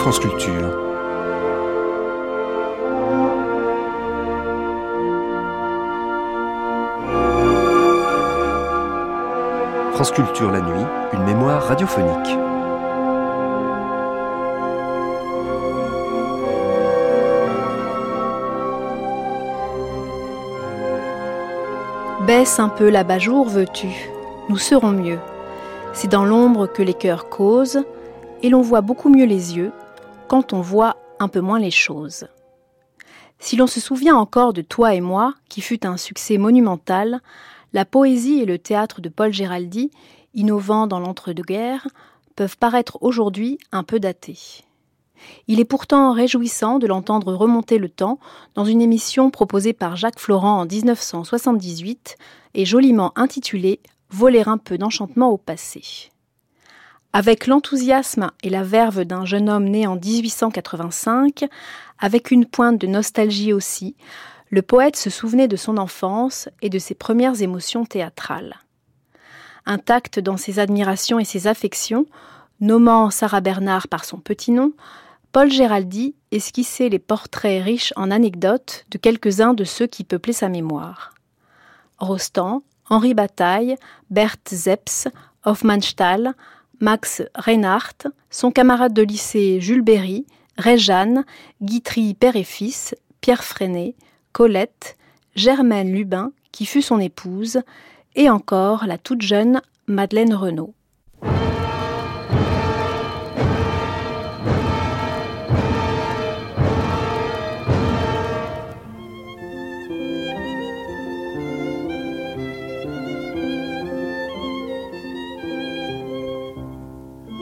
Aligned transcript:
France 0.00 0.18
Culture. 0.18 0.70
France 9.92 10.10
Culture 10.12 10.50
la 10.50 10.62
nuit, 10.62 10.86
une 11.12 11.24
mémoire 11.24 11.62
radiophonique. 11.64 12.08
Baisse 22.26 22.58
un 22.58 22.70
peu 22.70 22.88
l'abat-jour, 22.88 23.50
veux-tu? 23.50 23.88
Nous 24.48 24.56
serons 24.56 24.92
mieux. 24.92 25.18
C'est 25.92 26.08
dans 26.08 26.24
l'ombre 26.24 26.66
que 26.66 26.82
les 26.82 26.94
cœurs 26.94 27.28
causent, 27.28 27.84
et 28.42 28.48
l'on 28.48 28.62
voit 28.62 28.80
beaucoup 28.80 29.10
mieux 29.10 29.26
les 29.26 29.58
yeux 29.58 29.72
quand 30.30 30.52
on 30.52 30.60
voit 30.60 30.96
un 31.18 31.26
peu 31.26 31.40
moins 31.40 31.58
les 31.58 31.72
choses. 31.72 32.28
Si 33.40 33.56
l'on 33.56 33.66
se 33.66 33.80
souvient 33.80 34.14
encore 34.14 34.52
de 34.52 34.62
Toi 34.62 34.94
et 34.94 35.00
moi, 35.00 35.34
qui 35.48 35.60
fut 35.60 35.84
un 35.84 35.96
succès 35.96 36.38
monumental, 36.38 37.20
la 37.72 37.84
poésie 37.84 38.38
et 38.38 38.44
le 38.44 38.56
théâtre 38.56 39.00
de 39.00 39.08
Paul 39.08 39.32
Géraldi, 39.32 39.90
innovant 40.34 40.86
dans 40.86 41.00
l'entre-deux-guerres, 41.00 41.88
peuvent 42.36 42.56
paraître 42.56 42.98
aujourd'hui 43.00 43.58
un 43.72 43.82
peu 43.82 43.98
datés. 43.98 44.62
Il 45.48 45.58
est 45.58 45.64
pourtant 45.64 46.12
réjouissant 46.12 46.78
de 46.78 46.86
l'entendre 46.86 47.34
remonter 47.34 47.78
le 47.78 47.88
temps 47.88 48.20
dans 48.54 48.64
une 48.64 48.82
émission 48.82 49.32
proposée 49.32 49.72
par 49.72 49.96
Jacques 49.96 50.20
Florent 50.20 50.60
en 50.60 50.64
1978 50.64 52.16
et 52.54 52.64
joliment 52.64 53.12
intitulée 53.16 53.80
Voler 54.10 54.44
un 54.46 54.58
peu 54.58 54.78
d'enchantement 54.78 55.30
au 55.30 55.38
passé. 55.38 56.12
Avec 57.12 57.48
l'enthousiasme 57.48 58.30
et 58.42 58.50
la 58.50 58.62
verve 58.62 59.04
d'un 59.04 59.24
jeune 59.24 59.50
homme 59.50 59.64
né 59.64 59.86
en 59.86 59.96
1885, 59.96 61.46
avec 61.98 62.30
une 62.30 62.46
pointe 62.46 62.80
de 62.80 62.86
nostalgie 62.86 63.52
aussi, 63.52 63.96
le 64.50 64.62
poète 64.62 64.96
se 64.96 65.10
souvenait 65.10 65.48
de 65.48 65.56
son 65.56 65.76
enfance 65.76 66.48
et 66.62 66.70
de 66.70 66.78
ses 66.78 66.94
premières 66.94 67.42
émotions 67.42 67.84
théâtrales. 67.84 68.58
Intact 69.66 70.20
dans 70.20 70.36
ses 70.36 70.58
admirations 70.58 71.18
et 71.18 71.24
ses 71.24 71.46
affections, 71.46 72.06
nommant 72.60 73.10
Sarah 73.10 73.40
Bernard 73.40 73.88
par 73.88 74.04
son 74.04 74.18
petit 74.18 74.52
nom, 74.52 74.72
Paul 75.32 75.50
Géraldi 75.50 76.14
esquissait 76.32 76.88
les 76.88 76.98
portraits 76.98 77.62
riches 77.62 77.92
en 77.96 78.10
anecdotes 78.10 78.84
de 78.90 78.98
quelques-uns 78.98 79.54
de 79.54 79.64
ceux 79.64 79.86
qui 79.86 80.04
peuplaient 80.04 80.32
sa 80.32 80.48
mémoire. 80.48 81.14
Rostand, 81.98 82.62
Henri 82.88 83.14
Bataille, 83.14 83.76
Bert 84.10 84.36
Zeps, 84.48 85.08
Hofmannsthal, 85.44 86.34
Max 86.80 87.22
Reinhardt, 87.34 88.08
son 88.30 88.50
camarade 88.50 88.94
de 88.94 89.02
lycée 89.02 89.60
Jules 89.60 89.82
Berry, 89.82 90.26
Réjeanne, 90.56 91.24
Guitry 91.62 92.14
père 92.14 92.36
et 92.36 92.44
fils, 92.44 92.94
Pierre 93.20 93.44
Freinet, 93.44 93.94
Colette, 94.32 94.96
Germaine 95.34 95.92
Lubin, 95.92 96.32
qui 96.52 96.64
fut 96.64 96.82
son 96.82 96.98
épouse, 96.98 97.60
et 98.16 98.30
encore 98.30 98.86
la 98.86 98.96
toute 98.96 99.22
jeune 99.22 99.60
Madeleine 99.86 100.34
Renaud. 100.34 100.74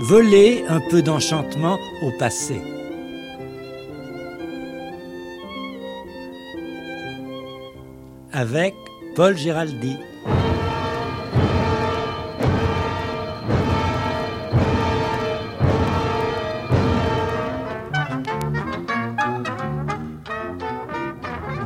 Voler 0.09 0.65
un 0.71 0.81
peu 0.81 1.03
d'enchantement 1.03 1.79
au 2.01 2.11
passé. 2.19 2.63
Avec 8.33 8.75
Paul 9.15 9.37
Géraldi. 9.37 9.99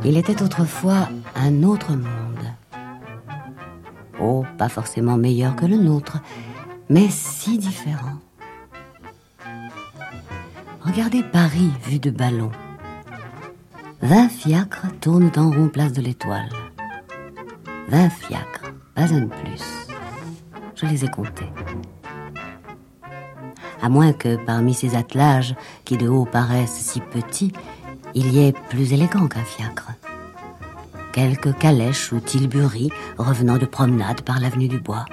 Il 0.03 0.17
était 0.17 0.43
autrefois 0.43 1.07
un 1.35 1.63
autre 1.63 1.93
monde. 1.93 2.03
Oh, 4.19 4.43
pas 4.57 4.67
forcément 4.67 5.15
meilleur 5.15 5.55
que 5.55 5.65
le 5.65 5.77
nôtre, 5.77 6.17
mais 6.89 7.07
si 7.09 7.57
différent. 7.57 8.22
Regardez 10.93 11.23
Paris 11.23 11.71
vu 11.87 11.97
de 11.97 12.11
ballon. 12.11 12.51
Vingt 14.03 14.29
fiacres 14.29 14.85
tournent 15.01 15.31
en 15.37 15.49
rond 15.49 15.67
place 15.67 15.91
de 15.91 16.03
l'Étoile. 16.03 16.49
Vingt 17.87 18.11
fiacres, 18.11 18.71
pas 18.93 19.11
un 19.11 19.21
de 19.21 19.25
plus. 19.25 19.63
Je 20.75 20.85
les 20.85 21.03
ai 21.03 21.07
comptés. 21.07 21.49
À 23.81 23.89
moins 23.89 24.13
que 24.13 24.35
parmi 24.45 24.75
ces 24.75 24.95
attelages, 24.95 25.55
qui 25.83 25.97
de 25.97 26.07
haut 26.07 26.25
paraissent 26.25 26.69
si 26.69 26.99
petits, 26.99 27.53
il 28.13 28.31
y 28.31 28.45
ait 28.45 28.53
plus 28.69 28.93
élégant 28.93 29.27
qu'un 29.27 29.43
fiacre. 29.43 29.93
Quelques 31.11 31.57
calèches 31.57 32.11
ou 32.11 32.19
tilburies 32.19 32.91
revenant 33.17 33.57
de 33.57 33.65
promenade 33.65 34.21
par 34.21 34.39
l'avenue 34.39 34.67
du 34.67 34.79
Bois. 34.79 35.05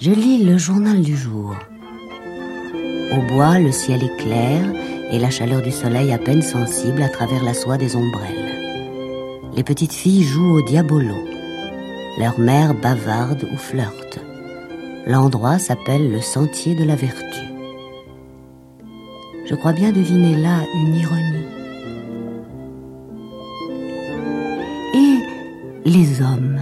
Je 0.00 0.10
lis 0.10 0.42
le 0.44 0.58
journal 0.58 1.00
du 1.00 1.16
jour. 1.16 1.54
Au 3.16 3.22
bois, 3.22 3.58
le 3.58 3.72
ciel 3.72 4.04
est 4.04 4.16
clair 4.16 4.62
et 5.10 5.18
la 5.18 5.30
chaleur 5.30 5.62
du 5.62 5.70
soleil 5.70 6.12
à 6.12 6.18
peine 6.18 6.42
sensible 6.42 7.02
à 7.02 7.08
travers 7.08 7.42
la 7.42 7.54
soie 7.54 7.78
des 7.78 7.96
ombrelles. 7.96 8.52
Les 9.54 9.62
petites 9.62 9.94
filles 9.94 10.22
jouent 10.22 10.58
au 10.58 10.62
diabolo. 10.62 11.14
Leur 12.18 12.38
mère 12.38 12.74
bavarde 12.74 13.48
ou 13.50 13.56
flirte. 13.56 14.20
L'endroit 15.06 15.58
s'appelle 15.58 16.12
le 16.12 16.20
sentier 16.20 16.74
de 16.74 16.84
la 16.84 16.94
vertu. 16.94 17.40
Je 19.48 19.54
crois 19.54 19.72
bien 19.72 19.92
deviner 19.92 20.36
là 20.36 20.58
une 20.74 20.94
ironie. 20.94 21.46
Et 24.92 25.88
les 25.88 26.20
hommes 26.20 26.60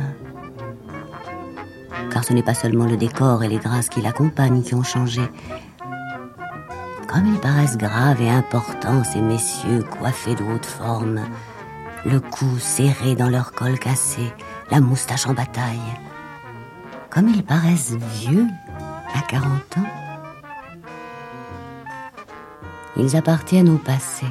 car 2.15 2.25
ce 2.25 2.33
n'est 2.33 2.45
pas 2.45 2.55
seulement 2.55 2.87
le 2.87 2.97
décor 2.97 3.43
et 3.43 3.49
les 3.49 3.59
grâces 3.59 3.89
qui 3.89 4.01
l'accompagnent 4.01 4.63
qui 4.63 4.77
ont 4.77 4.85
changé, 4.85 5.23
comme 7.15 7.33
ils 7.33 7.39
paraissent 7.39 7.77
graves 7.77 8.21
et 8.21 8.29
importants, 8.29 9.05
ces 9.05 9.21
messieurs 9.21 9.85
coiffés 9.85 10.35
de 10.35 10.43
haute 10.43 10.67
forme, 10.67 11.21
le 12.05 12.19
cou 12.19 12.59
serré 12.59 13.15
dans 13.15 13.29
leur 13.29 13.53
col 13.53 13.79
cassé, 13.79 14.33
la 14.73 14.81
moustache 14.81 15.29
en 15.29 15.33
bataille. 15.33 15.79
Comme 17.11 17.29
ils 17.29 17.45
paraissent 17.45 17.97
vieux 18.15 18.49
à 19.15 19.21
40 19.29 19.45
ans. 19.79 19.91
Ils 22.97 23.15
appartiennent 23.15 23.69
au 23.69 23.79
passé. 23.79 24.27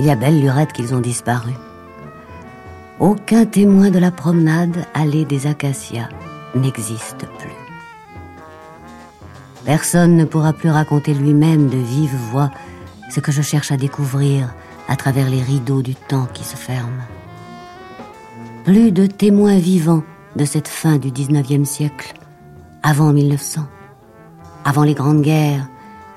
Il 0.00 0.06
y 0.06 0.10
a 0.10 0.16
belle 0.16 0.40
lurette 0.40 0.72
qu'ils 0.72 0.96
ont 0.96 1.00
disparu. 1.00 1.52
Aucun 2.98 3.46
témoin 3.46 3.90
de 3.90 4.00
la 4.00 4.10
promenade 4.10 4.84
allée 4.94 5.24
des 5.26 5.46
acacias 5.46 6.08
n'existe 6.56 7.24
plus. 7.38 7.59
Personne 9.64 10.16
ne 10.16 10.24
pourra 10.24 10.52
plus 10.52 10.70
raconter 10.70 11.14
lui-même 11.14 11.68
de 11.68 11.76
vive 11.76 12.14
voix 12.30 12.50
ce 13.10 13.20
que 13.20 13.32
je 13.32 13.42
cherche 13.42 13.72
à 13.72 13.76
découvrir 13.76 14.54
à 14.88 14.96
travers 14.96 15.28
les 15.28 15.42
rideaux 15.42 15.82
du 15.82 15.94
temps 15.94 16.26
qui 16.32 16.44
se 16.44 16.56
ferment. 16.56 17.04
Plus 18.64 18.92
de 18.92 19.06
témoins 19.06 19.58
vivants 19.58 20.02
de 20.36 20.44
cette 20.44 20.68
fin 20.68 20.96
du 20.96 21.10
19e 21.10 21.64
siècle, 21.64 22.14
avant 22.82 23.12
1900, 23.12 23.62
avant 24.64 24.82
les 24.82 24.94
grandes 24.94 25.22
guerres, 25.22 25.68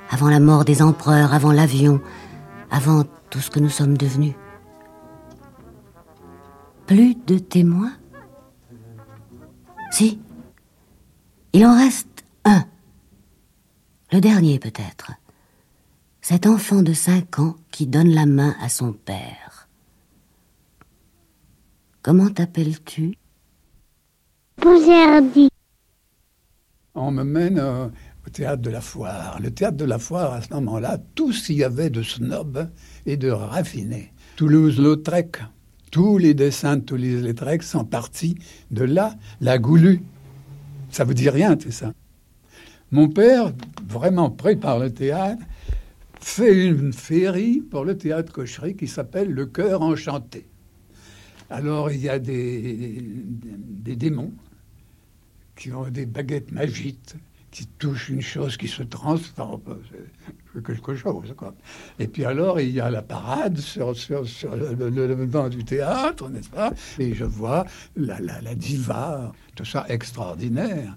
avant 0.09 0.29
la 0.29 0.39
mort 0.39 0.65
des 0.65 0.81
empereurs, 0.81 1.33
avant 1.33 1.51
l'avion, 1.51 1.99
avant 2.71 3.03
tout 3.29 3.39
ce 3.39 3.49
que 3.49 3.59
nous 3.59 3.69
sommes 3.69 3.97
devenus. 3.97 4.33
Plus 6.85 7.15
de 7.27 7.37
témoins? 7.37 7.93
Si, 9.91 10.19
il 11.53 11.65
en 11.65 11.77
reste 11.77 12.23
un 12.45 12.63
le 14.13 14.21
dernier 14.21 14.59
peut-être. 14.59 15.11
Cet 16.21 16.45
enfant 16.45 16.83
de 16.83 16.93
cinq 16.93 17.39
ans 17.39 17.55
qui 17.71 17.87
donne 17.87 18.13
la 18.13 18.27
main 18.27 18.55
à 18.61 18.69
son 18.69 18.93
père. 18.93 19.67
Comment 22.03 22.29
t'appelles-tu? 22.29 23.15
Bougerdi. 24.61 25.49
On 26.93 27.09
me 27.09 27.23
mène 27.23 27.57
euh, 27.57 27.87
au 28.27 28.29
théâtre 28.29 28.61
de 28.61 28.69
la 28.69 28.81
foire. 28.81 29.39
Le 29.41 29.49
théâtre 29.49 29.77
de 29.77 29.85
la 29.85 29.97
foire, 29.97 30.33
à 30.33 30.41
ce 30.43 30.53
moment-là, 30.53 30.99
tout 31.15 31.33
s'il 31.33 31.55
y 31.55 31.63
avait 31.63 31.89
de 31.89 32.03
snob 32.03 32.69
et 33.07 33.17
de 33.17 33.31
raffiné. 33.31 34.13
Toulouse-Lautrec, 34.35 35.37
tous 35.89 36.19
les 36.19 36.35
dessins 36.35 36.77
de 36.77 36.81
Toulouse-Lautrec 36.81 37.63
sont 37.63 37.85
partis 37.85 38.35
de 38.69 38.83
là, 38.83 39.15
la 39.41 39.57
Goulue. 39.57 40.03
Ça 40.91 41.03
vous 41.03 41.15
dit 41.15 41.31
rien, 41.31 41.57
tout 41.57 41.71
ça? 41.71 41.93
Mon 42.93 43.09
père, 43.09 43.51
vraiment 43.87 44.29
pris 44.29 44.55
par 44.55 44.77
le 44.77 44.93
théâtre, 44.93 45.41
fait 46.19 46.67
une 46.67 46.93
féerie 46.93 47.59
pour 47.59 47.85
le 47.85 47.97
théâtre 47.97 48.31
Cocherie 48.31 48.75
qui 48.75 48.87
s'appelle 48.87 49.31
Le 49.31 49.47
Cœur 49.47 49.81
Enchanté. 49.81 50.45
Alors 51.49 51.89
il 51.89 52.01
y 52.01 52.07
a 52.07 52.19
des, 52.19 53.01
des, 53.01 53.95
démons 53.95 54.31
qui 55.55 55.71
ont 55.71 55.89
des 55.89 56.05
baguettes 56.05 56.51
magiques, 56.51 57.15
qui 57.49 57.65
touchent 57.65 58.09
une 58.09 58.21
chose 58.21 58.57
qui 58.57 58.67
se 58.67 58.83
transforme, 58.83 59.79
quelque 60.63 60.93
chose. 60.93 61.33
Et 61.97 62.07
puis 62.07 62.25
alors, 62.25 62.59
il 62.59 62.69
y 62.69 62.79
a 62.79 62.91
la 62.91 63.01
parade 63.01 63.57
sur, 63.57 63.95
sur, 63.95 64.27
sur 64.27 64.55
le, 64.55 64.75
le, 64.75 65.49
du 65.49 65.65
théâtre, 65.65 66.29
n'est-ce 66.29 66.49
pas? 66.49 66.71
Et 66.99 67.15
je 67.15 67.25
vois 67.25 67.65
la, 67.95 68.19
la, 68.19 68.39
la 68.39 68.53
diva, 68.53 69.31
tout 69.55 69.65
ça 69.65 69.83
extraordinaire. 69.89 70.95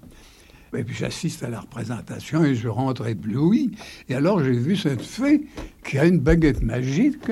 Et 0.75 0.83
puis 0.83 0.95
j'assiste 0.95 1.43
à 1.43 1.49
la 1.49 1.61
représentation 1.61 2.43
et 2.43 2.55
je 2.55 2.67
rentre 2.67 3.07
ébloui. 3.07 3.71
Et 4.09 4.15
alors 4.15 4.43
j'ai 4.43 4.51
vu 4.51 4.75
cette 4.75 5.01
fée 5.01 5.47
qui 5.85 5.97
a 5.97 6.05
une 6.05 6.19
baguette 6.19 6.61
magique 6.61 7.31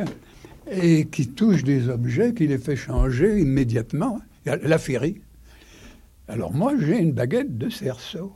et 0.72 1.06
qui 1.06 1.28
touche 1.28 1.64
des 1.64 1.90
objets, 1.90 2.34
qui 2.34 2.48
les 2.48 2.58
fait 2.58 2.76
changer 2.76 3.40
immédiatement. 3.40 4.20
La 4.46 4.78
féerie. 4.78 5.22
Alors 6.28 6.54
moi, 6.54 6.74
j'ai 6.80 7.00
une 7.00 7.14
baguette 7.14 7.58
de 7.58 7.70
cerceau. 7.70 8.34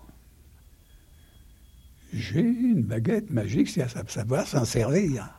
J'ai 2.13 2.41
une 2.41 2.81
baguette 2.81 3.29
magique, 3.29 3.69
c'est 3.69 3.83
à 3.83 3.87
savoir 4.07 4.47
s'en 4.47 4.65
servir. 4.65 5.29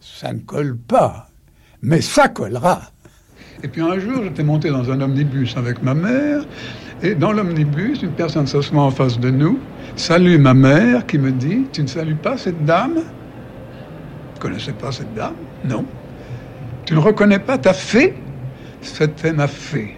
Ça 0.00 0.32
ne 0.32 0.40
colle 0.40 0.76
pas, 0.76 1.30
mais 1.82 2.00
ça 2.00 2.28
collera. 2.28 2.92
Et 3.62 3.68
puis 3.68 3.82
un 3.82 3.98
jour, 3.98 4.22
j'étais 4.22 4.42
monté 4.42 4.70
dans 4.70 4.90
un 4.90 5.00
omnibus 5.00 5.56
avec 5.56 5.82
ma 5.82 5.94
mère, 5.94 6.46
et 7.02 7.14
dans 7.14 7.32
l'omnibus, 7.32 8.02
une 8.02 8.12
personne 8.12 8.46
s'assoit 8.46 8.82
en 8.82 8.90
face 8.90 9.18
de 9.18 9.30
nous, 9.30 9.58
salue 9.96 10.38
ma 10.38 10.54
mère 10.54 11.06
qui 11.06 11.18
me 11.18 11.32
dit 11.32 11.66
Tu 11.72 11.82
ne 11.82 11.86
salues 11.86 12.16
pas 12.16 12.36
cette 12.36 12.64
dame 12.64 12.96
Tu 12.96 14.34
ne 14.36 14.40
connaissais 14.40 14.72
pas 14.72 14.92
cette 14.92 15.14
dame? 15.14 15.34
Non. 15.64 15.84
Tu 16.84 16.94
ne 16.94 16.98
reconnais 16.98 17.38
pas 17.38 17.56
ta 17.58 17.72
fée? 17.72 18.14
C'était 18.82 19.32
ma 19.32 19.48
fée. 19.48 19.96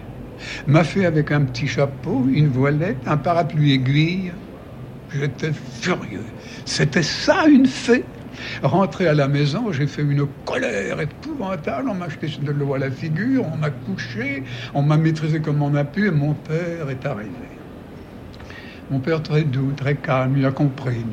Ma 0.67 0.83
fée 0.83 1.05
avec 1.05 1.31
un 1.31 1.41
petit 1.41 1.67
chapeau, 1.67 2.25
une 2.31 2.47
voilette, 2.47 2.97
un 3.05 3.17
parapluie 3.17 3.73
aiguille. 3.73 4.33
J'étais 5.13 5.51
furieux. 5.53 6.25
C'était 6.65 7.03
ça 7.03 7.45
une 7.47 7.65
fée? 7.65 8.05
Rentré 8.61 9.07
à 9.07 9.13
la 9.13 9.27
maison, 9.27 9.71
j'ai 9.71 9.87
fait 9.87 10.01
une 10.01 10.25
colère 10.45 10.99
épouvantable. 10.99 11.89
On 11.89 11.95
m'a 11.95 12.05
acheté 12.05 12.27
de 12.41 12.51
l'eau 12.51 12.73
à 12.73 12.79
la 12.79 12.91
figure, 12.91 13.45
on 13.51 13.57
m'a 13.57 13.69
couché, 13.69 14.43
on 14.73 14.81
m'a 14.81 14.97
maîtrisé 14.97 15.41
comme 15.41 15.61
on 15.61 15.75
a 15.75 15.83
pu, 15.83 16.07
et 16.07 16.11
mon 16.11 16.33
père 16.33 16.89
est 16.89 17.05
arrivé. 17.05 17.31
Mon 18.89 18.99
père 18.99 19.23
très 19.23 19.43
doux, 19.43 19.71
très 19.75 19.95
calme, 19.95 20.35
il 20.37 20.45
a 20.45 20.51
compris. 20.51 21.05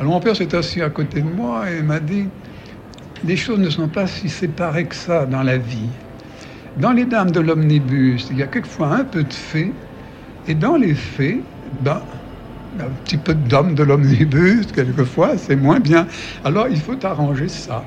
Alors 0.00 0.12
mon 0.12 0.20
père 0.20 0.36
s'est 0.36 0.54
assis 0.54 0.82
à 0.82 0.90
côté 0.90 1.20
de 1.20 1.28
moi 1.28 1.70
et 1.70 1.82
m'a 1.82 2.00
dit, 2.00 2.26
les 3.24 3.36
choses 3.36 3.60
ne 3.60 3.70
sont 3.70 3.88
pas 3.88 4.06
si 4.06 4.28
séparées 4.28 4.86
que 4.86 4.94
ça 4.94 5.26
dans 5.26 5.42
la 5.42 5.58
vie. 5.58 5.88
Dans 6.78 6.92
les 6.92 7.04
dames 7.04 7.30
de 7.30 7.40
l'omnibus, 7.40 8.28
il 8.30 8.38
y 8.38 8.42
a 8.42 8.46
quelquefois 8.46 8.88
un 8.88 9.04
peu 9.04 9.22
de 9.22 9.32
fait, 9.32 9.72
et 10.48 10.54
dans 10.54 10.76
les 10.76 10.94
faits, 10.94 11.40
ben, 11.80 12.02
un 12.80 12.90
petit 13.04 13.16
peu 13.16 13.34
d'homme 13.34 13.74
de 13.74 13.82
l'omnibus, 13.82 14.66
quelquefois, 14.72 15.36
c'est 15.36 15.56
moins 15.56 15.80
bien. 15.80 16.06
Alors 16.44 16.68
il 16.68 16.80
faut 16.80 16.96
arranger 17.04 17.48
ça. 17.48 17.84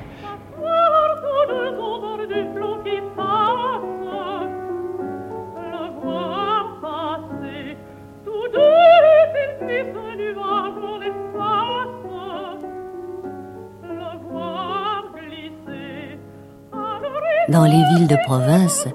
Dans 17.48 17.64
les 17.64 17.84
villes 17.94 18.08
de 18.08 18.16
province, 18.24 18.88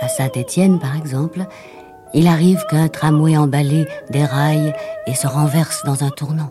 à 0.00 0.08
Saint-Étienne 0.08 0.78
par 0.78 0.96
exemple, 0.96 1.40
il 2.16 2.26
arrive 2.26 2.64
qu'un 2.70 2.88
tramway 2.88 3.36
emballé 3.36 3.86
déraille 4.08 4.72
et 5.06 5.14
se 5.14 5.26
renverse 5.26 5.84
dans 5.84 6.02
un 6.02 6.08
tournant. 6.08 6.50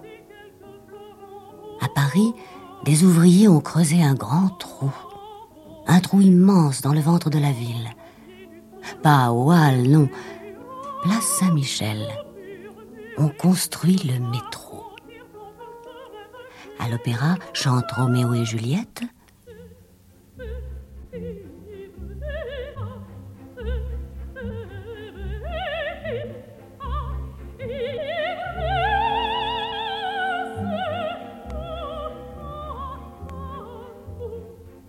À 1.81 1.88
Paris, 1.89 2.33
des 2.83 3.03
ouvriers 3.03 3.47
ont 3.47 3.62
creusé 3.62 4.03
un 4.03 4.13
grand 4.13 4.50
trou. 4.59 4.91
Un 5.88 6.00
trou 6.01 6.21
immense 6.21 6.81
dans 6.81 6.94
le 6.94 7.00
ventre 7.00 7.31
de 7.31 7.39
la 7.39 7.51
ville. 7.51 7.89
Pas 9.01 9.31
au 9.31 9.51
Hall, 9.51 9.88
non. 9.88 10.07
Place 11.03 11.25
Saint-Michel. 11.39 12.06
On 13.17 13.29
construit 13.29 14.00
le 14.06 14.19
métro. 14.19 14.83
À 16.79 16.89
l'opéra 16.89 17.38
chantent 17.53 17.91
Roméo 17.91 18.35
et 18.35 18.45
Juliette. 18.45 19.01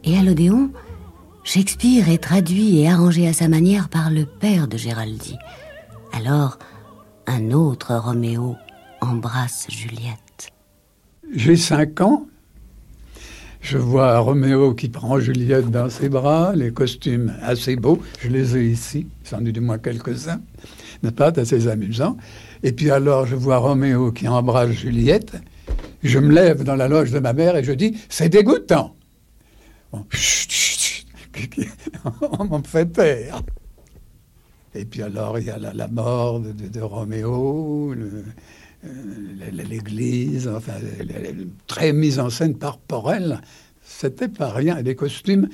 Et 0.09 0.17
à 0.17 0.23
l'Odéon, 0.23 0.71
Shakespeare 1.43 2.09
est 2.09 2.23
traduit 2.23 2.79
et 2.79 2.89
arrangé 2.89 3.27
à 3.27 3.33
sa 3.33 3.49
manière 3.49 3.89
par 3.89 4.09
le 4.09 4.25
père 4.25 4.69
de 4.69 4.77
Géraldine. 4.77 5.39
Alors, 6.13 6.59
un 7.27 7.51
autre 7.51 7.93
Roméo 7.97 8.55
embrasse 9.01 9.67
Juliette. 9.69 10.53
J'ai 11.35 11.57
cinq 11.57 12.01
ans. 12.01 12.29
Je 13.61 13.79
vois 13.79 14.21
Roméo 14.21 14.75
qui 14.75 14.89
prend 14.89 15.19
Juliette 15.19 15.73
dans 15.73 15.91
ses 15.91 16.09
bras, 16.09 16.53
les 16.55 16.71
costumes 16.71 17.35
assez 17.43 17.75
beaux. 17.75 18.01
Je 18.21 18.29
les 18.29 18.57
ai 18.57 18.65
ici, 18.65 19.09
j'en 19.29 19.45
ai 19.45 19.51
du 19.51 19.61
moins 19.61 19.79
quelques-uns. 19.79 20.41
N'est-ce 21.03 21.15
pas 21.15 21.33
assez 21.37 21.67
amusant. 21.67 22.17
Et 22.63 22.71
puis 22.71 22.93
alors, 22.93 23.27
je 23.27 23.35
vois 23.35 23.57
Roméo 23.57 24.13
qui 24.13 24.29
embrasse 24.29 24.71
Juliette. 24.71 25.33
Je 26.05 26.21
me 26.21 26.33
lève 26.33 26.63
dans 26.63 26.77
la 26.77 26.87
loge 26.87 27.11
de 27.11 27.19
ma 27.19 27.33
mère 27.33 27.57
et 27.57 27.65
je 27.65 27.73
dis 27.73 27.99
C'est 28.09 28.29
dégoûtant. 28.29 28.96
on 32.39 32.45
m'en 32.45 32.63
fait 32.63 32.87
taire. 32.87 33.43
Et 34.75 34.85
puis 34.85 35.03
alors, 35.03 35.39
il 35.39 35.47
y 35.47 35.51
a 35.51 35.59
la, 35.59 35.89
mort 35.89 36.41
de, 36.41 36.81
Roméo, 36.81 37.95
euh, 37.95 38.25
l'église, 39.53 40.49
enfin, 40.49 40.75
très 41.67 41.93
mise 41.93 42.19
en 42.19 42.31
scène 42.31 42.59
par 42.59 42.79
Porel. 42.79 43.41
C'était 43.83 44.29
pas 44.29 44.51
rien. 44.51 44.81
Les 44.83 44.95
costumes 44.95 45.49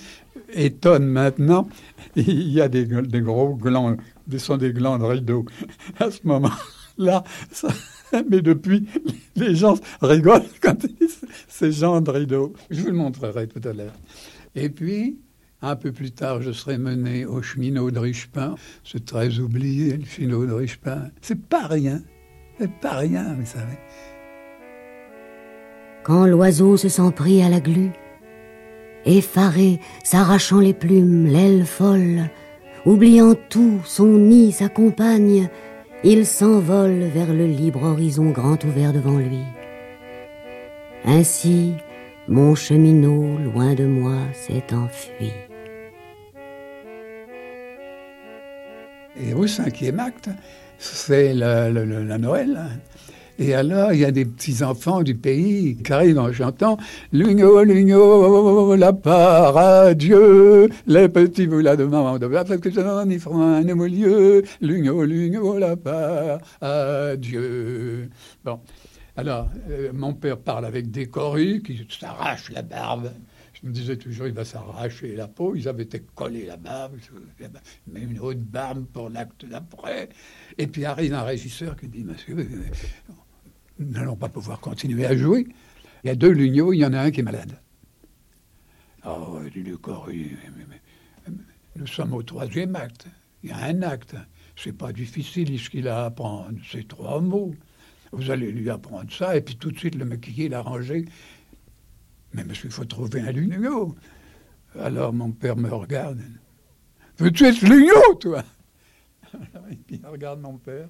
étonnent 0.53 1.07
maintenant. 1.07 1.69
Il 2.17 2.49
y 2.49 2.61
a 2.61 2.69
des, 2.69 2.87
gros 2.87 3.55
glands, 3.55 3.97
des 4.27 4.39
sont 4.39 4.57
des 4.57 4.73
glands 4.73 4.99
de 4.99 5.05
rideau. 5.05 5.45
À 6.01 6.11
ce 6.11 6.21
moment-là, 6.25 7.23
mais 8.31 8.42
depuis, 8.42 8.87
les 9.37 9.54
gens 9.54 9.75
rigolent 10.00 10.42
quand 10.61 10.85
ils 10.85 10.95
disent 10.95 11.21
ces 11.49 11.73
gens 11.73 12.00
de 12.00 12.11
rideau. 12.11 12.52
Je 12.71 12.81
vous 12.81 12.88
le 12.88 12.95
montrerai 12.95 13.49
tout 13.49 13.66
à 13.66 13.73
l'heure. 13.73 13.95
Et 14.54 14.69
puis, 14.69 15.19
un 15.62 15.76
peu 15.76 15.92
plus 15.92 16.11
tard, 16.11 16.42
je 16.42 16.52
serai 16.52 16.78
mené 16.78 17.25
au 17.25 17.40
cheminot 17.40 17.90
de 17.90 17.99
Richepin. 17.99 18.57
C'est 18.85 19.04
très 19.04 19.38
oublié, 19.38 19.97
le 19.97 20.04
cheminot 20.04 20.47
de 20.47 20.52
Richepin. 20.52 21.11
C'est 21.21 21.40
pas 21.40 21.66
rien. 21.66 22.02
C'est 22.59 22.73
pas 22.81 22.97
rien, 22.97 23.35
vous 23.38 23.47
savez. 23.47 23.78
Quand 26.04 26.26
l'oiseau 26.26 26.76
se 26.76 26.88
sent 26.88 27.12
pris 27.14 27.42
à 27.42 27.49
la 27.49 27.61
glu, 27.61 27.92
effaré, 29.04 29.81
s'arrachant 30.02 30.59
les 30.59 30.75
plumes, 30.75 31.26
l'aile 31.26 31.64
folle, 31.64 32.28
oubliant 32.85 33.35
tout, 33.49 33.81
son 33.85 34.19
nid, 34.19 34.52
sa 34.52 34.69
compagne, 34.69 35.49
il 36.05 36.27
s'envole 36.27 37.05
vers 37.05 37.33
le 37.33 37.47
libre 37.47 37.85
horizon 37.85 38.31
grand 38.31 38.63
ouvert 38.65 38.93
devant 38.93 39.19
lui. 39.19 39.43
Ainsi, 41.05 41.75
mon 42.29 42.55
cheminot, 42.55 43.39
loin 43.39 43.75
de 43.75 43.85
moi, 43.85 44.17
s'est 44.33 44.75
enfui. 44.75 45.33
Et 49.21 49.35
au 49.35 49.47
cinquième 49.47 50.01
acte, 50.01 50.31
c'est 50.79 51.35
la, 51.35 51.71
Noël. 51.71 52.61
Et 53.39 53.55
alors, 53.55 53.93
il 53.93 54.01
y 54.01 54.05
a 54.05 54.11
des 54.11 54.25
petits-enfants 54.25 55.03
du 55.03 55.15
pays 55.15 55.77
qui 55.77 55.93
arrivent 55.93 56.19
en 56.19 56.33
chantant 56.33 56.77
Lugno, 57.12 57.65
Lugno, 57.65 58.77
la 58.77 58.93
part 58.93 59.57
à 59.57 59.95
Dieu, 59.95 60.69
les 60.87 61.09
petits 61.09 61.47
la 61.47 61.77
de 61.77 61.85
maman 61.85 62.19
de 62.19 62.27
parce 62.29 62.59
que 62.59 62.71
je 62.71 63.05
n'y 63.07 63.19
froid 63.19 63.61
au 63.61 63.87
lieu, 63.87 64.43
Lugno, 64.61 65.05
Lugno, 65.05 65.59
la 65.59 65.77
part 65.77 66.41
à 66.61 67.17
Dieu. 67.17 68.11
Bon. 68.45 68.61
Alors, 69.17 69.51
euh, 69.69 69.91
mon 69.93 70.15
père 70.15 70.39
parle 70.39 70.65
avec 70.65 70.91
des 70.91 71.07
corus 71.07 71.62
qui 71.62 71.87
s'arrachent 71.89 72.51
la 72.51 72.62
barbe. 72.62 73.12
Je 73.53 73.69
me 73.69 73.73
disais 73.73 73.97
toujours, 73.97 74.27
il 74.27 74.33
va 74.33 74.45
s'arracher 74.45 75.15
la 75.15 75.29
peau. 75.29 75.55
Ils 75.55 75.69
avaient 75.69 75.83
été 75.83 76.01
collés 76.15 76.47
la 76.47 76.57
barbe, 76.57 76.95
mais 77.87 78.01
une 78.01 78.19
haute 78.19 78.41
barbe 78.41 78.87
pour 78.87 79.11
l'acte 79.11 79.45
d'après. 79.45 80.09
Et 80.57 80.67
puis 80.67 80.85
arrive 80.87 81.12
un 81.12 81.23
régisseur 81.23 81.77
qui 81.77 81.89
dit, 81.89 82.05
monsieur, 82.05 82.37
nous 83.79 83.91
n'allons 83.91 84.17
pas 84.17 84.29
pouvoir 84.29 84.61
continuer 84.61 85.07
à 85.07 85.17
jouer. 85.17 85.47
Il 86.05 86.09
y 86.09 86.11
a 86.11 86.14
deux 86.14 86.31
Lugnot, 86.31 86.73
il 86.73 86.79
y 86.79 86.87
en 86.87 86.93
a 86.93 87.00
un 87.00 87.11
qui 87.11 87.21
est 87.21 87.25
malade. 87.25 87.59
Oh, 89.05 89.41
le 89.43 89.76
nous 91.76 91.87
sommes 91.87 92.12
au 92.12 92.23
troisième 92.23 92.76
acte. 92.76 93.07
Il 93.43 93.50
y 93.50 93.52
a 93.52 93.64
un 93.64 93.83
acte. 93.83 94.14
C'est 94.57 94.76
pas 94.76 94.93
difficile 94.93 95.59
ce 95.59 95.71
qu'il 95.71 95.88
a 95.88 96.02
à 96.02 96.07
apprendre. 96.07 96.59
C'est 96.71 96.87
trois 96.87 97.21
mots. 97.21 97.55
Vous 98.12 98.31
allez 98.31 98.52
lui 98.52 98.69
apprendre 98.69 99.11
ça, 99.11 99.37
et 99.37 99.41
puis 99.41 99.57
tout 99.57 99.71
de 99.71 99.79
suite 99.79 99.95
le 99.95 100.05
maquiller, 100.05 100.50
l'arranger. 100.50 101.07
Mais 102.35 102.45
monsieur, 102.45 102.69
il 102.69 102.73
faut 102.73 102.85
trouver 102.85 103.21
un 103.21 103.33
Lugnot. 103.33 103.97
Alors 104.79 105.12
mon 105.12 105.33
père 105.33 105.57
me 105.57 105.71
regarde. 105.71 106.21
Veux-tu 107.19 107.45
être 107.45 107.62
Lugnot, 107.62 108.14
toi? 108.21 108.45
Puis 109.87 109.97
il 110.02 110.07
regarde 110.07 110.41
mon 110.41 110.59
père. 110.59 110.88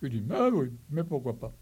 Je 0.00 0.06
lui 0.06 0.20
dis, 0.20 0.24
ah 0.32 0.48
oui, 0.52 0.70
mais 0.90 1.02
pourquoi 1.04 1.38
pas? 1.38 1.52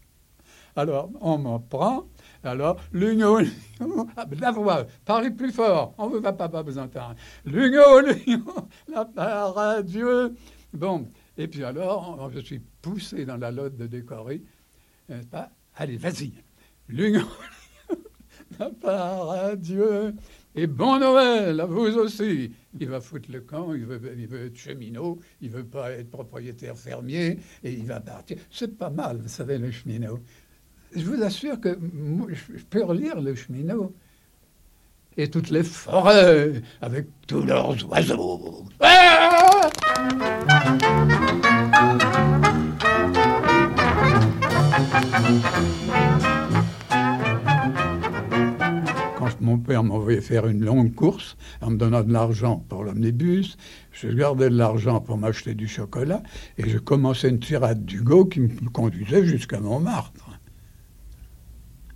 Alors, 0.79 1.09
on 1.19 1.37
m'en 1.37 1.59
prend. 1.59 2.07
Alors, 2.43 2.77
l'union, 2.93 3.39
ah, 4.17 4.25
la 4.39 4.51
voix, 4.51 4.87
parlez 5.03 5.29
plus 5.29 5.51
fort, 5.51 5.93
on 5.97 6.09
ne 6.09 6.19
va 6.19 6.31
pas, 6.31 6.47
pas 6.47 6.61
vous 6.61 6.77
entendre. 6.77 7.15
L'union, 7.45 7.99
l'union, 8.25 8.67
la 8.87 9.03
part 9.03 9.57
à 9.57 9.83
Dieu. 9.83 10.33
Bon, 10.73 11.05
et 11.37 11.47
puis 11.47 11.63
alors, 11.65 12.31
je 12.33 12.39
suis 12.39 12.59
poussé 12.81 13.25
dans 13.25 13.37
la 13.37 13.51
lotte 13.51 13.75
de 13.75 13.87
décorer. 13.87 14.41
Allez, 15.75 15.97
vas-y. 15.97 16.31
L'union, 16.87 17.27
la 18.59 18.69
part 18.69 19.31
à 19.31 19.55
Dieu. 19.57 20.15
Et 20.55 20.65
bon 20.65 20.99
Noël 20.99 21.59
à 21.59 21.65
vous 21.65 21.95
aussi. 21.97 22.51
Il 22.79 22.89
va 22.89 22.99
foutre 22.99 23.31
le 23.31 23.41
camp, 23.41 23.73
il 23.73 23.85
veut, 23.85 24.01
il 24.17 24.27
veut 24.27 24.47
être 24.47 24.57
cheminot, 24.57 25.19
il 25.41 25.49
veut 25.49 25.65
pas 25.65 25.91
être 25.91 26.09
propriétaire 26.09 26.77
fermier, 26.77 27.37
et 27.63 27.71
il 27.71 27.85
va 27.85 27.99
partir. 27.99 28.37
C'est 28.49 28.77
pas 28.77 28.89
mal, 28.89 29.17
vous 29.17 29.27
savez, 29.27 29.57
le 29.57 29.71
cheminot 29.71 30.19
je 30.95 31.05
vous 31.05 31.21
assure 31.23 31.59
que 31.59 31.77
je 32.29 32.63
peux 32.69 32.83
relire 32.83 33.21
le 33.21 33.35
cheminot 33.35 33.93
et 35.17 35.29
toutes 35.29 35.49
les 35.49 35.63
forêts 35.63 36.61
avec 36.81 37.07
tous 37.27 37.43
leurs 37.43 37.75
oiseaux. 37.89 38.65
Ah 38.79 39.69
Quand 49.17 49.41
mon 49.41 49.57
père 49.57 49.83
m'envoyait 49.83 50.21
faire 50.21 50.47
une 50.47 50.63
longue 50.63 50.95
course 50.95 51.35
en 51.61 51.71
me 51.71 51.77
donnant 51.77 52.03
de 52.03 52.13
l'argent 52.13 52.63
pour 52.69 52.83
l'omnibus, 52.83 53.57
je 53.91 54.07
gardais 54.07 54.49
de 54.49 54.55
l'argent 54.57 55.01
pour 55.01 55.17
m'acheter 55.17 55.53
du 55.53 55.67
chocolat 55.67 56.23
et 56.57 56.69
je 56.69 56.77
commençais 56.77 57.29
une 57.29 57.39
tirade 57.39 57.85
d'Hugo 57.85 58.25
qui 58.25 58.39
me 58.39 58.69
conduisait 58.69 59.25
jusqu'à 59.25 59.59
Montmartre. 59.59 60.28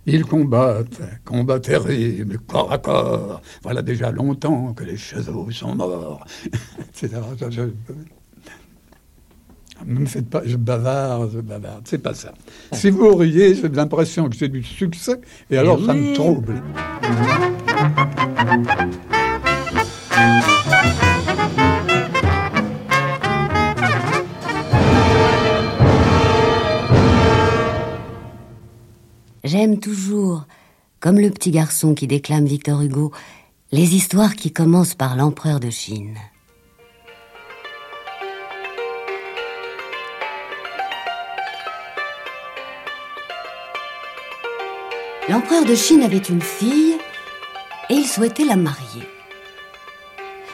Ils 0.06 0.24
combattent, 0.24 1.00
combat 1.24 1.60
terrible, 1.60 2.38
corps 2.46 2.70
à 2.70 2.78
corps. 2.78 3.40
Voilà 3.62 3.80
déjà 3.80 4.10
longtemps 4.10 4.74
que 4.74 4.84
les 4.84 4.96
chevaux 4.96 5.50
sont 5.50 5.74
morts, 5.74 6.26
etc. 6.88 7.20
Ne 9.86 10.00
me 10.00 10.06
faites 10.06 10.28
pas, 10.28 10.42
je 10.44 10.56
bavarde, 10.56 11.30
je 11.34 11.40
bavarde, 11.40 11.82
c'est 11.86 11.98
pas 11.98 12.14
ça. 12.14 12.32
Si 12.72 12.90
vous 12.90 13.14
riez, 13.16 13.54
j'ai 13.54 13.68
l'impression 13.68 14.28
que 14.28 14.36
c'est 14.36 14.48
du 14.48 14.62
succès, 14.62 15.20
et 15.50 15.56
alors 15.56 15.84
ça 15.84 15.94
me 15.94 16.14
trouble. 16.14 16.62
J'aime 29.44 29.78
toujours, 29.78 30.46
comme 31.00 31.20
le 31.20 31.28
petit 31.28 31.50
garçon 31.50 31.92
qui 31.92 32.06
déclame 32.06 32.46
Victor 32.46 32.80
Hugo, 32.80 33.12
les 33.72 33.94
histoires 33.94 34.36
qui 34.36 34.50
commencent 34.50 34.94
par 34.94 35.16
l'empereur 35.16 35.60
de 35.60 35.68
Chine. 35.68 36.16
L'empereur 45.28 45.66
de 45.66 45.74
Chine 45.74 46.02
avait 46.02 46.16
une 46.16 46.40
fille 46.40 46.96
et 47.90 47.94
il 47.94 48.06
souhaitait 48.06 48.46
la 48.46 48.56
marier. 48.56 49.02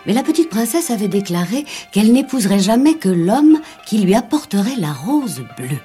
Mais 0.05 0.15
la 0.15 0.25
petite 0.25 0.51
princesse 0.51 0.91
avait 0.91 1.07
déclaré 1.07 1.65
qu'elle 1.93 2.13
n'épouserait 2.13 2.59
jamais 2.59 2.95
que 2.95 3.09
l'homme 3.09 3.61
qui 3.87 3.99
lui 3.99 4.17
apporterait 4.17 4.77
la 4.77 4.93
rose 4.93 5.45
bleue 5.57 5.79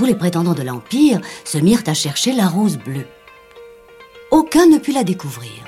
tous 0.00 0.06
les 0.06 0.14
prétendants 0.14 0.54
de 0.54 0.62
l'Empire 0.62 1.20
se 1.44 1.58
mirent 1.58 1.82
à 1.86 1.92
chercher 1.92 2.32
la 2.32 2.48
rose 2.48 2.78
bleue. 2.78 3.06
Aucun 4.30 4.64
ne 4.64 4.78
put 4.78 4.92
la 4.92 5.04
découvrir. 5.04 5.62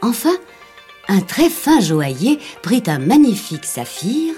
Enfin, 0.00 0.36
un 1.08 1.22
très 1.22 1.50
fin 1.50 1.80
joaillier 1.80 2.38
prit 2.62 2.84
un 2.86 3.00
magnifique 3.00 3.64
saphir 3.64 4.32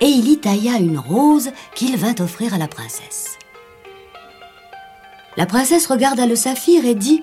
et 0.00 0.06
il 0.06 0.26
y 0.26 0.38
tailla 0.38 0.78
une 0.78 0.98
rose 0.98 1.50
qu'il 1.74 1.98
vint 1.98 2.14
offrir 2.18 2.54
à 2.54 2.56
la 2.56 2.66
princesse. 2.66 3.36
La 5.36 5.44
princesse 5.44 5.88
regarda 5.88 6.24
le 6.24 6.34
saphir 6.34 6.86
et 6.86 6.94
dit 6.94 7.22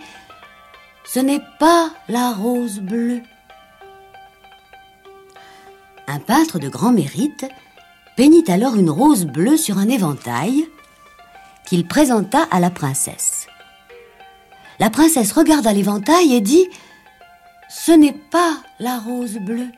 Ce 1.03 1.19
n'est 1.19 1.41
pas 1.57 1.89
la 2.07 2.31
rose 2.31 2.77
bleue. 2.77 3.23
Un 6.05 6.19
peintre 6.19 6.59
de 6.59 6.69
grand 6.69 6.91
mérite 6.91 7.47
peignit 8.19 8.49
alors 8.49 8.75
une 8.75 8.89
rose 8.89 9.23
bleue 9.23 9.55
sur 9.55 9.77
un 9.77 9.87
éventail 9.87 10.67
qu'il 11.65 11.87
présenta 11.87 12.43
à 12.51 12.59
la 12.59 12.69
princesse. 12.69 13.47
La 14.77 14.89
princesse 14.89 15.31
regarda 15.31 15.71
l'éventail 15.71 16.33
et 16.33 16.41
dit 16.41 16.67
Ce 17.69 17.93
n'est 17.93 18.19
pas 18.29 18.57
la 18.77 18.99
rose 18.99 19.37
bleue. 19.37 19.71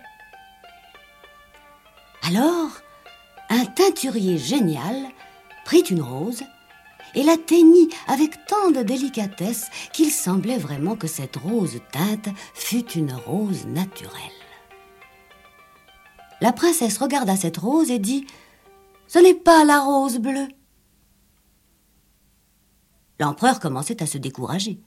Alors, 2.23 2.71
un 3.51 3.65
teinturier 3.65 4.39
génial 4.39 4.95
prit 5.63 5.81
une 5.81 6.01
rose 6.01 6.41
et 7.13 7.21
la 7.21 7.37
teignit 7.37 7.93
avec 8.07 8.43
tant 8.47 8.71
de 8.71 8.81
délicatesse 8.81 9.69
qu'il 9.93 10.09
semblait 10.09 10.57
vraiment 10.57 10.95
que 10.95 11.05
cette 11.05 11.35
rose 11.35 11.79
teinte 11.91 12.29
fût 12.55 12.89
une 12.93 13.13
rose 13.13 13.67
naturelle. 13.67 14.40
La 16.41 16.51
princesse 16.51 16.97
regarda 16.97 17.35
cette 17.35 17.57
rose 17.57 17.91
et 17.91 17.99
dit 17.99 18.25
Ce 19.07 19.19
n'est 19.19 19.35
pas 19.35 19.63
la 19.63 19.79
rose 19.79 20.17
bleue. 20.17 20.47
L'empereur 23.19 23.59
commençait 23.59 24.01
à 24.01 24.07
se 24.07 24.17
décourager. 24.17 24.79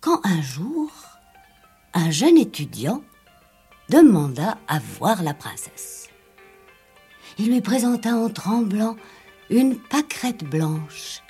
Quand 0.00 0.20
un 0.24 0.42
jour, 0.42 0.90
un 1.94 2.10
jeune 2.10 2.36
étudiant 2.36 3.02
demanda 3.88 4.58
à 4.66 4.80
voir 4.80 5.22
la 5.22 5.34
princesse. 5.34 6.08
Il 7.38 7.52
lui 7.52 7.60
présenta 7.60 8.14
en 8.14 8.28
tremblant 8.28 8.96
une 9.48 9.78
pâquerette 9.78 10.42
blanche 10.42 11.22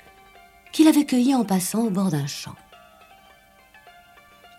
qu'il 0.73 0.87
avait 0.87 1.05
cueillie 1.05 1.35
en 1.35 1.45
passant 1.45 1.83
au 1.83 1.89
bord 1.91 2.09
d'un 2.09 2.27
champ. 2.27 2.55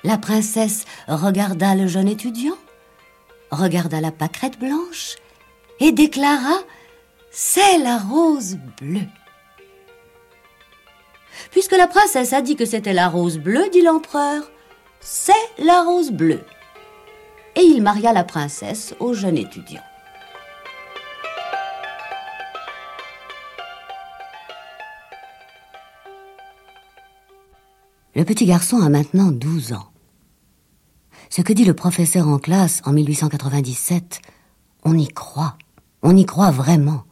La 0.05 0.19
princesse 0.19 0.85
regarda 1.09 1.75
le 1.75 1.87
jeune 1.89 2.09
étudiant 2.09 2.57
regarda 3.57 4.01
la 4.01 4.11
pâquerette 4.11 4.59
blanche 4.59 5.17
et 5.81 5.93
déclara 5.93 6.59
C'est 7.31 7.79
la 7.79 7.99
rose 7.99 8.59
bleue. 8.81 9.09
Puisque 11.51 11.77
la 11.77 11.87
princesse 11.87 12.33
a 12.33 12.43
dit 12.43 12.57
que 12.57 12.65
c'était 12.65 12.93
la 12.93 13.09
rose 13.09 13.39
bleue, 13.39 13.69
dit 13.71 13.83
l'empereur, 13.83 14.51
c'est 15.01 15.33
la 15.59 15.83
rose 15.83 16.11
bleue. 16.11 16.45
Et 17.57 17.63
il 17.63 17.83
maria 17.83 18.13
la 18.13 18.25
princesse 18.25 18.95
au 19.01 19.13
jeune 19.15 19.37
étudiant. 19.37 19.83
Le 28.15 28.25
petit 28.25 28.45
garçon 28.45 28.83
a 28.83 28.91
maintenant 28.91 29.33
12 29.33 29.73
ans. 29.73 29.92
Ce 31.35 31.41
que 31.41 31.55
dit 31.55 31.65
le 31.65 31.73
professeur 31.73 32.29
en 32.29 32.37
classe 32.37 32.83
en 32.85 32.93
1897, 32.93 34.21
on 34.85 34.99
y 34.99 35.09
croit, 35.09 35.55
on 36.03 36.15
y 36.15 36.27
croit 36.27 36.51
vraiment. 36.51 37.05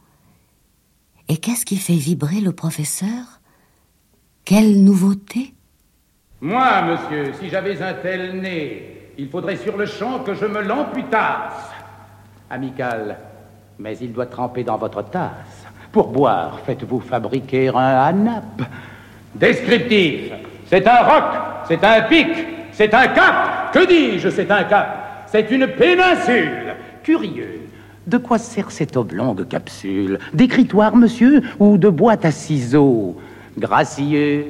Et 1.27 1.37
qu'est-ce 1.37 1.65
qui 1.65 1.77
fait 1.77 1.95
vibrer 1.95 2.39
le 2.39 2.51
professeur? 2.51 3.39
Quelle 4.45 4.83
nouveauté? 4.83 5.55
Moi, 6.39 6.83
monsieur, 6.83 7.33
si 7.41 7.49
j'avais 7.49 7.81
un 7.81 7.95
tel 7.95 8.39
nez, 8.39 9.09
il 9.17 9.27
faudrait 9.27 9.57
sur 9.57 9.75
le 9.75 9.87
champ 9.87 10.19
que 10.19 10.35
je 10.35 10.45
me 10.45 10.61
l'amputasse. 10.61 11.71
Amical, 12.51 13.17
mais 13.79 13.97
il 13.97 14.13
doit 14.13 14.27
tremper 14.27 14.63
dans 14.63 14.77
votre 14.77 15.01
tasse. 15.09 15.65
Pour 15.91 16.09
boire, 16.09 16.59
faites-vous 16.63 16.99
fabriquer 16.99 17.69
un 17.69 18.03
hanap. 18.03 18.61
Descriptif, 19.33 20.31
c'est 20.67 20.85
un 20.87 21.01
roc, 21.01 21.23
c'est 21.67 21.83
un 21.83 22.03
pic, 22.03 22.27
c'est 22.71 22.93
un 22.93 23.07
cap. 23.07 23.71
Que 23.73 23.85
dis-je, 23.85 24.29
c'est 24.29 24.49
un 24.51 24.63
cap 24.63 25.25
C'est 25.27 25.49
une 25.51 25.67
péninsule. 25.67 26.75
Curieux. 27.03 27.61
De 28.07 28.17
quoi 28.17 28.37
sert 28.37 28.71
cette 28.71 28.97
oblongue 28.97 29.47
capsule? 29.47 30.19
D'écritoire, 30.33 30.95
monsieur, 30.95 31.41
ou 31.59 31.77
de 31.77 31.89
boîte 31.89 32.25
à 32.25 32.31
ciseaux? 32.31 33.15
Gracieux, 33.57 34.47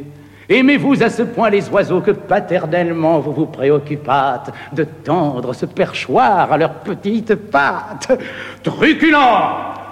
aimez-vous 0.48 1.04
à 1.04 1.10
ce 1.10 1.24
point 1.24 1.50
les 1.50 1.68
oiseaux 1.70 2.02
que 2.02 2.12
paternellement 2.12 3.20
vous 3.20 3.34
vous 3.34 3.46
préoccupâtes 3.48 4.52
de 4.74 4.84
tendre 4.84 5.54
ce 5.54 5.66
perchoir 5.66 6.52
à 6.52 6.58
leurs 6.58 6.76
petites 6.76 7.36
pattes? 7.36 8.12
Truculent 8.64 9.18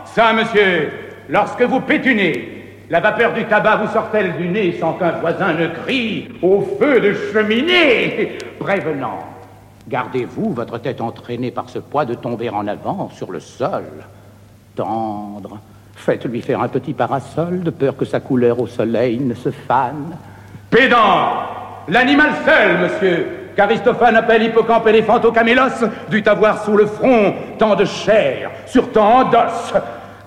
Ça, 0.06 0.32
monsieur, 0.34 0.90
lorsque 1.28 1.62
vous 1.62 1.82
pétunez, 1.82 2.59
la 2.90 3.00
vapeur 3.00 3.34
du 3.34 3.46
tabac 3.46 3.78
vous 3.78 3.94
sort-elle 3.94 4.36
du 4.38 4.48
nez 4.48 4.78
sans 4.80 4.94
qu'un 4.94 5.12
voisin 5.12 5.54
ne 5.54 5.68
crie 5.68 6.30
au 6.42 6.62
feu 6.80 7.00
de 7.00 7.14
cheminée? 7.14 8.38
Prévenant, 8.60 9.20
gardez-vous 9.88 10.54
votre 10.54 10.80
tête 10.80 11.00
entraînée 11.00 11.52
par 11.52 11.70
ce 11.70 11.80
poids 11.80 12.06
de 12.06 12.16
tomber 12.16 12.50
en 12.50 12.68
avant 12.68 13.10
sur 13.14 13.32
le 13.32 13.40
sol. 13.40 13.84
Tendre, 14.76 15.60
faites-lui 15.96 16.42
faire 16.42 16.62
un 16.62 16.68
petit 16.68 16.94
parasol 16.94 17.62
de 17.62 17.70
peur 17.70 17.96
que 17.96 18.06
sa 18.06 18.20
couleur 18.20 18.60
au 18.60 18.68
soleil 18.68 19.20
ne 19.20 19.36
se 19.36 19.52
fane. 19.52 20.18
Pédant, 20.72 21.34
l'animal 21.88 22.32
seul, 22.44 22.80
monsieur, 22.80 23.28
qu'Aristophane 23.56 24.16
appelle 24.16 24.44
hippocampe 24.44 24.88
éléphanto-camélos, 24.88 25.86
dut 26.10 26.24
avoir 26.26 26.64
sous 26.64 26.76
le 26.78 26.88
front 26.88 27.36
tant 27.60 27.76
de 27.76 27.86
chair 27.86 28.50
sur 28.66 28.92
tant 28.92 29.26
d'os. 29.26 29.74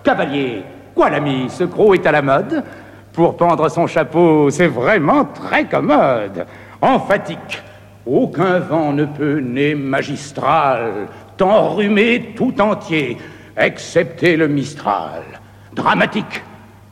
Cavalier, 0.04 0.62
Quoi, 0.94 1.10
l'ami, 1.10 1.46
ce 1.48 1.64
croc 1.64 1.94
est 1.94 2.06
à 2.06 2.12
la 2.12 2.22
mode 2.22 2.62
Pour 3.12 3.36
pendre 3.36 3.68
son 3.68 3.86
chapeau, 3.86 4.50
c'est 4.50 4.68
vraiment 4.68 5.24
très 5.24 5.64
commode. 5.64 6.46
Emphatique, 6.80 7.62
aucun 8.06 8.58
vent 8.58 8.92
ne 8.92 9.04
peut 9.04 9.38
né 9.38 9.74
magistral, 9.74 11.08
t'enrhumer 11.36 12.32
tout 12.36 12.60
entier, 12.60 13.16
excepté 13.56 14.36
le 14.36 14.48
Mistral. 14.48 15.22
Dramatique, 15.72 16.42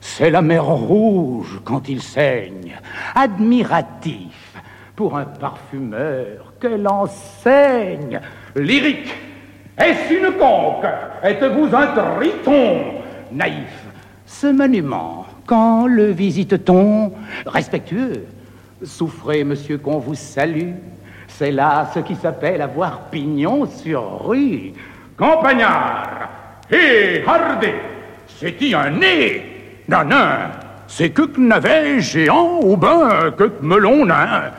c'est 0.00 0.30
la 0.30 0.42
mer 0.42 0.64
rouge 0.64 1.60
quand 1.64 1.88
il 1.88 2.00
saigne. 2.00 2.78
Admiratif, 3.14 4.54
pour 4.96 5.16
un 5.16 5.24
parfumeur, 5.24 6.54
quelle 6.60 6.86
enseigne. 6.88 8.20
Lyrique, 8.56 9.14
est-ce 9.76 10.14
une 10.14 10.32
conque? 10.38 10.86
Êtes-vous 11.22 11.74
un 11.74 11.86
triton? 11.86 12.80
Naïf, 13.32 13.89
ce 14.30 14.46
monument, 14.46 15.26
quand 15.44 15.88
le 15.88 16.12
visite-t-on 16.12 17.12
Respectueux, 17.46 18.26
souffrez, 18.82 19.42
monsieur, 19.42 19.76
qu'on 19.76 19.98
vous 19.98 20.14
salue. 20.14 20.70
C'est 21.26 21.50
là 21.50 21.90
ce 21.92 21.98
qui 21.98 22.14
s'appelle 22.14 22.62
avoir 22.62 23.10
pignon 23.10 23.66
sur 23.66 24.24
rue. 24.24 24.72
Campagnard, 25.16 26.28
hé, 26.70 27.24
hardé, 27.26 27.74
c'est-y 28.28 28.72
un 28.72 28.90
nez 28.90 29.82
Non, 29.88 30.04
non, 30.04 30.28
c'est 30.86 31.10
que 31.10 31.22
navet 31.38 32.00
géant 32.00 32.60
ou 32.62 32.76
ben 32.76 33.32
que 33.36 33.50
melon 33.60 34.06
nain. 34.06 34.52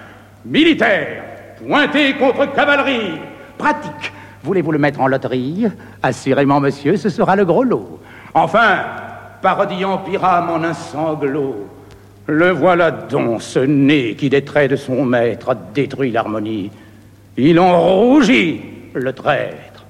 Militaire, 0.46 1.24
pointé 1.66 2.14
contre 2.16 2.54
cavalerie, 2.54 3.20
pratique. 3.58 4.12
Voulez-vous 4.44 4.74
le 4.74 4.80
mettre 4.80 5.00
en 5.00 5.08
loterie 5.08 5.68
Assurément, 6.04 6.60
monsieur, 6.60 6.98
ce 6.98 7.10
sera 7.10 7.36
le 7.38 7.46
gros 7.46 7.64
lot. 7.64 8.02
Enfin, 8.34 8.80
parodiant 9.42 9.98
Pyram 10.00 10.50
en 10.50 10.64
un 10.64 10.74
sanglot. 10.74 11.68
Le 12.28 12.52
voilà 12.52 12.92
donc, 12.92 13.42
ce 13.42 13.60
nez 13.60 14.16
qui, 14.16 14.30
des 14.30 14.44
traits 14.44 14.72
de 14.72 14.76
son 14.76 15.04
maître, 15.04 15.50
a 15.50 15.56
détruit 15.56 16.12
l'harmonie. 16.12 16.72
Il 17.38 17.60
en 17.60 17.82
rougit, 17.82 18.62
le 18.94 19.14
traître. 19.14 19.86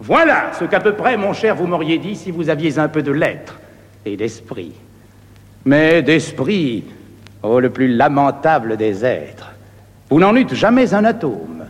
Voilà 0.00 0.52
ce 0.58 0.64
qu'à 0.64 0.80
peu 0.80 0.92
près, 0.92 1.16
mon 1.16 1.32
cher, 1.32 1.54
vous 1.54 1.66
m'auriez 1.66 1.98
dit 1.98 2.14
si 2.14 2.30
vous 2.30 2.50
aviez 2.50 2.78
un 2.78 2.88
peu 2.88 3.02
de 3.02 3.12
lettres 3.12 3.58
et 4.04 4.16
d'esprit. 4.16 4.72
Mais 5.64 6.02
d'esprit, 6.02 6.84
oh, 7.42 7.58
le 7.58 7.70
plus 7.70 7.88
lamentable 7.88 8.76
des 8.76 9.04
êtres, 9.04 9.52
vous 10.10 10.20
n'en 10.20 10.36
eûtes 10.36 10.54
jamais 10.54 10.92
un 10.92 11.04
atome. 11.04 11.64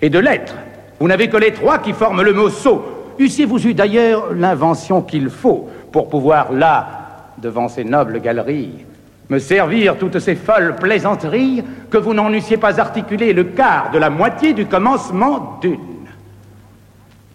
Et 0.00 0.08
de 0.08 0.18
lettres, 0.18 0.54
vous 1.00 1.08
n'avez 1.08 1.28
que 1.28 1.36
les 1.36 1.52
trois 1.52 1.78
qui 1.78 1.92
forment 1.92 2.22
le 2.22 2.32
mot 2.32 2.48
sot. 2.48 2.84
Eussiez-vous 3.18 3.66
eu 3.66 3.74
d'ailleurs 3.74 4.32
l'invention 4.32 5.02
qu'il 5.02 5.28
faut 5.28 5.68
pour 5.92 6.08
pouvoir, 6.08 6.52
là, 6.52 7.32
devant 7.38 7.68
ces 7.68 7.84
nobles 7.84 8.20
galeries, 8.20 8.84
me 9.28 9.38
servir 9.38 9.96
toutes 9.96 10.18
ces 10.18 10.34
folles 10.34 10.76
plaisanteries 10.76 11.62
que 11.90 11.98
vous 11.98 12.14
n'en 12.14 12.32
eussiez 12.32 12.56
pas 12.56 12.80
articulé 12.80 13.32
le 13.32 13.44
quart 13.44 13.90
de 13.92 13.98
la 13.98 14.10
moitié 14.10 14.52
du 14.52 14.66
commencement 14.66 15.58
d'une. 15.62 15.78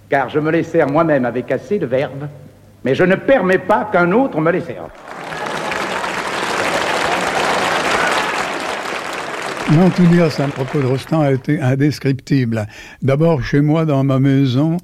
Car 0.09 0.29
je 0.29 0.39
me 0.39 0.51
les 0.51 0.63
sers 0.63 0.89
moi-même 0.89 1.25
avec 1.25 1.51
assez 1.51 1.79
de 1.79 1.85
verbes, 1.85 2.27
mais 2.83 2.95
je 2.95 3.03
ne 3.03 3.15
permets 3.15 3.57
pas 3.57 3.89
qu'un 3.91 4.11
autre 4.11 4.39
me 4.39 4.51
les 4.51 4.61
serve. 4.61 4.89
L'enthousiasme 9.73 10.43
à 10.43 10.47
propos 10.47 10.79
de 10.79 10.85
Rostand 10.85 11.21
a 11.21 11.31
été 11.31 11.59
indescriptible. 11.59 12.67
D'abord, 13.01 13.41
chez 13.41 13.61
moi, 13.61 13.85
dans 13.85 14.03
ma 14.03 14.19
maison, 14.19 14.77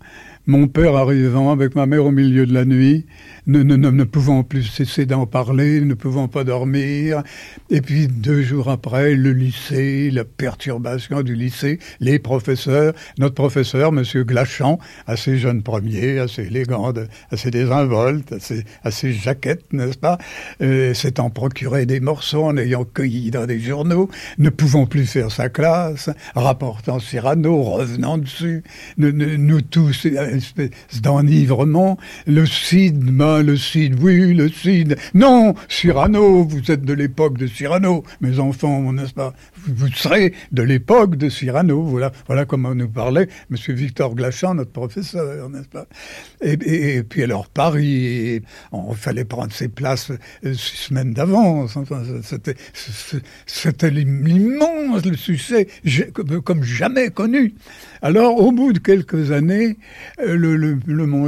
mon 0.48 0.68
père 0.68 0.96
arrivant 0.96 1.52
avec 1.52 1.76
ma 1.76 1.86
mère 1.86 2.04
au 2.04 2.12
milieu 2.12 2.48
de 2.48 2.54
la 2.54 2.66
nuit, 2.66 3.06
ne, 3.52 3.76
ne, 3.76 3.90
ne, 3.90 4.04
pouvant 4.04 4.44
plus 4.44 4.64
cesser 4.64 5.06
d'en 5.06 5.26
parler, 5.26 5.82
ne 5.82 5.94
pouvant 5.94 6.28
pas 6.28 6.44
dormir. 6.44 7.22
Et 7.70 7.82
puis 7.82 8.08
deux 8.08 8.42
jours 8.42 8.70
après, 8.70 9.14
le 9.16 9.34
lycée, 9.34 10.10
la 10.12 10.24
perturbation 10.24 11.22
du 11.22 11.36
lycée, 11.36 11.80
les 12.00 12.20
professeurs, 12.20 12.94
notre 13.20 13.36
professeur, 13.36 13.92
Monsieur 13.92 14.24
Glachan, 14.24 14.80
assez 15.06 15.38
jeune 15.38 15.64
premier, 15.64 16.20
assez 16.20 16.44
élégant, 16.44 16.94
assez 17.32 17.52
désinvolte, 17.52 18.32
assez, 18.32 18.64
assez 18.84 19.12
jaquette, 19.12 19.74
n'est-ce 19.74 19.98
pas, 19.98 20.18
euh, 20.62 20.94
s'étant 20.94 21.30
procuré 21.30 21.86
des 21.86 22.00
morceaux 22.00 22.46
en 22.46 22.58
ayant 22.58 22.86
cueilli 22.86 23.32
dans 23.32 23.46
des 23.46 23.60
journaux, 23.60 24.10
ne 24.38 24.50
pouvant 24.50 24.86
plus 24.86 25.06
faire 25.06 25.32
sa 25.32 25.50
classe, 25.50 26.10
rapportant 26.36 27.00
Cyrano, 27.00 27.62
revenant 27.64 28.18
dessus, 28.18 28.64
nous 28.98 29.62
tous, 29.62 30.06
espèce 30.06 31.02
d'enivrement, 31.02 31.98
le 32.28 32.46
Le 33.42 33.58
Cid, 33.58 33.96
oui, 34.02 34.34
le 34.34 34.50
Cid. 34.50 34.98
Non, 35.14 35.56
Cyrano, 35.68 36.44
vous 36.44 36.72
êtes 36.72 36.84
de 36.84 36.94
l'époque 36.94 37.38
de 37.38 37.48
Cyrano, 37.48 38.04
mes 38.22 38.40
enfants, 38.40 38.94
n'est-ce 38.94 39.14
pas? 39.14 39.34
Vous, 39.68 39.88
serez 39.90 40.34
de 40.52 40.62
l'époque 40.62 41.16
de 41.16 41.30
Cyrano. 41.30 41.82
Voilà, 41.84 42.12
voilà 42.28 42.46
comment 42.46 42.76
nous 42.76 42.90
parlait 42.90 43.28
M. 43.50 43.58
Victor 43.76 44.16
Glachan, 44.16 44.56
notre 44.56 44.72
professeur, 44.72 45.50
n'est-ce 45.50 45.70
pas? 45.70 45.88
Et, 46.42 47.04
puis 47.04 47.24
alors 47.24 47.48
Paris, 47.48 48.42
on 48.72 48.94
fallait 48.94 49.26
prendre 49.26 49.52
ses 49.54 49.68
places 49.68 50.12
euh, 50.46 50.54
six 50.54 50.78
semaines 50.78 51.14
d'avance. 51.14 51.78
C'était, 52.24 52.56
c'était 53.46 53.90
l'immense 53.90 55.06
le 55.06 55.18
succès 55.18 55.68
comme 56.44 56.64
jamais 56.64 57.10
connu. 57.10 57.56
Alors, 58.02 58.40
au 58.40 58.52
bout 58.52 58.74
de 58.74 58.80
quelques 58.80 59.32
années, 59.32 59.78
euh, 60.20 60.36
le, 60.36 60.56
le 60.56 60.80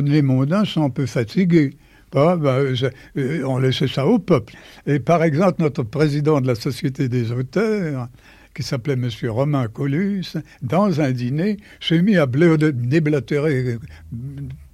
les 0.02 0.22
mondains 0.22 0.66
sont 0.66 0.84
un 0.84 0.90
peu 0.90 1.06
fatigués. 1.06 1.72
Bah, 2.14 2.60
euh, 2.60 3.44
on 3.44 3.58
laissait 3.58 3.88
ça 3.88 4.06
au 4.06 4.20
peuple. 4.20 4.54
Et 4.86 5.00
par 5.00 5.24
exemple, 5.24 5.62
notre 5.62 5.84
président 5.84 6.42
de 6.42 6.48
la 6.48 6.56
Société 6.56 7.10
des 7.10 7.32
auteurs, 7.32 8.08
qui 8.54 8.62
s'appelait 8.62 8.94
M. 8.94 9.10
Romain 9.30 9.68
Colus, 9.68 10.38
dans 10.62 11.02
un 11.02 11.12
dîner, 11.12 11.58
s'est 11.82 12.04
mis 12.04 12.18
à 12.18 12.28
déblatérer 12.28 13.64
euh, 13.64 13.80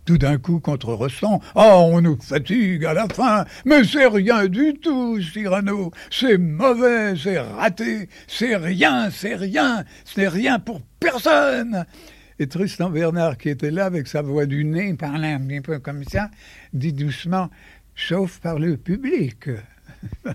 tout 0.03 0.17
d'un 0.17 0.37
coup 0.37 0.59
contre 0.59 0.91
Rostand. 0.93 1.39
Oh, 1.55 1.89
on 1.93 2.01
nous 2.01 2.19
fatigue 2.19 2.83
à 2.83 2.93
la 2.93 3.07
fin, 3.07 3.45
mais 3.63 3.85
c'est 3.85 4.07
rien 4.07 4.47
du 4.47 4.73
tout, 4.73 5.21
Cyrano. 5.21 5.91
C'est 6.09 6.37
mauvais, 6.37 7.15
c'est 7.15 7.39
raté, 7.39 8.09
c'est 8.27 8.57
rien, 8.57 9.09
c'est 9.11 9.35
rien, 9.35 9.85
c'est 10.03 10.27
rien 10.27 10.59
pour 10.59 10.81
personne. 10.99 11.85
Et 12.41 12.47
Tristan 12.47 12.89
Bernard, 12.89 13.37
qui 13.37 13.49
était 13.49 13.69
là 13.69 13.85
avec 13.85 14.07
sa 14.07 14.21
voix 14.21 14.45
du 14.45 14.63
nez, 14.63 14.93
parlait 14.93 15.33
un 15.33 15.41
petit 15.41 15.59
peu 15.59 15.79
comme 15.79 16.05
ça, 16.05 16.31
dit 16.73 16.93
doucement, 16.93 17.49
sauf 17.95 18.39
par 18.39 18.59
le 18.59 18.77
public. 18.77 19.49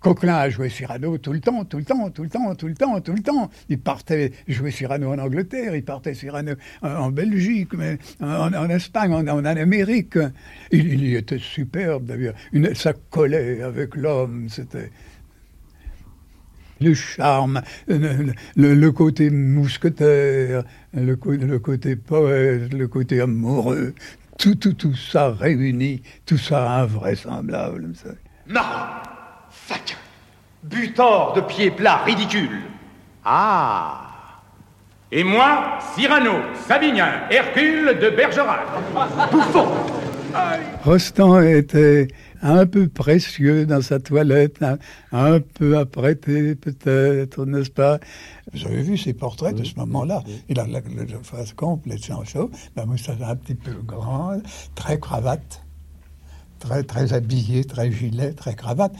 Coquelin 0.00 0.36
a 0.36 0.48
joué 0.48 0.70
Cyrano 0.70 1.18
tout 1.18 1.32
le 1.32 1.40
temps, 1.40 1.64
tout 1.66 1.76
le 1.76 1.84
temps, 1.84 2.10
tout 2.10 2.22
le 2.22 2.30
temps, 2.30 2.54
tout 2.54 2.68
le 2.68 2.74
temps, 2.74 3.00
tout 3.00 3.12
le 3.12 3.22
temps. 3.22 3.50
Il 3.68 3.78
partait 3.78 4.32
jouer 4.48 4.70
Cyrano 4.70 5.12
en 5.12 5.18
Angleterre, 5.18 5.76
il 5.76 5.84
partait 5.84 6.14
Cyrano 6.14 6.54
en, 6.80 7.10
Belgique, 7.10 7.74
mais 7.74 7.98
en, 8.20 8.70
Espagne, 8.70 9.12
en, 9.12 9.44
Amérique. 9.44 10.16
Il, 10.72 11.04
y 11.04 11.16
était 11.16 11.38
superbe 11.38 12.06
d'ailleurs. 12.06 12.34
Ça 12.74 12.94
collait 13.10 13.60
avec 13.60 13.94
l'homme, 13.94 14.48
c'était 14.48 14.90
le 16.80 16.94
charme, 16.94 17.60
le, 17.88 18.88
côté 18.88 19.28
mousquetaire, 19.28 20.64
le, 20.94 21.14
côté 21.58 21.94
poète, 21.96 22.72
le 22.72 22.88
côté 22.88 23.20
amoureux, 23.20 23.94
tout, 24.40 24.54
tout, 24.54 24.72
tout 24.72 24.96
ça 24.96 25.30
réuni, 25.38 26.02
tout 26.24 26.38
ça 26.38 26.70
invraisemblable. 26.80 27.92
Marrant, 28.46 29.02
faquin, 29.50 29.96
butor 30.62 31.34
de 31.34 31.42
pieds 31.42 31.70
plats, 31.70 31.98
ridicule. 32.04 32.62
Ah 33.22 34.00
Et 35.12 35.22
moi, 35.24 35.78
Cyrano, 35.94 36.32
Savinien, 36.66 37.28
Hercule 37.30 37.98
de 38.00 38.08
Bergerac. 38.10 38.60
Bouffon 39.30 39.68
Rostand 40.84 41.42
était 41.42 42.08
un 42.42 42.66
peu 42.66 42.88
précieux 42.88 43.66
dans 43.66 43.82
sa 43.82 43.98
toilette, 43.98 44.64
un, 45.12 45.40
peu 45.40 45.78
apprêté 45.78 46.54
peut-être, 46.54 47.44
n'est-ce 47.44 47.70
pas? 47.70 48.00
Vous 48.52 48.66
avez 48.66 48.82
vu 48.82 48.98
ses 48.98 49.12
portraits 49.12 49.54
de 49.54 49.64
ce 49.64 49.74
moment-là. 49.76 50.22
Il 50.48 50.58
a 50.58 50.66
la, 50.66 50.80
face 51.22 51.52
complète 51.52 52.04
sans 52.04 52.24
chaud, 52.24 52.50
la 52.76 52.86
moustache 52.86 53.20
un 53.22 53.36
petit 53.36 53.54
peu 53.54 53.74
grande, 53.84 54.42
très 54.74 54.98
cravate, 54.98 55.62
très, 56.58 56.82
très 56.82 57.12
habillé, 57.12 57.64
très 57.64 57.92
gilet, 57.92 58.32
très 58.32 58.54
cravate. 58.54 58.94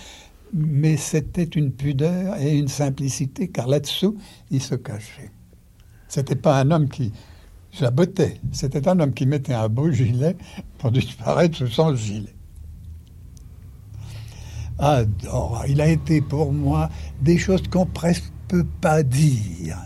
Mais 0.52 0.96
c'était 0.96 1.44
une 1.44 1.70
pudeur 1.70 2.36
et 2.40 2.58
une 2.58 2.68
simplicité, 2.68 3.48
car 3.48 3.68
là-dessous, 3.68 4.18
il 4.50 4.60
se 4.60 4.74
cachait. 4.74 5.30
C'était 6.08 6.34
pas 6.34 6.58
un 6.58 6.72
homme 6.72 6.88
qui 6.88 7.12
jabotait, 7.72 8.40
c'était 8.50 8.88
un 8.88 8.98
homme 8.98 9.14
qui 9.14 9.26
mettait 9.26 9.54
un 9.54 9.68
beau 9.68 9.92
gilet 9.92 10.36
pour 10.78 10.90
disparaître 10.90 11.56
sous 11.56 11.68
son 11.68 11.94
gilet. 11.94 12.34
Adore, 14.80 15.64
il 15.68 15.80
a 15.80 15.88
été 15.88 16.20
pour 16.20 16.52
moi 16.52 16.88
des 17.20 17.38
choses 17.38 17.62
qu'on 17.68 17.86
presque 17.86 18.24
peut 18.48 18.66
pas 18.80 19.02
dire. 19.02 19.78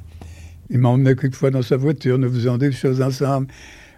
Il 0.70 0.78
m'a 0.78 0.88
emmené 0.88 1.14
quelquefois 1.14 1.50
dans 1.50 1.62
sa 1.62 1.76
voiture, 1.76 2.18
nous 2.18 2.32
faisons 2.32 2.56
des 2.56 2.72
choses 2.72 3.02
ensemble. 3.02 3.48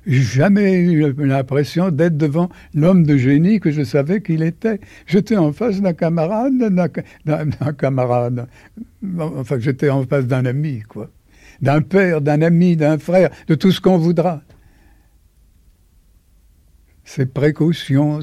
Jamais 0.07 0.75
eu 0.75 1.13
l'impression 1.19 1.91
d'être 1.91 2.17
devant 2.17 2.49
l'homme 2.75 3.05
de 3.05 3.17
génie 3.17 3.61
que 3.61 3.71
je 3.71 3.83
savais 3.83 4.23
qu'il 4.23 4.43
était. 4.43 4.81
J'étais 5.07 5.37
en 5.37 5.53
face 5.53 5.81
d'un 5.81 5.93
camarade, 5.95 6.59
d'un 7.25 7.73
camarade. 7.73 8.47
Enfin, 9.19 9.59
j'étais 9.59 9.91
en 9.91 10.05
face 10.05 10.27
d'un 10.27 10.47
ami, 10.47 10.83
quoi 10.89 11.11
d'un 11.61 11.83
père, 11.83 12.21
d'un 12.21 12.43
ami, 12.43 12.77
d'un 12.77 12.99
frère, 12.99 13.31
de 13.47 13.55
tout 13.55 13.73
ce 13.73 13.81
qu'on 13.81 13.99
voudra. 13.99 14.43
Ses 17.05 17.27
précautions, 17.27 18.21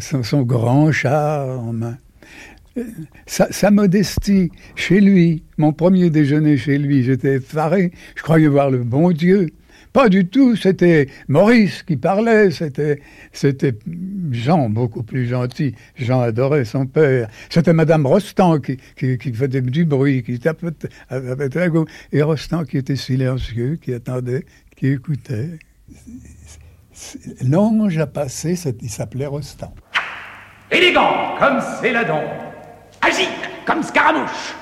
son, 0.00 0.42
grand 0.42 0.92
charme, 0.92 1.96
sa, 3.26 3.50
sa, 3.50 3.70
modestie 3.70 4.50
chez 4.76 5.00
lui, 5.00 5.42
mon 5.56 5.72
premier 5.72 6.10
déjeuner 6.10 6.56
chez 6.56 6.78
lui, 6.78 7.02
j'étais 7.02 7.36
effaré, 7.36 7.92
je 8.14 8.22
croyais 8.22 8.48
voir 8.48 8.70
le 8.70 8.84
bon 8.84 9.10
Dieu. 9.10 9.48
Pas 9.92 10.08
du 10.08 10.26
tout, 10.26 10.54
c'était 10.54 11.08
Maurice 11.28 11.82
qui 11.82 11.96
parlait, 11.96 12.50
c'était, 12.50 13.00
Jean, 14.30 14.68
beaucoup 14.68 15.02
plus 15.02 15.26
gentil. 15.26 15.74
Jean 15.96 16.20
adorait 16.20 16.64
son 16.64 16.86
père. 16.86 17.28
C'était 17.48 17.72
Madame 17.72 18.06
Rostand 18.06 18.60
qui, 18.60 18.78
faisait 19.32 19.60
du 19.62 19.84
bruit, 19.84 20.22
qui 20.22 20.38
tapotait 20.38 20.88
avec 21.08 21.54
la 21.54 21.68
Et 22.12 22.22
Rostand 22.22 22.64
qui 22.64 22.76
était 22.78 22.96
silencieux, 22.96 23.78
qui 23.80 23.94
attendait, 23.94 24.44
qui 24.76 24.88
écoutait. 24.88 25.58
L'ange 27.42 27.98
a 27.98 28.06
passé, 28.06 28.58
il 28.80 28.90
s'appelait 28.90 29.26
Rostand. 29.26 29.74
Élégant 30.70 31.36
comme 31.38 31.60
Céladon, 31.80 32.22
agite 33.00 33.28
comme 33.66 33.82
Scaramouche. 33.82 34.54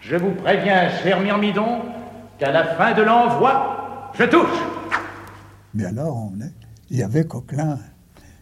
Je 0.00 0.16
vous 0.16 0.32
préviens, 0.32 0.90
cher 1.02 1.20
Myrmidon, 1.20 1.82
qu'à 2.38 2.52
la 2.52 2.64
fin 2.76 2.92
de 2.92 3.02
l'envoi, 3.02 4.12
je 4.18 4.24
touche 4.24 4.58
Mais 5.74 5.86
alors, 5.86 6.30
on 6.32 6.40
est... 6.40 6.52
il 6.90 6.98
y 6.98 7.02
avait 7.02 7.24
Coquelin. 7.24 7.78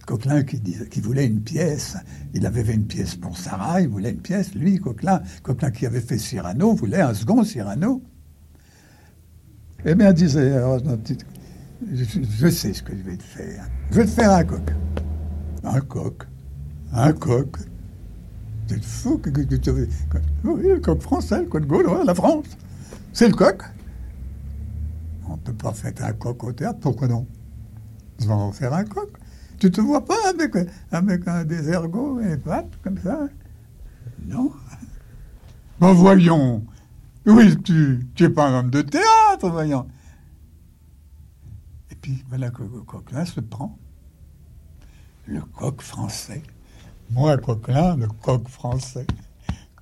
Coquelin 0.06 0.42
qui, 0.42 0.60
qui 0.60 1.00
voulait 1.00 1.26
une 1.26 1.40
pièce. 1.40 1.96
Il 2.34 2.44
avait 2.46 2.64
fait 2.64 2.74
une 2.74 2.86
pièce 2.86 3.14
pour 3.14 3.36
Sarah, 3.38 3.80
il 3.80 3.88
voulait 3.88 4.10
une 4.10 4.20
pièce. 4.20 4.54
Lui, 4.54 4.78
Coquelin, 4.78 5.22
Coquelin 5.42 5.70
qui 5.70 5.86
avait 5.86 6.00
fait 6.00 6.18
Cyrano, 6.18 6.74
voulait 6.74 7.00
un 7.00 7.14
second 7.14 7.42
Cyrano. 7.42 8.02
Eh 9.86 9.94
bien, 9.94 10.12
disait, 10.12 10.52
je, 11.92 12.48
sais 12.48 12.72
ce 12.72 12.82
que 12.82 12.96
je 12.96 13.02
vais 13.02 13.16
te 13.16 13.22
faire. 13.22 13.66
Je 13.90 13.96
vais 13.96 14.04
te 14.04 14.10
faire 14.10 14.32
un 14.32 14.44
coq. 14.44 14.70
Un 15.62 15.80
coq. 15.80 16.22
Un 16.92 17.12
coq. 17.12 17.56
C'est 18.66 18.82
fou 18.82 19.18
que, 19.18 19.30
tu 19.30 19.70
veux. 19.70 19.88
Oui, 20.44 20.62
le 20.68 20.80
coq 20.80 21.00
français, 21.00 21.40
le 21.40 21.46
coq 21.46 21.66
gaulois, 21.66 22.04
la 22.04 22.14
France. 22.14 22.46
C'est 23.12 23.28
le 23.28 23.34
coq. 23.34 23.62
On 25.28 25.32
ne 25.32 25.38
peut 25.38 25.52
pas 25.52 25.72
faire 25.72 25.92
un 26.00 26.12
coq 26.12 26.44
au 26.44 26.52
théâtre, 26.52 26.80
pourquoi 26.80 27.08
non? 27.08 27.26
Ils 28.20 28.28
vont 28.28 28.52
faire 28.52 28.72
un 28.74 28.84
coq. 28.84 29.10
Tu 29.58 29.70
te 29.70 29.80
vois 29.80 30.04
pas 30.04 30.16
avec, 30.28 30.54
un 31.28 31.44
des 31.44 31.68
ergots 31.70 32.20
et 32.20 32.36
pattes 32.36 32.72
comme 32.82 32.98
ça? 32.98 33.28
Non. 34.26 34.52
Ben 35.80 35.92
voyons. 35.92 36.64
Oui, 37.26 37.56
tu 37.62 38.06
n'es 38.20 38.28
pas 38.28 38.48
un 38.48 38.60
homme 38.60 38.70
de 38.70 38.82
théâtre, 38.82 39.48
voyons. 39.48 39.86
Puis, 42.04 42.22
voilà 42.28 42.50
que 42.50 42.62
coquelin 42.62 43.24
se 43.24 43.40
prend. 43.40 43.78
Le 45.24 45.40
coq 45.40 45.80
français. 45.80 46.42
Moi, 47.08 47.38
coquelin, 47.38 47.96
le 47.96 48.08
coq 48.08 48.46
français. 48.46 49.06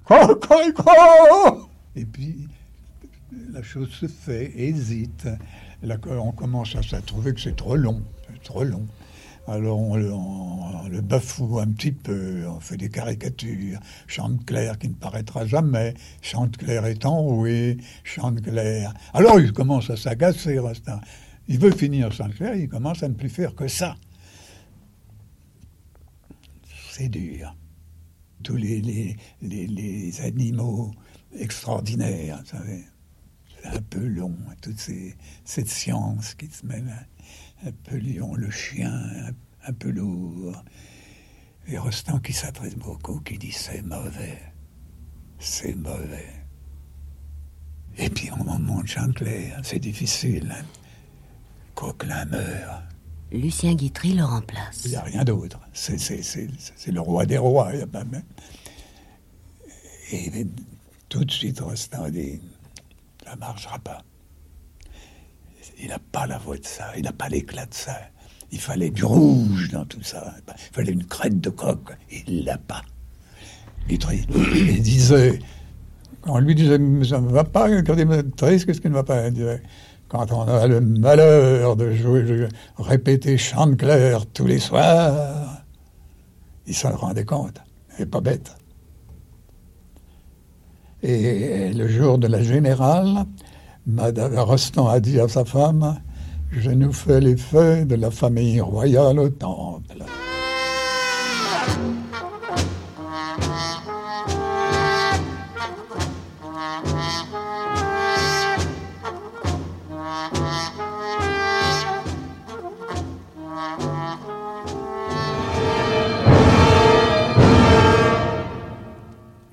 Coq, 0.05 0.47
coq, 0.47 0.73
coq 0.73 1.69
Et 1.97 2.05
puis, 2.05 2.47
la 3.51 3.61
chose 3.65 3.91
se 3.91 4.07
fait, 4.07 4.53
hésite. 4.57 5.27
On 6.07 6.31
commence 6.31 6.77
à 6.77 7.01
trouver 7.01 7.35
que 7.35 7.41
c'est 7.41 7.57
trop 7.57 7.75
long, 7.75 8.01
trop 8.45 8.63
long. 8.63 8.87
Alors 9.49 9.81
on, 9.81 9.97
le 9.97 11.01
bafoue 11.01 11.59
un 11.59 11.67
petit 11.73 11.91
peu, 11.91 12.47
on 12.47 12.61
fait 12.61 12.77
des 12.77 12.89
caricatures. 12.89 13.81
Chante 14.07 14.47
Claire 14.47 14.79
qui 14.79 14.89
ne 14.89 14.95
paraîtra 14.95 15.45
jamais, 15.45 15.95
Chante 16.21 16.57
Claire 16.57 16.87
est 16.87 17.05
enroué, 17.05 17.79
Chante 18.05 18.41
Claire. 18.43 18.95
Alors 19.13 19.41
il 19.41 19.53
commence 19.53 19.91
à 19.91 19.97
s'agacer, 19.97 20.61
Il 21.49 21.59
veut 21.59 21.73
finir 21.73 22.13
Chante 22.13 22.35
Claire, 22.35 22.57
il 22.57 22.69
commence 22.69 23.03
à 23.03 23.09
ne 23.09 23.15
plus 23.15 23.29
faire 23.29 23.55
que 23.55 23.69
ça. 23.69 23.97
C'est 26.91 27.09
dur. 27.09 27.57
Tous 28.43 28.57
les, 28.57 29.17
animaux 30.21 30.93
extraordinaires, 31.39 32.41
vous 32.41 32.47
savez 32.47 32.85
un 33.65 33.81
peu 33.81 34.05
long, 34.05 34.37
toute 34.61 34.79
cette 35.45 35.69
science 35.69 36.35
qui 36.35 36.49
se 36.49 36.67
met 36.67 36.83
un, 37.65 37.73
peu 37.85 37.97
lion, 37.97 38.35
le 38.35 38.51
chien, 38.51 39.33
un, 39.65 39.73
peu 39.73 39.91
lourd. 39.91 40.63
Et 41.69 41.79
Rostand 41.79 42.19
qui 42.19 42.33
s'adresse 42.33 42.75
beaucoup, 42.75 43.21
qui 43.21 43.39
dit 43.39 43.53
c'est 43.53 43.83
mauvais, 43.83 44.41
c'est 45.39 45.77
mauvais. 45.77 46.29
Et 47.99 48.11
puis 48.11 48.31
on 48.33 48.59
monte 48.59 48.89
Chantecler, 48.89 49.53
c'est 49.63 49.79
difficile. 49.79 50.53
Hein. 50.53 50.65
Coquelin 51.75 52.25
meurt. 52.27 52.83
Lucien 53.31 53.75
Guitry 53.75 54.13
le 54.13 54.25
remplace. 54.25 54.83
Il 54.85 54.91
n'y 54.91 54.97
a 54.97 55.03
rien 55.03 55.25
d'autre. 55.25 55.59
C'est 55.73 55.97
le 56.89 57.01
roi 57.01 57.25
des 57.27 57.39
rois. 57.39 57.71
Il 57.75 57.81
a 57.81 57.87
pas 57.87 58.05
même... 58.05 58.23
Et 60.13 60.47
tout 61.09 61.25
de 61.25 61.31
suite, 61.31 61.61
Rostand 61.61 62.11
dit 62.11 62.41
ça 63.25 63.35
ne 63.35 63.41
marchera 63.41 63.79
pas. 63.79 64.03
Il 65.81 65.89
n'a 65.89 65.99
pas 65.99 66.27
la 66.27 66.39
voix 66.39 66.59
de 66.59 66.67
ça, 66.67 66.93
il 66.97 67.05
n'a 67.05 67.13
pas 67.13 67.29
l'éclat 67.29 67.67
de 67.67 67.75
ça. 67.75 67.97
Il 68.51 68.61
fallait 68.61 68.91
du 68.91 69.05
rouge 69.05 69.71
dans 69.71 69.85
tout 69.87 70.03
ça. 70.03 70.35
Il 70.49 70.75
fallait 70.75 70.93
une 70.93 71.07
crête 71.07 71.41
de 71.41 71.49
coq. 71.49 71.97
Il 72.27 72.45
l'a 72.45 72.59
pas. 72.59 72.83
Il, 73.89 73.99
disait, 74.83 75.39
on 76.25 76.39
lui 76.39 76.55
disait, 76.55 76.79
ça 77.05 77.21
ne 77.21 77.31
va 77.31 77.45
pas, 77.45 77.69
triste, 78.37 78.67
qu'est-ce 78.67 78.81
qui 78.81 78.89
ne 78.89 78.95
va 78.95 79.03
pas? 79.03 79.27
Il 79.27 79.35
disait, 79.35 79.63
Quand 80.13 80.31
on 80.31 80.43
a 80.43 80.67
le 80.67 80.83
malheur 80.83 81.75
de 81.75 81.91
jouer, 81.91 82.23
de 82.23 82.47
répéter 82.77 83.39
Chant 83.39 83.75
clair 83.77 84.27
tous 84.27 84.45
les 84.45 84.59
soirs, 84.59 85.65
il 86.67 86.75
s'en 86.75 86.95
rendait 86.95 87.25
compte. 87.25 87.63
N'est 87.99 88.05
pas 88.05 88.21
bête. 88.21 88.55
Et 91.03 91.73
le 91.73 91.89
jour 91.89 92.19
de 92.19 92.27
la 92.27 92.43
générale, 92.43 93.25
Madame 93.87 94.39
Rostand 94.39 94.87
a 94.87 95.01
dit 95.01 95.19
à 95.19 95.29
sa 95.29 95.47
femme 95.47 95.99
Je 96.51 96.71
nous 96.71 96.93
fais 96.93 97.21
les 97.21 97.37
de 97.87 97.95
la 97.95 98.11
famille 98.11 98.61
royale 98.61 99.19
au 99.19 99.31
temple. 99.31 100.05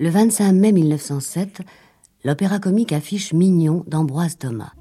Le 0.00 0.08
25 0.08 0.52
mai 0.54 0.72
1907, 0.72 1.60
l'opéra 2.24 2.58
comique 2.58 2.92
affiche 2.92 3.34
Mignon 3.34 3.84
d'Ambroise 3.86 4.38
Thomas. 4.38 4.72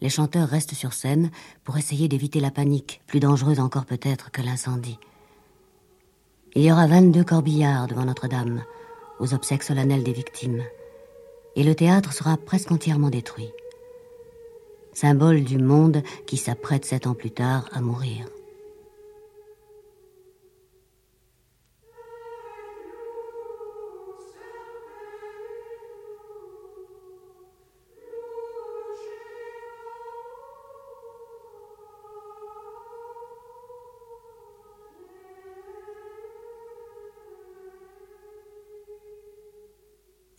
Les 0.00 0.10
chanteurs 0.10 0.48
restent 0.48 0.74
sur 0.74 0.92
scène 0.92 1.30
pour 1.64 1.78
essayer 1.78 2.08
d'éviter 2.08 2.40
la 2.40 2.50
panique, 2.50 3.00
plus 3.06 3.20
dangereuse 3.20 3.60
encore 3.60 3.86
peut-être 3.86 4.30
que 4.30 4.42
l'incendie. 4.42 4.98
Il 6.54 6.62
y 6.62 6.70
aura 6.70 6.86
22 6.86 7.24
corbillards 7.24 7.86
devant 7.86 8.04
Notre-Dame, 8.04 8.62
aux 9.18 9.34
obsèques 9.34 9.62
solennelles 9.62 10.04
des 10.04 10.12
victimes. 10.12 10.62
Et 11.56 11.62
le 11.62 11.74
théâtre 11.74 12.12
sera 12.12 12.36
presque 12.36 12.70
entièrement 12.70 13.10
détruit. 13.10 13.50
Symbole 14.92 15.42
du 15.42 15.58
monde 15.58 16.02
qui 16.26 16.36
s'apprête 16.36 16.84
sept 16.84 17.06
ans 17.06 17.14
plus 17.14 17.30
tard 17.30 17.68
à 17.72 17.80
mourir. 17.80 18.26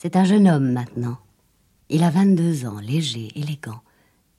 C'est 0.06 0.18
un 0.18 0.24
jeune 0.24 0.48
homme 0.48 0.72
maintenant. 0.72 1.18
Il 1.90 2.04
a 2.04 2.12
22 2.12 2.68
ans, 2.68 2.78
léger, 2.78 3.32
élégant, 3.34 3.82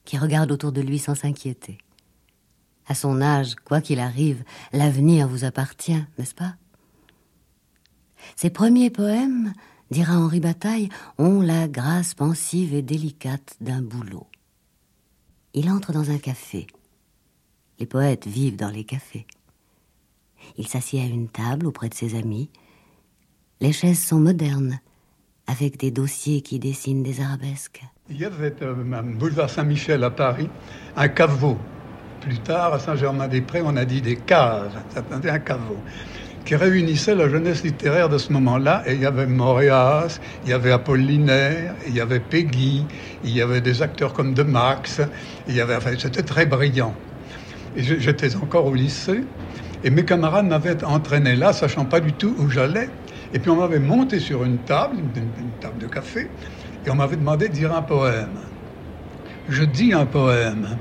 qui 0.05 0.17
regarde 0.17 0.53
autour 0.53 0.71
de 0.71 0.81
lui 0.81 1.01
sans 1.01 1.17
s'inquiéter. 1.17 1.79
À 2.87 2.95
son 2.95 3.21
âge, 3.21 3.57
quoi 3.57 3.81
qu'il 3.81 3.99
arrive, 3.99 4.45
l'avenir 4.73 5.27
vous 5.27 5.45
appartient, 5.45 6.05
n'est-ce 6.19 6.37
pas? 6.37 6.55
Ses 8.37 8.51
premiers 8.51 8.91
poèmes, 8.91 9.55
dira 9.91 10.17
Henri 10.17 10.39
Bataille, 10.39 10.89
ont 11.19 11.41
la 11.41 11.67
grâce 11.67 12.15
pensive 12.15 12.73
et 12.73 12.83
délicate 12.83 13.57
d'un 13.61 13.83
boulot. 13.83 14.29
Il 15.53 15.69
entre 15.69 15.91
dans 15.91 16.13
un 16.13 16.19
café. 16.19 16.69
Les 17.81 17.87
poètes 17.87 18.29
vivent 18.29 18.55
dans 18.55 18.71
les 18.71 18.85
cafés. 18.85 19.27
Il 20.59 20.69
s'assied 20.69 21.01
à 21.01 21.07
une 21.07 21.29
table 21.29 21.67
auprès 21.67 21.89
de 21.89 21.95
ses 21.95 22.15
amis. 22.15 22.51
Les 23.61 23.73
chaises 23.73 24.05
sont 24.05 24.21
modernes 24.21 24.79
avec 25.47 25.79
des 25.79 25.91
dossiers 25.91 26.41
qui 26.41 26.59
dessinent 26.59 27.03
des 27.03 27.21
arabesques. 27.21 27.83
Il 28.11 28.21
y 28.21 28.25
avait 28.25 28.55
euh, 28.63 28.75
boulevard 29.03 29.51
Saint-Michel 29.51 30.05
à 30.05 30.11
Paris 30.11 30.49
un 30.97 31.09
caveau. 31.09 31.57
Plus 32.21 32.39
tard, 32.39 32.75
à 32.75 32.79
Saint-Germain-des-Prés, 32.79 33.63
on 33.65 33.77
a 33.77 33.85
dit 33.85 34.01
des 34.01 34.17
caves. 34.17 34.73
S'appelait 34.93 35.31
un 35.31 35.39
caveau 35.39 35.77
qui 36.47 36.55
réunissait 36.55 37.15
la 37.15 37.29
jeunesse 37.29 37.65
littéraire 37.65 38.09
de 38.09 38.19
ce 38.19 38.33
moment-là. 38.33 38.85
Et 38.87 38.95
il 38.95 39.01
y 39.01 39.07
avait 39.07 39.27
Moréas, 39.27 40.21
il 40.45 40.51
y 40.51 40.53
avait 40.53 40.73
Apollinaire, 40.73 41.75
il 41.87 41.95
y 41.95 42.01
avait 42.01 42.21
Peggy, 42.21 42.87
il 43.25 43.31
y 43.31 43.43
avait 43.43 43.61
des 43.61 43.83
acteurs 43.83 44.13
comme 44.13 44.33
De 44.33 44.45
Max. 44.45 45.01
Il 45.49 45.55
y 45.55 45.61
avait, 45.61 45.77
enfin, 45.77 45.91
c'était 45.99 46.23
très 46.23 46.47
brillant. 46.47 46.95
J'étais 47.77 48.35
encore 48.37 48.67
au 48.67 48.75
lycée. 48.75 49.25
Et 49.85 49.91
mes 49.91 50.05
camarades 50.05 50.47
m'avaient 50.47 50.83
entraîné 50.85 51.37
là, 51.37 51.53
sachant 51.53 51.85
pas 51.85 52.01
du 52.01 52.13
tout 52.13 52.35
où 52.39 52.49
j'allais. 52.49 52.89
Et 53.33 53.39
puis 53.39 53.51
on 53.51 53.57
m'avait 53.57 53.79
monté 53.79 54.21
sur 54.21 54.45
une 54.45 54.59
table, 54.59 54.97
une, 54.99 55.51
table 55.61 55.79
de 55.79 55.87
café, 55.87 56.31
et 56.85 56.91
on 56.91 56.95
m'avait 56.95 57.17
demandé 57.17 57.49
de 57.49 57.53
dire 57.53 57.75
un 57.75 57.83
poème. 57.83 58.39
Je 59.49 59.65
dis 59.65 59.93
un 59.93 60.07
poème. 60.07 60.79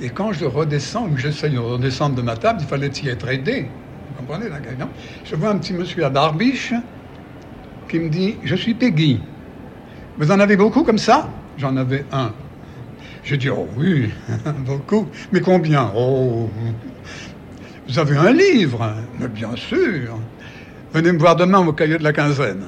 Et 0.00 0.10
quand 0.10 0.32
je 0.32 0.44
redescends, 0.44 1.08
ou 1.08 1.16
j'essaye 1.16 1.52
de 1.52 1.58
redescendre 1.58 2.16
de 2.16 2.22
ma 2.22 2.36
table, 2.36 2.60
il 2.62 2.66
fallait 2.66 2.88
y 2.88 3.08
être 3.08 3.28
aidé. 3.28 3.66
Vous 4.08 4.14
comprenez 4.14 4.48
la 4.48 4.58
non? 4.76 4.88
Je 5.24 5.36
vois 5.36 5.50
un 5.50 5.58
petit 5.58 5.72
monsieur 5.72 6.04
à 6.04 6.10
barbiche 6.10 6.74
qui 7.88 7.98
me 7.98 8.08
dit 8.08 8.36
Je 8.44 8.54
suis 8.54 8.74
Peggy. 8.74 9.20
Vous 10.18 10.30
en 10.30 10.40
avez 10.40 10.56
beaucoup 10.56 10.82
comme 10.82 10.98
ça? 10.98 11.28
J'en 11.58 11.76
avais 11.76 12.04
un. 12.12 12.32
Je 13.22 13.36
dis 13.36 13.48
Oh 13.48 13.68
oui, 13.76 14.10
beaucoup. 14.66 15.08
Mais 15.30 15.40
combien? 15.40 15.92
Oh, 15.94 16.50
vous 17.88 17.98
avez 17.98 18.16
un 18.16 18.32
livre? 18.32 18.94
Mais 19.18 19.28
bien 19.28 19.54
sûr. 19.56 20.18
Venez 20.94 21.10
me 21.12 21.18
voir 21.18 21.36
demain 21.36 21.66
au 21.66 21.72
cahier 21.72 21.96
de 21.96 22.02
la 22.02 22.12
quinzaine. 22.12 22.64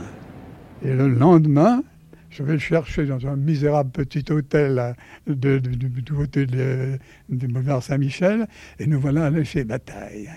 Et 0.83 0.95
le 0.95 1.09
lendemain, 1.09 1.83
je 2.31 2.43
vais 2.43 2.55
le 2.55 2.59
chercher 2.59 3.05
dans 3.05 3.27
un 3.27 3.37
misérable 3.37 3.91
petit 3.91 4.25
hôtel 4.33 4.97
de, 5.27 5.59
du 5.59 6.05
côté 6.11 6.47
du 6.47 7.49
boulevard 7.49 7.83
Saint-Michel, 7.83 8.47
et 8.79 8.87
nous 8.87 8.99
voilà 8.99 9.27
allés 9.27 9.45
chez 9.45 9.65
Bataille. 9.65 10.31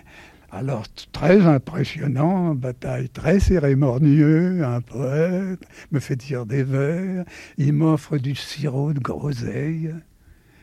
Alors, 0.51 0.83
très 1.13 1.45
impressionnant, 1.45 2.55
Bataille 2.55 3.07
très 3.07 3.39
cérémonieux, 3.39 4.65
un 4.65 4.81
poète, 4.81 5.61
me 5.93 6.01
fait 6.01 6.17
dire 6.17 6.45
des 6.45 6.63
vers, 6.63 7.23
il 7.57 7.71
m'offre 7.71 8.17
du 8.17 8.35
sirop 8.35 8.91
de 8.91 8.99
groseille, 8.99 9.95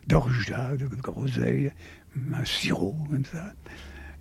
d'orgeat 0.09 0.77
de 0.77 0.89
groseille, 1.01 1.73
un 2.35 2.45
sirop 2.45 2.97
comme 3.11 3.25
ça 3.25 3.55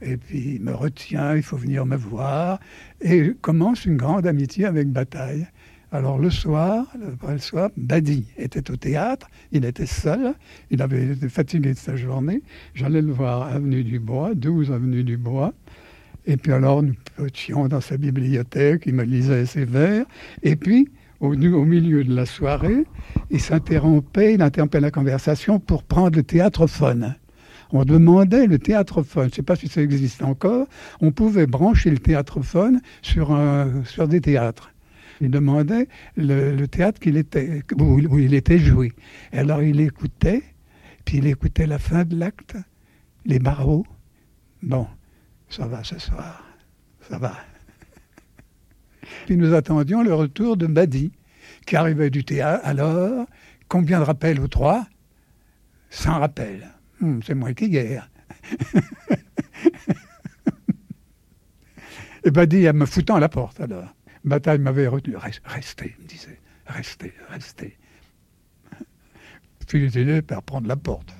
et 0.03 0.17
puis 0.17 0.55
il 0.55 0.61
me 0.61 0.73
retient, 0.73 1.35
il 1.35 1.43
faut 1.43 1.57
venir 1.57 1.85
me 1.85 1.95
voir, 1.95 2.59
et 3.01 3.31
commence 3.41 3.85
une 3.85 3.97
grande 3.97 4.27
amitié 4.27 4.65
avec 4.65 4.89
Bataille. 4.89 5.47
Alors 5.91 6.17
le 6.17 6.31
soir, 6.31 6.87
le 7.27 7.37
soir, 7.37 7.69
Badi 7.77 8.25
était 8.37 8.71
au 8.71 8.75
théâtre, 8.75 9.27
il 9.51 9.63
était 9.63 9.85
seul, 9.85 10.33
il 10.71 10.81
avait 10.81 11.05
été 11.05 11.29
fatigué 11.29 11.73
de 11.73 11.77
sa 11.77 11.95
journée. 11.95 12.41
J'allais 12.73 13.01
le 13.01 13.11
voir 13.11 13.43
avenue 13.43 13.83
du 13.83 13.99
Bois, 13.99 14.33
12 14.33 14.71
avenue 14.71 15.03
du 15.03 15.17
Bois. 15.17 15.53
Et 16.25 16.37
puis 16.37 16.51
alors 16.51 16.81
nous 16.81 16.95
étions 17.23 17.67
dans 17.67 17.81
sa 17.81 17.97
bibliothèque, 17.97 18.83
il 18.87 18.95
me 18.95 19.03
lisait 19.03 19.45
ses 19.45 19.65
vers. 19.65 20.05
Et 20.41 20.55
puis, 20.55 20.89
au, 21.19 21.33
au 21.33 21.65
milieu 21.65 22.03
de 22.03 22.15
la 22.15 22.25
soirée, 22.25 22.85
il 23.29 23.39
s'interrompait, 23.39 24.33
il 24.33 24.41
interrompait 24.41 24.79
la 24.79 24.91
conversation 24.91 25.59
pour 25.59 25.83
prendre 25.83 26.15
le 26.17 26.23
théâtrophone 26.23 27.15
on 27.73 27.83
demandait 27.83 28.47
le 28.47 28.59
théâtrophone. 28.59 29.23
Je 29.23 29.29
ne 29.29 29.33
sais 29.33 29.41
pas 29.41 29.55
si 29.55 29.67
ça 29.67 29.81
existe 29.81 30.23
encore. 30.23 30.67
On 31.01 31.11
pouvait 31.11 31.47
brancher 31.47 31.89
le 31.89 31.97
théâtrophone 31.97 32.79
sur, 33.01 33.37
sur 33.85 34.07
des 34.07 34.21
théâtres. 34.21 34.73
Il 35.21 35.31
demandait 35.31 35.87
le, 36.15 36.65
théâtre 36.65 36.99
où, 37.77 38.19
il 38.19 38.33
était 38.33 38.59
joué. 38.59 38.93
Et 39.31 39.39
alors 39.39 39.61
il 39.61 39.79
écoutait, 39.79 40.43
puis 41.05 41.17
il 41.17 41.27
écoutait 41.27 41.65
la 41.65 41.79
fin 41.79 42.03
de 42.03 42.17
l'acte, 42.17 42.57
les 43.25 43.39
barreaux. 43.39 43.85
Bon, 44.61 44.87
ça 45.49 45.65
va 45.67 45.83
ce 45.83 45.99
soir, 45.99 46.43
ça 47.09 47.17
va. 47.17 47.35
Puis 49.25 49.35
nous 49.35 49.53
attendions 49.53 50.03
le 50.03 50.13
retour 50.13 50.57
de 50.57 50.67
Badi, 50.67 51.11
qui 51.65 51.75
arrivait 51.75 52.09
du 52.09 52.23
théâtre. 52.23 52.65
Alors, 52.65 53.25
combien 53.67 53.99
de 53.99 54.05
rappels 54.05 54.39
ou 54.39 54.47
trois? 54.47 54.85
Sans 55.89 56.19
rappel. 56.19 56.72
Hmm, 56.99 57.19
c'est 57.25 57.35
moi 57.35 57.53
qui 57.53 57.69
guère. 57.69 58.09
Et 62.25 62.31
Badi, 62.31 62.69
en 62.69 62.73
me 62.73 62.85
foutant 62.85 63.15
à 63.15 63.19
la 63.19 63.29
porte, 63.29 63.59
alors. 63.59 63.93
Bataille 64.23 64.59
m'avait 64.59 64.87
retenu. 64.87 65.15
Restez, 65.43 65.95
me 65.99 66.07
disait. 66.07 66.39
Restez, 66.65 67.13
restez. 67.29 67.77
Puis 69.67 69.91
il 69.93 70.21
par 70.23 70.43
prendre 70.43 70.67
la 70.67 70.77
porte. 70.77 71.13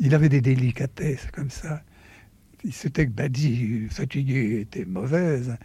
Il 0.00 0.14
avait 0.14 0.28
des 0.28 0.40
délicatesses 0.40 1.30
comme 1.32 1.50
ça. 1.50 1.82
C'était 2.70 3.06
que 3.06 3.10
Badi, 3.12 3.88
fatigué, 3.90 4.60
était 4.60 4.84
mauvaise. 4.84 5.56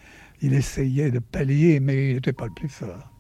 Il 0.42 0.54
essayait 0.54 1.12
de 1.12 1.20
pallier, 1.20 1.80
mais 1.80 2.12
il 2.12 2.16
n'était 2.16 2.34
pas 2.34 2.46
le 2.46 2.54
plus 2.54 2.70
fort. 2.70 3.12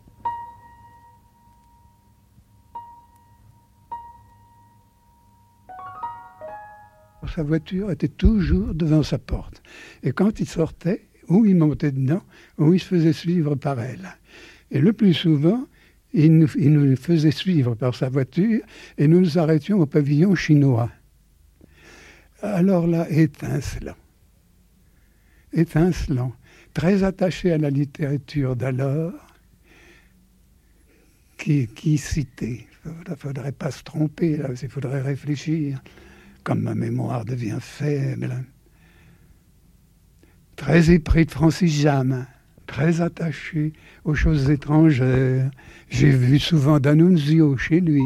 Sa 7.29 7.43
voiture 7.43 7.91
était 7.91 8.07
toujours 8.07 8.73
devant 8.73 9.03
sa 9.03 9.17
porte. 9.17 9.61
Et 10.03 10.11
quand 10.11 10.39
il 10.39 10.47
sortait, 10.47 11.07
ou 11.27 11.45
il 11.45 11.55
montait 11.55 11.91
dedans, 11.91 12.23
ou 12.57 12.73
il 12.73 12.79
se 12.79 12.85
faisait 12.85 13.13
suivre 13.13 13.55
par 13.55 13.79
elle. 13.79 14.17
Et 14.71 14.79
le 14.79 14.93
plus 14.93 15.13
souvent, 15.13 15.67
il 16.13 16.37
nous, 16.37 16.95
faisait 16.95 17.31
suivre 17.31 17.75
par 17.75 17.95
sa 17.95 18.09
voiture 18.09 18.61
et 18.97 19.07
nous 19.07 19.19
nous 19.19 19.37
arrêtions 19.37 19.79
au 19.79 19.85
pavillon 19.85 20.35
chinois. 20.35 20.89
Alors 22.41 22.87
là, 22.87 23.09
étincelant, 23.09 23.95
étincelant, 25.53 26.33
très 26.73 27.03
attaché 27.03 27.51
à 27.51 27.57
la 27.57 27.69
littérature 27.69 28.55
d'alors, 28.55 29.13
qui, 31.37 31.67
qui 31.67 31.97
citait. 31.97 32.67
Il 32.85 33.11
ne 33.11 33.15
faudrait 33.15 33.51
pas 33.51 33.69
se 33.69 33.83
tromper, 33.83 34.37
là, 34.37 34.49
il 34.59 34.69
faudrait 34.69 35.01
réfléchir 35.01 35.81
comme 36.47 36.61
ma 36.61 36.75
mémoire 36.75 37.25
devient 37.25 37.57
faible. 37.59 38.45
Très 40.55 40.91
épris 40.91 41.25
de 41.25 41.31
Francis 41.31 41.81
Jam, 41.81 42.25
très 42.67 43.01
attaché 43.01 43.73
aux 44.05 44.15
choses 44.15 44.49
étrangères. 44.49 45.51
J'ai 45.89 46.09
vu 46.09 46.39
souvent 46.39 46.79
D'Annunzio 46.79 47.57
chez 47.57 47.81
lui. 47.81 48.05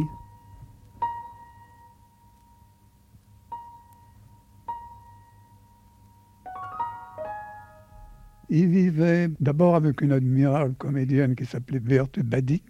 Il 8.50 8.70
vivait 8.70 9.30
d'abord 9.40 9.76
avec 9.76 10.02
une 10.02 10.14
admirable 10.14 10.74
comédienne 10.80 11.36
qui 11.36 11.46
s'appelait 11.46 11.80
Berthe 11.80 12.22
Badi, 12.22 12.64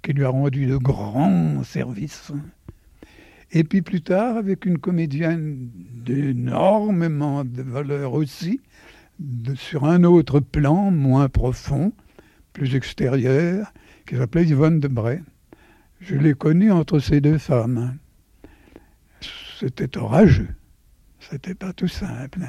qui 0.00 0.12
lui 0.12 0.24
a 0.24 0.28
rendu 0.28 0.66
de 0.66 0.76
grands 0.76 1.64
services. 1.64 2.30
Et 3.52 3.64
puis 3.64 3.82
plus 3.82 4.02
tard, 4.02 4.36
avec 4.36 4.66
une 4.66 4.78
comédienne 4.78 5.70
d'énormément 6.04 7.44
de 7.44 7.62
valeur 7.62 8.12
aussi, 8.12 8.60
sur 9.56 9.84
un 9.84 10.04
autre 10.04 10.40
plan, 10.40 10.90
moins 10.90 11.28
profond, 11.28 11.92
plus 12.52 12.74
extérieur, 12.74 13.72
qui 14.06 14.16
s'appelait 14.16 14.44
Yvonne 14.44 14.80
Debray. 14.80 15.20
Je 16.00 16.14
l'ai 16.14 16.34
connue 16.34 16.70
entre 16.70 16.98
ces 16.98 17.20
deux 17.20 17.38
femmes. 17.38 17.96
C'était 19.58 19.96
orageux. 19.96 20.54
C'était 21.18 21.54
pas 21.54 21.72
tout 21.72 21.88
simple. 21.88 22.40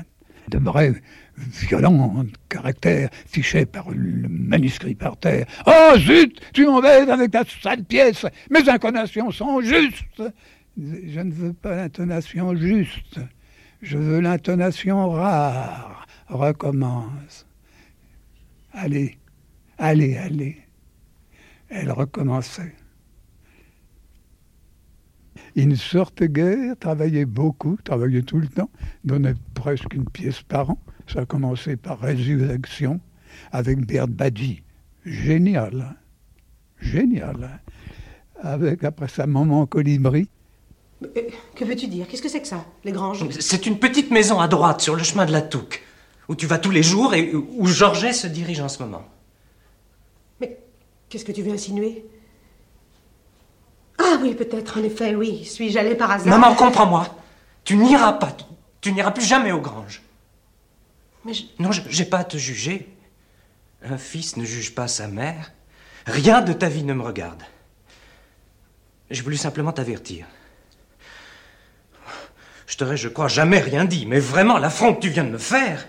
Debray, 0.50 0.94
violent 1.38 2.26
caractère, 2.50 3.10
fiché 3.28 3.66
par 3.66 3.90
le 3.90 4.28
manuscrit 4.28 4.96
par 4.96 5.18
terre. 5.18 5.46
Oh 5.66 5.98
zut, 5.98 6.40
tu 6.54 6.66
m'embêtes 6.66 7.10
avec 7.10 7.32
ta 7.32 7.44
sale 7.46 7.84
pièce, 7.84 8.26
mes 8.50 8.68
intonations 8.68 9.32
sont 9.32 9.62
justes. 9.62 10.24
Je 10.78 11.20
ne 11.20 11.32
veux 11.32 11.54
pas 11.54 11.76
l'intonation 11.76 12.56
juste, 12.56 13.20
je 13.82 13.98
veux 13.98 14.20
l'intonation 14.20 15.10
rare. 15.10 16.06
Recommence. 16.28 17.48
Allez, 18.72 19.18
allez, 19.78 20.16
allez. 20.16 20.58
Elle 21.70 21.92
recommençait. 21.92 22.76
Il 25.56 25.68
ne 25.70 25.76
sortait 25.76 26.30
guère, 26.30 26.78
travaillait 26.78 27.26
beaucoup, 27.26 27.78
travaillait 27.84 28.22
tout 28.22 28.40
le 28.40 28.48
temps, 28.48 28.70
donnait 29.04 29.34
presque 29.56 29.94
une 29.94 30.08
pièce 30.10 30.42
par 30.44 30.70
an. 30.70 30.80
Ça 31.08 31.22
a 31.22 31.26
commencé 31.26 31.76
par 31.76 32.00
Résurrection 32.00 33.02
avec 33.52 33.86
Bert 33.86 34.08
Badji. 34.08 34.64
Génial, 35.06 35.96
génial. 36.80 37.62
Avec, 38.42 38.84
après 38.84 39.08
ça, 39.08 39.26
Maman 39.26 39.66
Colibri. 39.66 40.30
Euh, 41.04 41.08
que 41.56 41.66
veux-tu 41.66 41.88
dire? 41.88 42.08
Qu'est-ce 42.08 42.22
que 42.22 42.30
c'est 42.30 42.42
que 42.42 42.48
ça, 42.48 42.66
les 42.84 42.92
granges? 42.92 43.26
C'est 43.40 43.66
une 43.66 43.80
petite 43.80 44.12
maison 44.12 44.40
à 44.40 44.48
droite, 44.48 44.82
sur 44.82 44.96
le 44.96 45.04
chemin 45.04 45.26
de 45.26 45.32
la 45.32 45.42
Touque, 45.42 45.84
où 46.28 46.36
tu 46.36 46.46
vas 46.46 46.58
tous 46.58 46.72
les 46.72 46.84
jours 46.84 47.14
et 47.14 47.34
où 47.34 47.66
Georget 47.68 48.14
se 48.14 48.28
dirige 48.28 48.60
en 48.60 48.70
ce 48.70 48.84
moment. 48.84 49.06
Mais 50.42 50.60
qu'est-ce 51.08 51.26
que 51.26 51.32
tu 51.32 51.42
veux 51.42 51.54
insinuer? 51.54 52.06
Ah 53.98 54.18
oui, 54.22 54.34
peut-être, 54.34 54.78
en 54.78 54.84
effet, 54.84 55.16
oui. 55.16 55.46
Suis-je 55.46 55.78
allé 55.78 55.96
par 55.96 56.12
hasard? 56.12 56.28
Maman, 56.28 56.56
comprends-moi. 56.56 57.16
Tu 57.64 57.76
n'iras 57.76 58.14
pas. 58.14 58.36
Tu 58.82 58.92
n'iras 58.92 59.12
plus 59.12 59.26
jamais 59.26 59.52
aux 59.52 59.62
granges. 59.62 60.02
Mais 61.26 61.34
je... 61.34 61.44
Non, 61.60 61.72
j'ai 61.72 62.06
pas 62.06 62.20
à 62.20 62.24
te 62.24 62.38
juger. 62.38 62.88
Un 63.84 63.98
fils 63.98 64.38
ne 64.38 64.46
juge 64.46 64.74
pas 64.74 64.88
sa 64.88 65.08
mère. 65.08 65.52
Rien 66.06 66.42
de 66.42 66.54
ta 66.54 66.70
vie 66.70 66.84
ne 66.84 66.94
me 66.94 67.04
regarde. 67.04 67.44
J'ai 69.12 69.22
voulu 69.22 69.38
simplement 69.38 69.72
t'avertir. 69.72 70.26
Je 72.70 72.78
t'aurais, 72.78 72.98
je 72.98 73.10
crois, 73.10 73.28
jamais 73.28 73.58
rien 73.58 73.84
dit, 73.84 74.06
mais 74.06 74.20
vraiment, 74.20 74.60
l'affront 74.60 74.94
que 74.94 75.02
tu 75.02 75.10
viens 75.10 75.24
de 75.24 75.32
me 75.32 75.40
faire. 75.40 75.88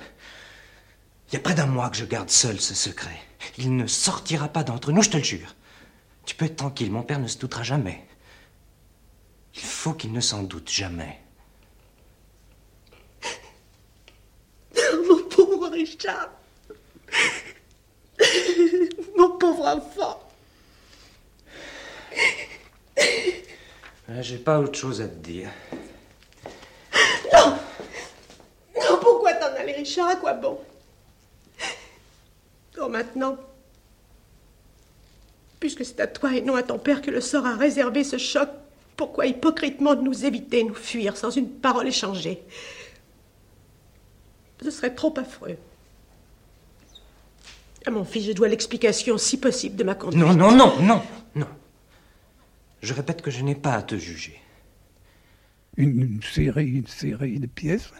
Il 1.28 1.34
y 1.34 1.36
a 1.36 1.40
près 1.40 1.54
d'un 1.54 1.66
mois 1.66 1.90
que 1.90 1.98
je 1.98 2.06
garde 2.06 2.30
seul 2.30 2.58
ce 2.58 2.74
secret. 2.74 3.20
Il 3.58 3.76
ne 3.76 3.86
sortira 3.86 4.48
pas 4.48 4.64
d'entre 4.64 4.90
nous, 4.90 5.02
je 5.02 5.10
te 5.10 5.18
le 5.18 5.22
jure. 5.22 5.54
Tu 6.24 6.34
peux 6.34 6.46
être 6.46 6.56
tranquille, 6.56 6.90
mon 6.90 7.02
père 7.02 7.18
ne 7.18 7.28
se 7.28 7.36
doutera 7.36 7.62
jamais. 7.62 8.02
Il 9.54 9.60
faut 9.60 9.92
qu'il 9.92 10.12
ne 10.12 10.22
s'en 10.22 10.42
doute 10.42 10.70
jamais. 10.70 11.20
Mon 15.06 15.22
pauvre 15.28 15.68
Richard. 15.68 16.30
Mon 19.18 19.36
pauvre 19.36 19.66
enfant. 19.66 20.18
Euh, 24.08 24.22
j'ai 24.22 24.38
pas 24.38 24.60
autre 24.60 24.78
chose 24.78 25.02
à 25.02 25.08
te 25.08 25.16
dire. 25.16 25.50
Non 27.32 27.58
Non, 28.76 28.98
pourquoi 29.00 29.34
t'en 29.34 29.54
aller, 29.58 29.72
Richard? 29.72 30.08
À 30.08 30.16
quoi 30.16 30.32
bon? 30.34 30.58
Oh, 32.80 32.88
maintenant, 32.88 33.36
puisque 35.58 35.84
c'est 35.84 36.00
à 36.00 36.06
toi 36.06 36.34
et 36.34 36.40
non 36.40 36.54
à 36.54 36.62
ton 36.62 36.78
père 36.78 37.02
que 37.02 37.10
le 37.10 37.20
sort 37.20 37.44
a 37.44 37.54
réservé 37.54 38.04
ce 38.04 38.16
choc, 38.16 38.48
pourquoi 38.96 39.26
hypocritement 39.26 39.94
nous 39.96 40.24
éviter, 40.24 40.64
nous 40.64 40.74
fuir 40.74 41.16
sans 41.16 41.30
une 41.30 41.50
parole 41.50 41.88
échangée? 41.88 42.42
Ce 44.62 44.70
serait 44.70 44.94
trop 44.94 45.12
affreux. 45.18 45.56
À 47.86 47.90
mon 47.90 48.04
fils, 48.04 48.26
je 48.26 48.32
dois 48.32 48.48
l'explication, 48.48 49.18
si 49.18 49.38
possible, 49.38 49.76
de 49.76 49.84
ma 49.84 49.94
conduite. 49.94 50.22
Non, 50.22 50.34
non, 50.34 50.52
non, 50.52 50.80
non, 50.80 51.02
non. 51.34 51.48
Je 52.82 52.94
répète 52.94 53.20
que 53.20 53.30
je 53.30 53.42
n'ai 53.42 53.54
pas 53.54 53.74
à 53.74 53.82
te 53.82 53.96
juger. 53.96 54.40
Une, 55.76 56.20
série, 56.22 56.78
une 56.78 56.86
série 56.86 57.38
de 57.38 57.46
pièces, 57.46 57.92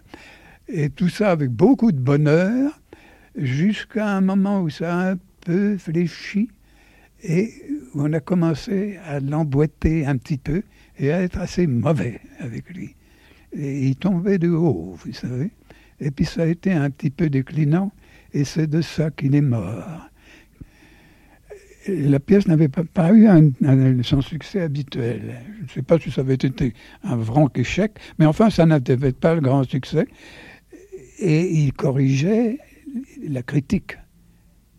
et 0.68 0.90
tout 0.90 1.08
ça 1.08 1.30
avec 1.30 1.50
beaucoup 1.50 1.92
de 1.92 1.98
bonheur, 1.98 2.80
jusqu'à 3.36 4.08
un 4.08 4.20
moment 4.20 4.60
où 4.62 4.70
ça 4.70 4.98
a 4.98 5.10
un 5.12 5.18
peu 5.40 5.78
fléchi, 5.78 6.50
et 7.22 7.52
on 7.94 8.12
a 8.12 8.20
commencé 8.20 8.98
à 9.06 9.20
l'emboîter 9.20 10.06
un 10.06 10.16
petit 10.16 10.38
peu 10.38 10.62
et 10.98 11.12
à 11.12 11.22
être 11.22 11.38
assez 11.38 11.66
mauvais 11.66 12.20
avec 12.38 12.68
lui. 12.70 12.94
Et 13.52 13.88
il 13.88 13.96
tombait 13.96 14.38
de 14.38 14.48
haut, 14.48 14.96
vous 14.96 15.12
savez. 15.12 15.50
Et 16.00 16.10
puis 16.10 16.24
ça 16.24 16.42
a 16.42 16.46
été 16.46 16.72
un 16.72 16.90
petit 16.90 17.10
peu 17.10 17.28
déclinant, 17.28 17.92
et 18.32 18.44
c'est 18.44 18.66
de 18.66 18.80
ça 18.80 19.10
qu'il 19.10 19.34
est 19.34 19.40
mort. 19.40 20.09
La 21.88 22.20
pièce 22.20 22.46
n'avait 22.46 22.68
pas, 22.68 23.12
eu 23.14 23.26
son 24.02 24.20
succès 24.20 24.60
habituel. 24.60 25.36
Je 25.58 25.62
ne 25.62 25.68
sais 25.68 25.82
pas 25.82 25.98
si 25.98 26.10
ça 26.10 26.20
avait 26.20 26.34
été 26.34 26.74
un 27.04 27.18
franc 27.22 27.48
échec, 27.54 27.92
mais 28.18 28.26
enfin, 28.26 28.50
ça 28.50 28.66
n'avait 28.66 29.12
pas 29.12 29.34
le 29.34 29.40
grand 29.40 29.64
succès. 29.64 30.06
Et 31.18 31.50
il 31.50 31.72
corrigeait 31.72 32.58
la 33.26 33.42
critique. 33.42 33.96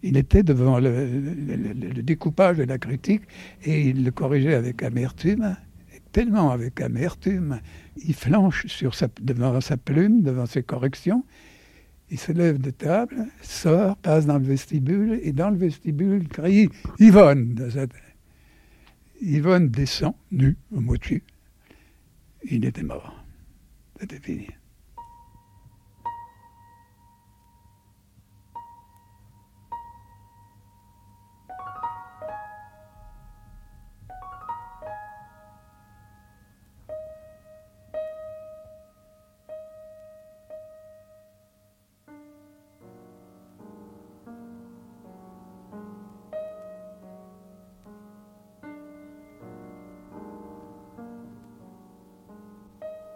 Il 0.03 0.17
était 0.17 0.43
devant 0.43 0.79
le, 0.79 2.01
découpage 2.01 2.57
de 2.57 2.63
la 2.63 2.77
critique 2.77 3.21
et 3.63 3.81
il 3.81 4.03
le 4.03 4.11
corrigeait 4.11 4.55
avec 4.55 4.81
amertume, 4.83 5.55
tellement 6.11 6.51
avec 6.51 6.81
amertume. 6.81 7.61
Il 7.97 8.13
flanche 8.13 8.65
sur 8.67 8.93
devant 9.21 9.61
sa 9.61 9.77
plume, 9.77 10.21
devant 10.21 10.45
ses 10.45 10.63
corrections. 10.63 11.23
Il 12.11 12.19
se 12.19 12.33
lève 12.33 12.59
de 12.59 12.71
table, 12.71 13.27
sort, 13.41 13.95
passe 13.95 14.25
dans 14.25 14.37
le 14.37 14.43
vestibule 14.43 15.21
et 15.23 15.31
dans 15.31 15.49
le 15.49 15.55
vestibule 15.55 16.27
crie 16.27 16.67
Yvonne. 16.99 17.57
Yvonne 19.21 19.69
descend, 19.69 20.13
nue, 20.29 20.57
au 20.75 20.81
moitié. 20.81 21.23
Il 22.43 22.65
était 22.65 22.83
mort. 22.83 23.23
C'était 23.97 24.19
fini. 24.19 24.47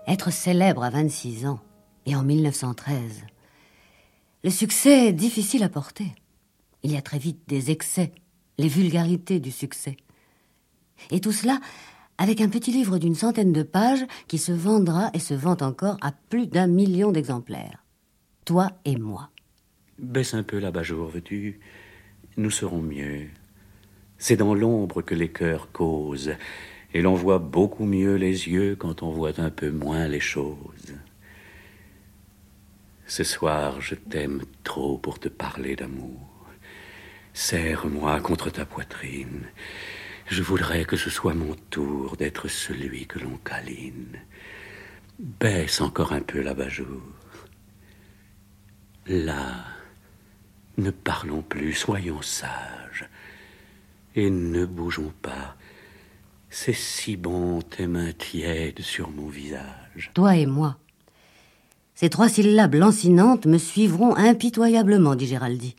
Être 0.07 0.31
célèbre 0.31 0.83
à 0.83 0.91
26 0.91 1.47
ans 1.47 1.59
et 2.05 2.15
en 2.15 2.23
1913. 2.23 3.23
Le 4.43 4.49
succès 4.51 5.07
est 5.07 5.13
difficile 5.13 5.63
à 5.63 5.69
porter. 5.69 6.13
Il 6.83 6.91
y 6.91 6.97
a 6.97 7.01
très 7.01 7.17
vite 7.17 7.41
des 7.47 7.71
excès, 7.71 8.11
les 8.59 8.67
vulgarités 8.67 9.39
du 9.39 9.51
succès. 9.51 9.97
Et 11.09 11.19
tout 11.19 11.31
cela 11.31 11.59
avec 12.19 12.39
un 12.39 12.49
petit 12.49 12.71
livre 12.71 12.99
d'une 12.99 13.15
centaine 13.15 13.51
de 13.51 13.63
pages 13.63 14.05
qui 14.27 14.37
se 14.37 14.51
vendra 14.51 15.09
et 15.13 15.19
se 15.19 15.33
vend 15.33 15.57
encore 15.61 15.97
à 16.01 16.11
plus 16.11 16.47
d'un 16.47 16.67
million 16.67 17.11
d'exemplaires. 17.11 17.83
Toi 18.45 18.71
et 18.85 18.97
moi. 18.97 19.31
Baisse 19.97 20.35
un 20.35 20.43
peu 20.43 20.59
l'abat-jour, 20.59 21.07
veux-tu 21.07 21.59
Nous 22.37 22.51
serons 22.51 22.81
mieux. 22.81 23.27
C'est 24.17 24.37
dans 24.37 24.53
l'ombre 24.53 25.01
que 25.01 25.15
les 25.15 25.29
cœurs 25.29 25.71
causent 25.71 26.33
et 26.95 27.01
l'on 27.01 27.13
voit 27.13 27.39
beaucoup 27.39 27.83
mieux 27.83 28.15
les 28.15 28.47
yeux 28.47 28.77
quand 28.77 29.03
on 29.03 29.11
voit 29.11 29.41
un 29.41 29.49
peu 29.49 29.69
moins 29.69 30.07
les 30.07 30.21
choses. 30.21 30.95
Ce 33.05 33.25
soir, 33.25 33.81
je 33.81 33.95
t'aime 33.95 34.43
trop 34.63 34.97
pour 34.97 35.19
te 35.19 35.27
parler 35.27 35.75
d'amour. 35.75 36.47
Serre-moi 37.33 38.21
contre 38.21 38.49
ta 38.49 38.65
poitrine. 38.65 39.43
Je 40.27 40.41
voudrais 40.41 40.85
que 40.85 40.95
ce 40.95 41.09
soit 41.09 41.33
mon 41.33 41.55
tour 41.69 42.15
d'être 42.15 42.47
celui 42.47 43.07
que 43.07 43.19
l'on 43.19 43.35
câline. 43.39 44.17
Baisse 45.19 45.81
encore 45.81 46.13
un 46.13 46.21
peu 46.21 46.39
l'abat-jour. 46.39 47.03
Là, 49.05 49.65
ne 50.77 50.91
parlons 50.91 51.41
plus, 51.41 51.73
soyons 51.73 52.21
sages. 52.21 53.09
Et 54.15 54.29
ne 54.29 54.65
bougeons 54.65 55.11
pas. 55.21 55.57
C'est 56.57 56.71
si 56.71 57.17
bon 57.17 57.61
tes 57.61 57.85
mains 57.85 58.13
tièdes 58.13 58.79
sur 58.79 59.09
mon 59.09 59.27
visage. 59.27 60.09
Toi 60.13 60.37
et 60.37 60.45
moi. 60.45 60.77
Ces 61.95 62.09
trois 62.09 62.29
syllabes 62.29 62.75
lancinantes 62.75 63.45
me 63.45 63.57
suivront 63.57 64.15
impitoyablement, 64.15 65.15
dit 65.15 65.27
Géraldie. 65.27 65.75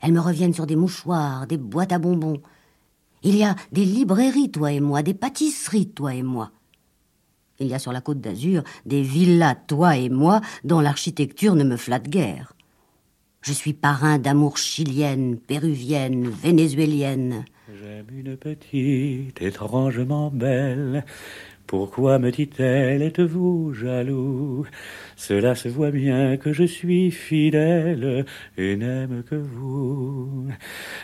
Elles 0.00 0.14
me 0.14 0.20
reviennent 0.20 0.54
sur 0.54 0.66
des 0.66 0.74
mouchoirs, 0.74 1.46
des 1.46 1.58
boîtes 1.58 1.92
à 1.92 1.98
bonbons. 1.98 2.40
Il 3.22 3.36
y 3.36 3.44
a 3.44 3.54
des 3.72 3.84
librairies, 3.84 4.50
toi 4.50 4.72
et 4.72 4.80
moi, 4.80 5.02
des 5.02 5.12
pâtisseries, 5.12 5.90
toi 5.90 6.14
et 6.14 6.22
moi. 6.22 6.50
Il 7.58 7.66
y 7.66 7.74
a 7.74 7.78
sur 7.78 7.92
la 7.92 8.00
côte 8.00 8.22
d'Azur 8.22 8.62
des 8.86 9.02
villas, 9.02 9.54
toi 9.68 9.98
et 9.98 10.08
moi, 10.08 10.40
dont 10.64 10.80
l'architecture 10.80 11.54
ne 11.54 11.62
me 11.62 11.76
flatte 11.76 12.08
guère. 12.08 12.54
Je 13.42 13.52
suis 13.52 13.74
parrain 13.74 14.18
d'amour 14.18 14.56
chilienne, 14.56 15.38
péruvienne, 15.38 16.26
vénézuélienne. 16.26 17.44
J'aime 17.78 18.06
une 18.12 18.36
petite, 18.36 19.40
étrangement 19.40 20.30
belle. 20.30 21.04
Pourquoi 21.66 22.18
me 22.18 22.32
dit-elle, 22.32 23.02
êtes-vous 23.02 23.74
jaloux? 23.74 24.66
Cela 25.14 25.54
se 25.54 25.68
voit 25.68 25.92
bien 25.92 26.36
que 26.36 26.52
je 26.52 26.64
suis 26.64 27.12
fidèle 27.12 28.24
et 28.56 28.76
n'aime 28.76 29.22
que 29.28 29.36
vous. 29.36 30.48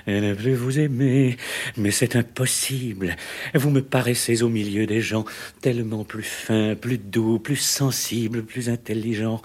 Et 0.08 0.20
ne 0.20 0.34
plus 0.34 0.54
vous 0.54 0.80
aimer, 0.80 1.36
mais 1.76 1.92
c'est 1.92 2.16
impossible. 2.16 3.14
Vous 3.54 3.70
me 3.70 3.82
paraissez 3.82 4.42
au 4.42 4.48
milieu 4.48 4.86
des 4.86 5.00
gens 5.00 5.24
tellement 5.60 6.02
plus 6.02 6.24
fins, 6.24 6.74
plus 6.74 6.98
doux, 6.98 7.38
plus 7.38 7.56
sensibles, 7.56 8.42
plus 8.42 8.68
intelligents. 8.68 9.42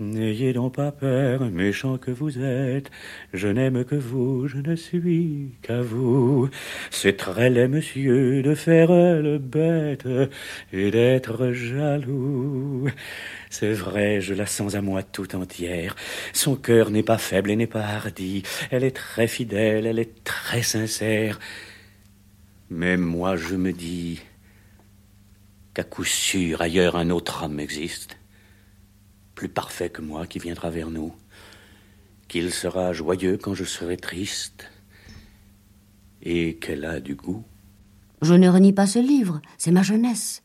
N'ayez 0.00 0.52
donc 0.52 0.76
pas 0.76 0.92
peur, 0.92 1.40
méchant 1.50 1.98
que 1.98 2.12
vous 2.12 2.38
êtes. 2.38 2.88
Je 3.32 3.48
n'aime 3.48 3.84
que 3.84 3.96
vous, 3.96 4.46
je 4.46 4.58
ne 4.58 4.76
suis 4.76 5.56
qu'à 5.60 5.80
vous. 5.82 6.48
C'est 6.92 7.16
très 7.16 7.50
laid, 7.50 7.66
monsieur, 7.66 8.40
de 8.42 8.54
faire 8.54 8.92
le 8.92 9.38
bête 9.38 10.06
et 10.72 10.92
d'être 10.92 11.50
jaloux. 11.50 12.88
C'est 13.50 13.72
vrai, 13.72 14.20
je 14.20 14.34
la 14.34 14.46
sens 14.46 14.76
à 14.76 14.82
moi 14.82 15.02
tout 15.02 15.34
entière. 15.34 15.96
Son 16.32 16.54
cœur 16.54 16.92
n'est 16.92 17.02
pas 17.02 17.18
faible 17.18 17.50
et 17.50 17.56
n'est 17.56 17.66
pas 17.66 17.84
hardi. 17.84 18.44
Elle 18.70 18.84
est 18.84 18.94
très 18.94 19.26
fidèle, 19.26 19.84
elle 19.84 19.98
est 19.98 20.22
très 20.22 20.62
sincère. 20.62 21.40
Mais 22.70 22.96
moi, 22.96 23.34
je 23.34 23.56
me 23.56 23.72
dis 23.72 24.20
qu'à 25.74 25.82
coup 25.82 26.04
sûr, 26.04 26.62
ailleurs, 26.62 26.94
un 26.94 27.10
autre 27.10 27.42
homme 27.42 27.58
existe 27.58 28.18
plus 29.38 29.48
parfait 29.48 29.88
que 29.88 30.02
moi 30.02 30.26
qui 30.26 30.40
viendra 30.40 30.68
vers 30.68 30.90
nous, 30.90 31.14
qu'il 32.26 32.52
sera 32.52 32.92
joyeux 32.92 33.38
quand 33.40 33.54
je 33.54 33.62
serai 33.62 33.96
triste, 33.96 34.68
et 36.20 36.56
qu'elle 36.56 36.84
a 36.84 36.98
du 36.98 37.14
goût. 37.14 37.44
Je 38.20 38.34
ne 38.34 38.48
renie 38.48 38.72
pas 38.72 38.88
ce 38.88 38.98
livre, 38.98 39.40
c'est 39.56 39.70
ma 39.70 39.84
jeunesse. 39.84 40.42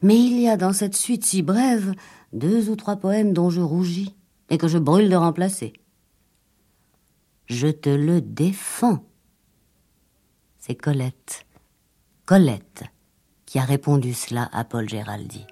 Mais 0.00 0.16
il 0.16 0.40
y 0.40 0.48
a 0.48 0.56
dans 0.56 0.72
cette 0.72 0.96
suite 0.96 1.22
si 1.22 1.42
brève 1.42 1.92
deux 2.32 2.70
ou 2.70 2.76
trois 2.76 2.96
poèmes 2.96 3.34
dont 3.34 3.50
je 3.50 3.60
rougis 3.60 4.14
et 4.48 4.56
que 4.56 4.68
je 4.68 4.78
brûle 4.78 5.10
de 5.10 5.16
remplacer. 5.16 5.74
Je 7.44 7.68
te 7.68 7.90
le 7.90 8.22
défends. 8.22 9.04
C'est 10.58 10.76
Colette. 10.76 11.44
Colette 12.24 12.84
qui 13.44 13.58
a 13.58 13.64
répondu 13.64 14.14
cela 14.14 14.48
à 14.54 14.64
Paul 14.64 14.88
Géraldi. 14.88 15.44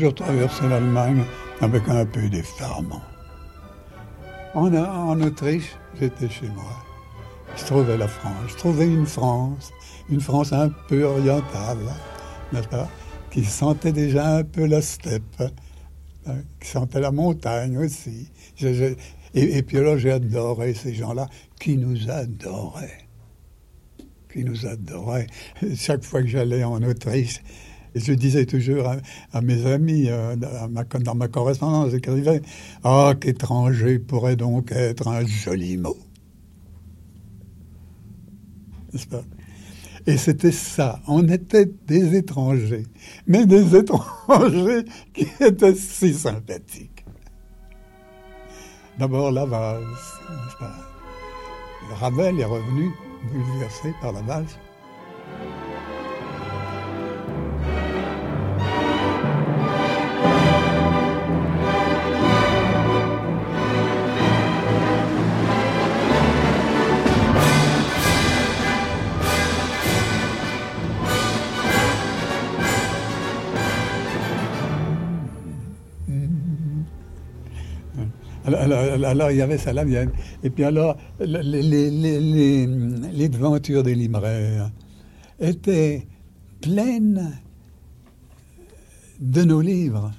Toujours 0.00 0.14
traversé 0.14 0.66
l'Allemagne 0.66 1.24
avec 1.60 1.86
un 1.88 2.06
peu 2.06 2.26
d'effarement. 2.30 3.02
En, 4.54 4.74
en 4.74 5.20
Autriche, 5.20 5.76
j'étais 6.00 6.30
chez 6.30 6.48
moi. 6.48 6.72
Je 7.54 7.64
trouvais 7.66 7.98
la 7.98 8.08
France, 8.08 8.32
je 8.48 8.56
trouvais 8.56 8.86
une 8.86 9.04
France, 9.04 9.70
une 10.08 10.20
France 10.20 10.54
un 10.54 10.70
peu 10.88 11.04
orientale, 11.04 11.76
n'est-ce 12.50 12.68
pas, 12.68 12.88
qui 13.30 13.44
sentait 13.44 13.92
déjà 13.92 14.36
un 14.36 14.44
peu 14.44 14.64
la 14.64 14.80
steppe, 14.80 15.42
hein, 16.26 16.38
qui 16.58 16.68
sentait 16.68 17.00
la 17.00 17.10
montagne 17.10 17.76
aussi. 17.76 18.30
et, 19.34 19.62
puis 19.62 19.76
alors 19.76 19.98
j'ai 19.98 20.12
adoré 20.12 20.72
ces 20.72 20.94
gens-là 20.94 21.28
qui 21.60 21.76
nous 21.76 22.08
adoraient, 22.08 23.06
qui 24.32 24.44
nous 24.44 24.64
adoraient. 24.66 25.26
Chaque 25.74 26.04
fois 26.04 26.22
que 26.22 26.28
j'allais 26.28 26.64
en 26.64 26.82
Autriche, 26.82 27.42
et 27.94 28.00
je 28.00 28.12
disais 28.12 28.46
toujours 28.46 28.92
à, 29.32 29.40
mes 29.40 29.66
amis, 29.66 30.06
euh, 30.08 30.36
dans 30.36 31.14
ma 31.14 31.28
correspondance, 31.28 31.90
j'écrivais 31.90 32.42
Ah, 32.84 33.14
qu'étranger 33.20 33.98
pourrait 33.98 34.36
donc 34.36 34.72
être 34.72 35.08
un 35.08 35.26
joli 35.26 35.76
mot. 35.76 35.96
N'est-ce 38.92 39.06
pas? 39.06 39.22
Et 40.06 40.16
c'était 40.16 40.52
ça. 40.52 41.00
On 41.06 41.28
était 41.28 41.70
des 41.86 42.16
étrangers, 42.16 42.86
mais 43.26 43.46
des 43.46 43.76
étrangers 43.76 44.84
qui 45.12 45.26
étaient 45.40 45.74
si 45.74 46.14
sympathiques. 46.14 47.04
D'abord, 48.98 49.30
la 49.30 49.46
valse, 49.46 50.20
Ravel 52.00 52.40
est 52.40 52.44
revenu 52.44 52.90
bouleversé 53.32 53.94
par 54.00 54.12
la 54.12 54.22
valse. 54.22 54.58
Alors, 78.60 79.30
il 79.30 79.36
y 79.36 79.42
avait 79.42 79.58
ça 79.58 79.72
là. 79.72 79.84
Et 80.42 80.50
puis 80.50 80.64
alors, 80.64 80.96
les, 81.20 81.42
les, 81.42 83.28
des 83.28 83.94
libraires 83.94 84.70
étaient 85.38 86.06
pleines 86.60 87.38
de 89.18 89.42
nos 89.44 89.60
livres. 89.60 90.10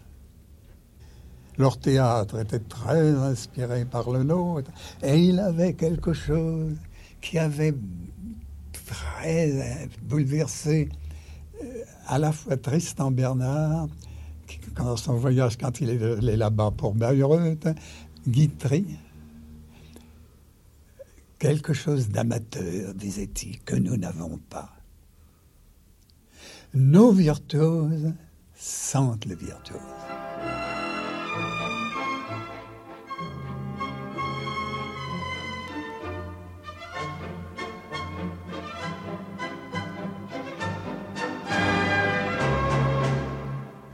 Leur 1.58 1.78
théâtre 1.78 2.39
était 2.39 2.60
très 2.60 3.12
inspiré 3.12 3.86
par 3.86 4.10
le 4.10 4.24
nôtre. 4.24 4.72
Et 5.04 5.20
il 5.20 5.39
avait 5.39 5.74
quelque 5.74 6.14
chose 6.14 6.76
qui 7.22 7.38
avait 7.38 7.76
très 8.86 9.88
bouleversé 10.04 10.89
euh, 11.62 11.84
à 12.08 12.18
la 12.18 12.32
fois 12.32 12.58
Tristan 12.58 13.12
Bernard, 13.12 13.88
dans 14.76 14.98
son 14.98 15.14
voyage 15.14 15.58
quand 15.58 15.82
il 15.82 15.89
est 15.89 16.38
là-bas 16.38 16.72
pour 16.76 16.94
Bayreuth, 16.94 17.68
Guitry, 18.28 18.86
quelque 21.39 21.74
chose 21.74 22.09
d'amateur, 22.09 22.93
disait-il, 22.93 23.59
que 23.61 23.76
nous 23.76 23.97
n'avons 23.97 24.38
pas. 24.38 24.69
Nos 26.76 27.11
virtuoses 27.11 28.13
sentent 28.53 29.26
les 29.26 29.36
virtuoses. 29.36 29.80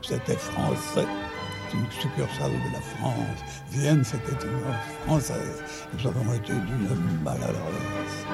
C'était 0.02 0.36
français 0.36 1.06
une 1.74 1.90
succursale 1.90 2.52
de 2.52 2.72
la 2.72 2.80
France. 2.80 3.57
Vienne, 3.70 4.02
c'était 4.02 4.46
une 4.46 5.06
française. 5.06 5.62
Nous 5.92 6.06
avons 6.06 6.32
été 6.34 6.52
d'une 6.52 7.22
maladresse. 7.22 8.24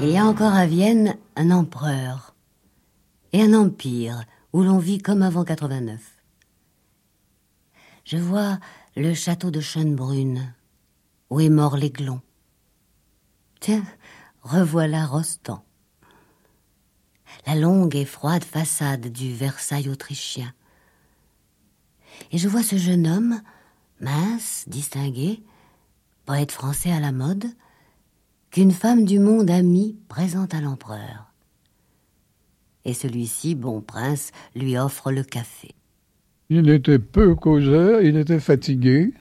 Il 0.00 0.08
y 0.08 0.16
a 0.16 0.24
encore 0.24 0.54
à 0.54 0.66
Vienne 0.66 1.16
un 1.36 1.50
empereur 1.50 2.34
et 3.32 3.42
un 3.42 3.54
empire 3.54 4.24
où 4.52 4.62
l'on 4.62 4.78
vit 4.78 4.98
comme 4.98 5.22
avant 5.22 5.44
89. 5.44 6.00
je 8.04 8.16
vois 8.16 8.58
le 8.96 9.14
château 9.14 9.50
de 9.50 9.60
Schönbrunn, 9.60 10.54
où 11.30 11.40
est 11.40 11.48
mort 11.48 11.76
l'aiglon. 11.76 12.20
Tiens, 13.60 13.84
revoilà 14.42 15.06
Rostand. 15.06 15.62
La 17.46 17.54
longue 17.54 17.96
et 17.96 18.04
froide 18.04 18.44
façade 18.44 19.08
du 19.08 19.32
Versailles 19.32 19.88
autrichien. 19.88 20.52
Et 22.30 22.38
je 22.38 22.48
vois 22.48 22.62
ce 22.62 22.76
jeune 22.76 23.06
homme, 23.06 23.40
mince, 24.00 24.64
distingué, 24.68 25.42
poète 26.24 26.52
français 26.52 26.92
à 26.92 27.00
la 27.00 27.12
mode, 27.12 27.46
qu'une 28.50 28.70
femme 28.70 29.04
du 29.04 29.18
monde 29.18 29.50
amie 29.50 29.96
présente 30.08 30.54
à 30.54 30.60
l'empereur. 30.60 31.32
Et 32.84 32.94
celui-ci, 32.94 33.54
bon 33.54 33.80
prince, 33.80 34.30
lui 34.54 34.76
offre 34.76 35.10
le 35.10 35.22
café. 35.22 35.74
Il 36.48 36.68
était 36.68 36.98
peu 36.98 37.34
causeur, 37.34 38.02
il 38.02 38.16
était 38.16 38.40
fatigué. 38.40 39.14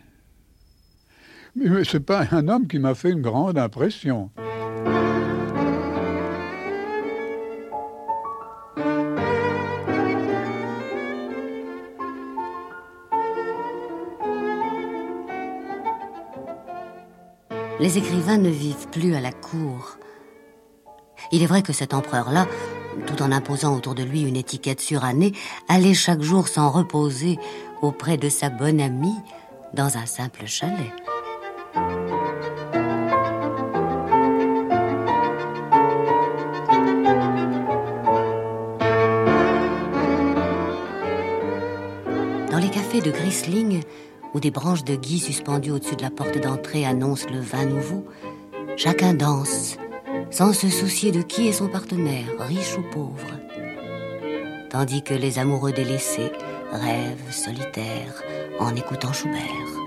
Mais 1.56 1.84
c'est 1.84 2.00
pas 2.02 2.28
un 2.32 2.48
homme 2.48 2.68
qui 2.68 2.80
m'a 2.80 2.96
fait 2.96 3.12
une 3.12 3.22
grande 3.22 3.58
impression. 3.58 4.32
Les 17.82 17.98
écrivains 17.98 18.38
ne 18.38 18.52
vivent 18.52 18.90
plus 18.92 19.16
à 19.16 19.20
la 19.20 19.32
cour. 19.32 19.98
Il 21.32 21.42
est 21.42 21.48
vrai 21.48 21.64
que 21.64 21.74
cet 21.74 21.96
empereur-là, 21.96 22.46
tout 23.08 23.24
en 23.24 23.32
imposant 23.32 23.76
autour 23.76 23.96
de 23.96 24.04
lui 24.04 24.22
une 24.22 24.36
étiquette 24.36 24.80
surannée, 24.80 25.32
allait 25.68 25.96
chaque 25.96 26.22
jour 26.22 26.48
s'en 26.48 26.70
reposer 26.70 27.40
auprès 27.82 28.18
de 28.18 28.30
sa 28.30 28.52
bonne 28.52 28.80
amie 28.80 29.18
dans 29.74 29.98
un 29.98 30.06
simple 30.06 30.46
chalet. 30.46 30.94
Dans 42.52 42.60
les 42.60 42.70
cafés 42.70 43.02
de 43.02 43.10
Grisling, 43.10 43.82
où 44.34 44.40
des 44.40 44.52
branches 44.52 44.84
de 44.84 44.96
gui 44.96 45.20
suspendues 45.20 45.72
au-dessus 45.72 45.96
de 45.96 46.02
la 46.02 46.10
porte 46.10 46.38
d'entrée 46.38 46.86
annoncent 46.86 47.30
le 47.30 47.40
vin 47.40 47.66
nouveau, 47.66 48.06
chacun 48.78 49.14
danse, 49.14 49.78
sans 50.30 50.54
se 50.54 50.70
soucier 50.70 51.12
de 51.12 51.22
qui 51.22 51.48
est 51.48 51.54
son 51.54 51.68
partenaire, 51.68 52.26
riche 52.40 52.78
ou 52.78 52.84
pauvre. 52.92 53.40
Tandis 54.70 55.04
que 55.04 55.14
les 55.14 55.40
amoureux 55.40 55.74
délaissés 55.74 56.32
rêvent 56.72 57.32
solitaires 57.32 58.24
en 58.60 58.74
écoutant 58.76 59.12
Schubert. 59.12 59.81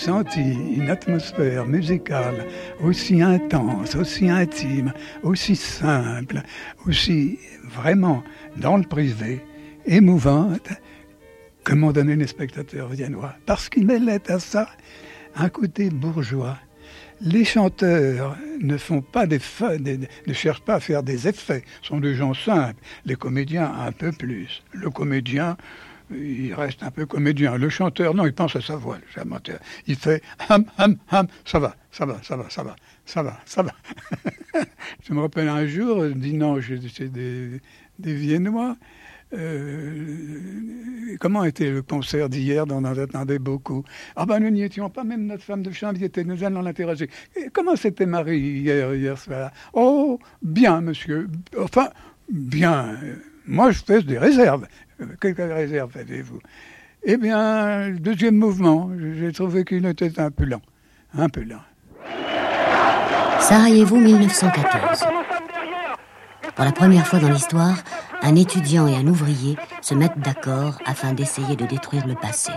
Senti 0.00 0.40
une 0.40 0.88
atmosphère 0.88 1.66
musicale 1.66 2.46
aussi 2.82 3.20
intense, 3.20 3.94
aussi 3.94 4.30
intime, 4.30 4.94
aussi 5.22 5.54
simple, 5.54 6.40
aussi 6.86 7.38
vraiment 7.64 8.24
dans 8.56 8.78
le 8.78 8.84
privé, 8.84 9.44
émouvante, 9.84 10.70
que 11.64 11.74
m'ont 11.74 11.92
donné 11.92 12.16
les 12.16 12.26
spectateurs 12.26 12.88
viennois. 12.88 13.34
Parce 13.44 13.68
qu'ils 13.68 13.86
mêlaient 13.86 14.30
à 14.30 14.38
ça 14.38 14.70
un 15.36 15.50
côté 15.50 15.90
bourgeois. 15.90 16.56
Les 17.20 17.44
chanteurs 17.44 18.38
ne 18.58 18.78
font 18.78 19.02
pas 19.02 19.26
des, 19.26 19.38
ne 20.26 20.32
cherchent 20.32 20.64
pas 20.64 20.76
à 20.76 20.80
faire 20.80 21.02
des 21.02 21.28
effets, 21.28 21.62
sont 21.82 22.00
des 22.00 22.14
gens 22.14 22.32
simples. 22.32 22.80
Les 23.04 23.16
comédiens 23.16 23.70
un 23.70 23.92
peu 23.92 24.12
plus. 24.12 24.62
Le 24.72 24.88
comédien, 24.88 25.58
il 26.12 26.54
reste 26.54 26.82
un 26.82 26.90
peu 26.90 27.06
comédien. 27.06 27.56
Le 27.56 27.68
chanteur, 27.68 28.14
non, 28.14 28.26
il 28.26 28.32
pense 28.32 28.56
à 28.56 28.60
sa 28.60 28.76
voix, 28.76 28.98
le 28.98 29.06
chanteur. 29.22 29.58
Il 29.86 29.96
fait 29.96 30.22
hum, 30.48 30.64
hum, 30.78 30.96
hum, 31.12 31.26
ça 31.44 31.58
va, 31.58 31.76
ça 31.90 32.06
va, 32.06 32.18
ça 32.22 32.36
va, 32.36 32.50
ça 32.50 32.62
va, 32.62 32.76
ça 33.04 33.22
va, 33.22 33.40
ça 33.44 33.62
va. 33.62 33.72
je 35.02 35.12
me 35.12 35.20
rappelle 35.20 35.48
un 35.48 35.66
jour, 35.66 36.04
dînant 36.14 36.60
chez 36.60 37.08
des, 37.08 37.60
des 37.98 38.14
Viennois, 38.14 38.76
euh, 39.32 41.16
comment 41.20 41.44
était 41.44 41.70
le 41.70 41.82
concert 41.82 42.28
d'hier 42.28 42.66
dont 42.66 42.78
on 42.78 42.84
attendait 42.84 43.38
beaucoup 43.38 43.84
Ah 44.16 44.26
ben 44.26 44.40
nous 44.40 44.50
n'y 44.50 44.62
étions 44.62 44.90
pas, 44.90 45.04
même 45.04 45.26
notre 45.26 45.44
femme 45.44 45.62
de 45.62 45.70
chambre 45.70 46.00
y 46.00 46.04
était, 46.04 46.24
nous 46.24 46.42
allons 46.42 46.62
l'interroger. 46.62 47.08
Comment 47.52 47.76
c'était 47.76 48.06
Marie 48.06 48.40
hier, 48.40 48.94
hier 48.94 49.16
soir? 49.16 49.52
Oh, 49.72 50.18
bien 50.42 50.80
monsieur, 50.80 51.28
enfin, 51.58 51.90
bien. 52.32 52.98
Moi 53.46 53.70
je 53.70 53.82
fais 53.84 54.02
des 54.02 54.18
réserves. 54.18 54.66
Quelles 55.20 55.52
réserves 55.52 55.96
avez-vous? 55.96 56.40
Eh 57.02 57.16
bien, 57.16 57.90
deuxième 57.90 58.36
mouvement, 58.36 58.90
j'ai 59.18 59.32
trouvé 59.32 59.64
qu'il 59.64 59.86
était 59.86 60.20
un 60.20 60.30
peu 60.30 60.44
lent. 60.44 60.60
Un 61.16 61.28
peu 61.28 61.42
lent. 61.42 61.62
Sarajevo 63.40 63.96
1914. 63.96 65.06
Pour 66.54 66.64
la 66.64 66.72
première 66.72 67.06
fois 67.06 67.18
dans 67.18 67.30
l'histoire, 67.30 67.76
un 68.22 68.36
étudiant 68.36 68.86
et 68.86 68.96
un 68.96 69.06
ouvrier 69.06 69.56
se 69.80 69.94
mettent 69.94 70.18
d'accord 70.18 70.78
afin 70.84 71.14
d'essayer 71.14 71.56
de 71.56 71.64
détruire 71.64 72.06
le 72.06 72.14
passé. 72.14 72.52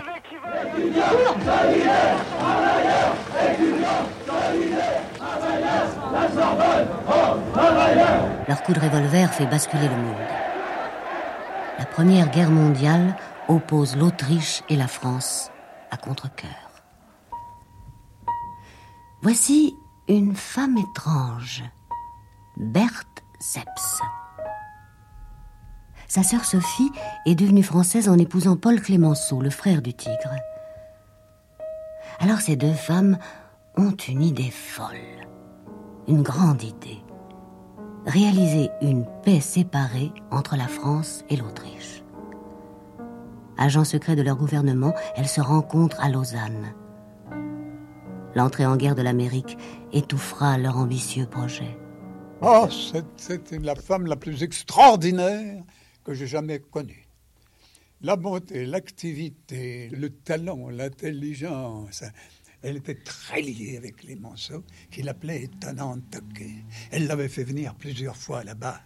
Leur 8.46 8.62
coup 8.62 8.72
de 8.74 8.80
revolver 8.80 9.32
fait 9.32 9.46
basculer 9.46 9.88
le 9.88 9.96
monde. 9.96 10.43
La 11.78 11.86
Première 11.86 12.30
Guerre 12.30 12.50
mondiale 12.50 13.16
oppose 13.48 13.96
l'Autriche 13.96 14.62
et 14.68 14.76
la 14.76 14.86
France 14.86 15.50
à 15.90 15.96
contre-coeur. 15.96 16.50
Voici 19.22 19.76
une 20.08 20.36
femme 20.36 20.78
étrange, 20.78 21.64
Berthe 22.56 23.24
Seps. 23.40 24.00
Sa 26.06 26.22
sœur 26.22 26.44
Sophie 26.44 26.92
est 27.26 27.34
devenue 27.34 27.64
française 27.64 28.08
en 28.08 28.18
épousant 28.18 28.56
Paul 28.56 28.80
Clémenceau, 28.80 29.40
le 29.40 29.50
frère 29.50 29.82
du 29.82 29.94
tigre. 29.94 30.36
Alors 32.20 32.40
ces 32.40 32.54
deux 32.54 32.72
femmes 32.72 33.18
ont 33.76 33.96
une 34.08 34.22
idée 34.22 34.52
folle, 34.52 35.26
une 36.06 36.22
grande 36.22 36.62
idée 36.62 37.03
réaliser 38.06 38.70
une 38.82 39.06
paix 39.22 39.40
séparée 39.40 40.12
entre 40.30 40.56
la 40.56 40.68
France 40.68 41.24
et 41.30 41.36
l'Autriche. 41.36 42.02
Agents 43.56 43.84
secrets 43.84 44.16
de 44.16 44.22
leur 44.22 44.36
gouvernement, 44.36 44.94
elles 45.16 45.28
se 45.28 45.40
rencontrent 45.40 46.00
à 46.00 46.10
Lausanne. 46.10 46.74
L'entrée 48.34 48.66
en 48.66 48.76
guerre 48.76 48.96
de 48.96 49.02
l'Amérique 49.02 49.56
étouffera 49.92 50.58
leur 50.58 50.76
ambitieux 50.76 51.26
projet. 51.26 51.78
Oh, 52.42 52.66
c'était 53.16 53.58
la 53.58 53.76
femme 53.76 54.06
la 54.06 54.16
plus 54.16 54.42
extraordinaire 54.42 55.62
que 56.02 56.14
j'ai 56.14 56.26
jamais 56.26 56.58
connue. 56.58 57.06
La 58.02 58.16
bonté, 58.16 58.66
l'activité, 58.66 59.88
le 59.92 60.10
talent, 60.10 60.68
l'intelligence, 60.68 62.02
elle 62.64 62.78
était 62.78 62.94
très 62.94 63.42
liée 63.42 63.76
avec 63.76 63.96
Clémenceau, 63.96 64.64
qu'il 64.90 65.08
appelait 65.10 65.42
étonnante. 65.42 66.16
Elle 66.90 67.06
l'avait 67.06 67.28
fait 67.28 67.44
venir 67.44 67.74
plusieurs 67.74 68.16
fois 68.16 68.42
là-bas. 68.42 68.80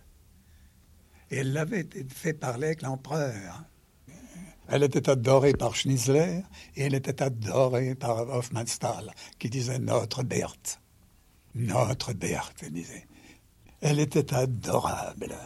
Et 1.31 1.37
elle 1.37 1.53
l'avait 1.53 1.87
fait 2.09 2.33
parler 2.33 2.67
avec 2.67 2.83
l'empereur. 2.83 3.65
Elle 4.67 4.83
était 4.83 5.09
adorée 5.09 5.53
par 5.53 5.77
Schnitzler 5.77 6.43
et 6.77 6.83
elle 6.83 6.95
était 6.95 7.23
adorée 7.23 7.95
par 7.95 8.29
Hofmannsthal, 8.29 9.15
qui 9.39 9.49
disait 9.49 9.79
notre 9.79 10.25
Berthe. 10.25 10.81
Notre 11.55 12.13
Berthe, 12.13 12.63
elle 12.63 12.73
disait. 12.73 13.07
Elle 13.81 14.01
était 14.01 14.35
adorable. 14.35 15.37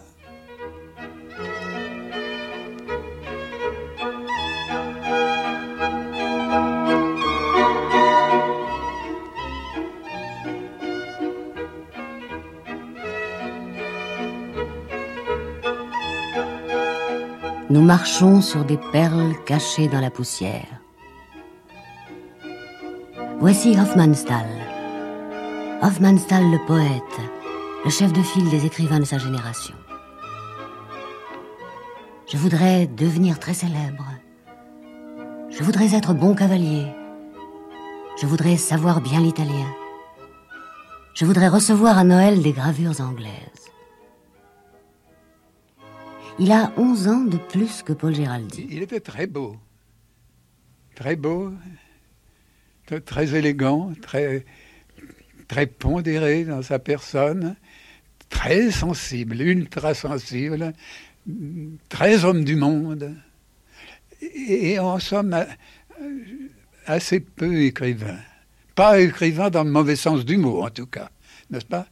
Nous 17.72 17.80
marchons 17.80 18.42
sur 18.42 18.66
des 18.66 18.76
perles 18.76 19.32
cachées 19.46 19.88
dans 19.88 20.02
la 20.02 20.10
poussière. 20.10 20.68
Voici 23.40 23.70
Hofmannsthal. 23.80 24.46
Hofmannsthal 25.80 26.50
le 26.50 26.58
poète, 26.66 27.18
le 27.82 27.88
chef 27.88 28.12
de 28.12 28.20
file 28.20 28.50
des 28.50 28.66
écrivains 28.66 29.00
de 29.00 29.06
sa 29.06 29.16
génération. 29.16 29.74
Je 32.30 32.36
voudrais 32.36 32.88
devenir 32.88 33.38
très 33.38 33.54
célèbre. 33.54 34.04
Je 35.48 35.62
voudrais 35.62 35.94
être 35.94 36.12
bon 36.12 36.34
cavalier. 36.34 36.84
Je 38.20 38.26
voudrais 38.26 38.58
savoir 38.58 39.00
bien 39.00 39.20
l'italien. 39.20 39.72
Je 41.14 41.24
voudrais 41.24 41.48
recevoir 41.48 41.96
à 41.96 42.04
Noël 42.04 42.42
des 42.42 42.52
gravures 42.52 43.00
anglaises. 43.00 43.61
Il 46.38 46.50
a 46.50 46.72
11 46.76 47.08
ans 47.08 47.24
de 47.24 47.36
plus 47.36 47.82
que 47.82 47.92
Paul 47.92 48.14
Géraldi. 48.14 48.66
Il 48.70 48.82
était 48.82 49.00
très 49.00 49.26
beau. 49.26 49.56
Très 50.94 51.14
beau, 51.14 51.52
très 53.04 53.34
élégant, 53.34 53.92
très, 54.00 54.44
très 55.48 55.66
pondéré 55.66 56.44
dans 56.44 56.62
sa 56.62 56.78
personne, 56.78 57.56
très 58.28 58.70
sensible, 58.70 59.40
ultra 59.40 59.94
sensible, 59.94 60.72
très 61.88 62.24
homme 62.24 62.44
du 62.44 62.56
monde, 62.56 63.14
et, 64.20 64.78
en 64.78 64.98
somme 64.98 65.46
assez 66.86 67.20
peu 67.20 67.62
écrivain. 67.62 68.18
Pas 68.74 69.00
écrivain 69.00 69.50
dans 69.50 69.64
le 69.64 69.70
mauvais 69.70 69.96
sens 69.96 70.24
du 70.24 70.36
mot, 70.38 70.62
en 70.62 70.70
tout 70.70 70.86
cas, 70.86 71.10
n'est-ce 71.50 71.66
pas? 71.66 71.86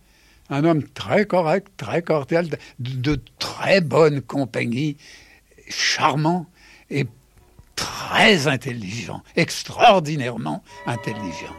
Un 0.50 0.64
homme 0.64 0.82
très 0.82 1.26
correct, 1.26 1.68
très 1.76 2.02
cordial, 2.02 2.48
de, 2.80 3.20
très 3.38 3.80
bonne 3.80 4.20
compagnie, 4.20 4.96
charmant 5.68 6.46
et 6.90 7.06
très 7.76 8.48
intelligent, 8.48 9.22
extraordinairement 9.36 10.64
intelligent. 10.86 11.54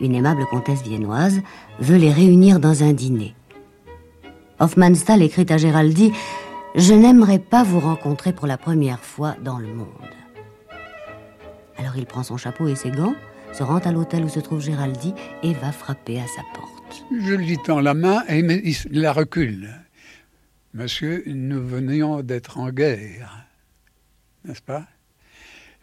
Une 0.00 0.14
aimable 0.14 0.46
comtesse 0.46 0.82
viennoise 0.82 1.40
veut 1.80 1.96
les 1.96 2.12
réunir 2.12 2.60
dans 2.60 2.84
un 2.84 2.92
dîner. 2.92 3.34
Hofmannsthal 4.60 5.22
écrit 5.22 5.46
à 5.48 5.56
Géraldi 5.56 6.12
Je 6.74 6.94
n'aimerais 6.94 7.38
pas 7.38 7.64
vous 7.64 7.80
rencontrer 7.80 8.32
pour 8.32 8.46
la 8.46 8.56
première 8.56 9.00
fois 9.00 9.36
dans 9.42 9.58
le 9.58 9.68
monde. 9.68 9.88
Alors 11.76 11.96
il 11.96 12.06
prend 12.06 12.22
son 12.22 12.38
chapeau 12.38 12.66
et 12.66 12.76
ses 12.76 12.90
gants 12.90 13.14
se 13.52 13.62
rend 13.62 13.78
à 13.78 13.92
l'hôtel 13.92 14.24
où 14.24 14.30
se 14.30 14.40
trouve 14.40 14.62
Géraldi 14.62 15.12
et 15.42 15.52
va 15.52 15.70
frapper 15.70 16.18
à 16.18 16.26
sa 16.26 16.40
porte. 16.54 17.04
Je 17.10 17.34
lui 17.34 17.58
tends 17.58 17.80
la 17.80 17.92
main 17.92 18.24
et 18.26 18.38
il 18.38 19.00
la 19.00 19.12
recule. 19.12 19.70
Monsieur, 20.72 21.22
nous 21.26 21.62
venions 21.62 22.22
d'être 22.22 22.58
en 22.58 22.70
guerre, 22.70 23.44
n'est-ce 24.46 24.62
pas? 24.62 24.86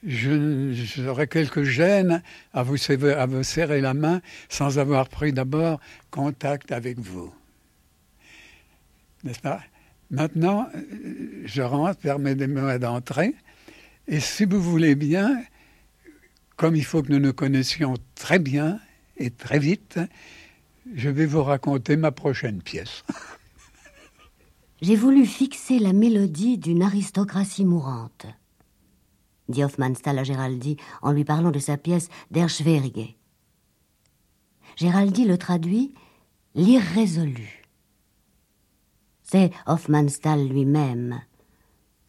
J'aurais 0.03 1.27
quelques 1.27 1.63
gênes 1.63 2.23
à 2.53 2.63
vous, 2.63 2.77
à 2.89 3.25
vous 3.27 3.43
serrer 3.43 3.81
la 3.81 3.93
main 3.93 4.21
sans 4.47 4.79
avoir 4.79 5.07
pris 5.07 5.33
d'abord 5.33 5.79
contact 6.09 6.71
avec 6.71 6.97
vous. 6.97 7.31
N'est-ce 9.23 9.41
pas? 9.41 9.59
Maintenant, 10.11 10.67
je 11.45 11.61
rentre, 11.61 11.99
permettez-moi 11.99 12.79
d'entrer. 12.79 13.35
Et 14.07 14.19
si 14.19 14.45
vous 14.45 14.61
voulez 14.61 14.95
bien, 14.95 15.39
comme 16.55 16.75
il 16.75 16.83
faut 16.83 17.03
que 17.03 17.11
nous 17.11 17.19
nous 17.19 17.33
connaissions 17.33 17.93
très 18.15 18.39
bien 18.39 18.79
et 19.17 19.29
très 19.29 19.59
vite, 19.59 19.99
je 20.95 21.09
vais 21.09 21.27
vous 21.27 21.43
raconter 21.43 21.95
ma 21.95 22.11
prochaine 22.11 22.61
pièce. 22.61 23.03
J'ai 24.81 24.95
voulu 24.95 25.25
fixer 25.25 25.77
la 25.77 25.93
mélodie 25.93 26.57
d'une 26.57 26.81
aristocratie 26.81 27.65
mourante, 27.65 28.25
dit 29.49 29.63
Hofmannsthal 29.63 30.17
à 30.17 30.23
Géraldi 30.23 30.77
en 31.01 31.11
lui 31.11 31.25
parlant 31.25 31.51
de 31.51 31.59
sa 31.59 31.77
pièce 31.77 32.07
Der 32.31 32.49
Schwerige. 32.49 33.15
Géraldi 34.77 35.25
le 35.25 35.37
traduit 35.37 35.93
l'irrésolu. 36.55 37.58
C'est 39.31 39.51
Hofmannsthal 39.67 40.47
lui-même, 40.47 41.21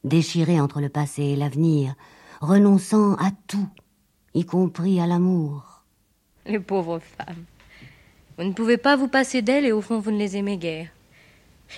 déchiré 0.04 0.58
entre 0.58 0.80
le 0.80 0.88
passé 0.88 1.22
et 1.22 1.36
l'avenir, 1.36 1.94
renonçant 2.40 3.14
à 3.16 3.30
tout 3.46 3.68
y 4.32 4.46
compris 4.46 5.00
à 5.00 5.06
l'amour. 5.06 5.82
Les 6.46 6.58
pauvres 6.58 6.98
femmes. 6.98 7.44
Vous 8.38 8.44
ne 8.44 8.54
pouvez 8.54 8.78
pas 8.78 8.96
vous 8.96 9.08
passer 9.08 9.42
d'elles 9.42 9.66
et 9.66 9.72
au 9.72 9.82
fond 9.82 10.00
vous 10.00 10.10
ne 10.10 10.16
les 10.16 10.38
aimez 10.38 10.56
guère. 10.56 10.88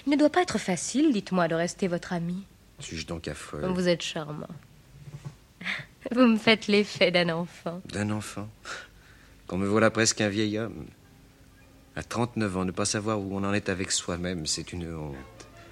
Il 0.07 0.13
ne 0.13 0.17
doit 0.17 0.31
pas 0.31 0.43
être 0.43 0.59
facile, 0.59 1.13
dites-moi, 1.13 1.49
de 1.49 1.57
rester 1.57 1.89
votre 1.89 2.13
ami. 2.13 2.45
Suis-je 2.79 3.07
donc 3.09 3.27
affreux? 3.27 3.67
Vous 3.67 3.89
êtes 3.89 4.03
charmant. 4.03 4.47
Vous 6.15 6.27
me 6.27 6.37
faites 6.37 6.69
l'effet 6.69 7.11
d'un 7.11 7.31
enfant. 7.31 7.81
D'un 7.87 8.11
enfant? 8.11 8.49
Qu'on 9.49 9.59
me 9.59 9.67
voilà 9.67 9.91
presque 9.91 10.21
un 10.21 10.29
vieil 10.29 10.59
homme. 10.59 10.87
À 11.95 12.03
39 12.03 12.57
ans, 12.57 12.65
ne 12.65 12.71
pas 12.71 12.87
savoir 12.87 13.21
où 13.21 13.37
on 13.37 13.45
en 13.45 13.53
est 13.53 13.69
avec 13.69 13.93
soi-même, 13.93 14.47
c'est 14.47 14.73
une 14.73 14.95
honte. 14.95 15.15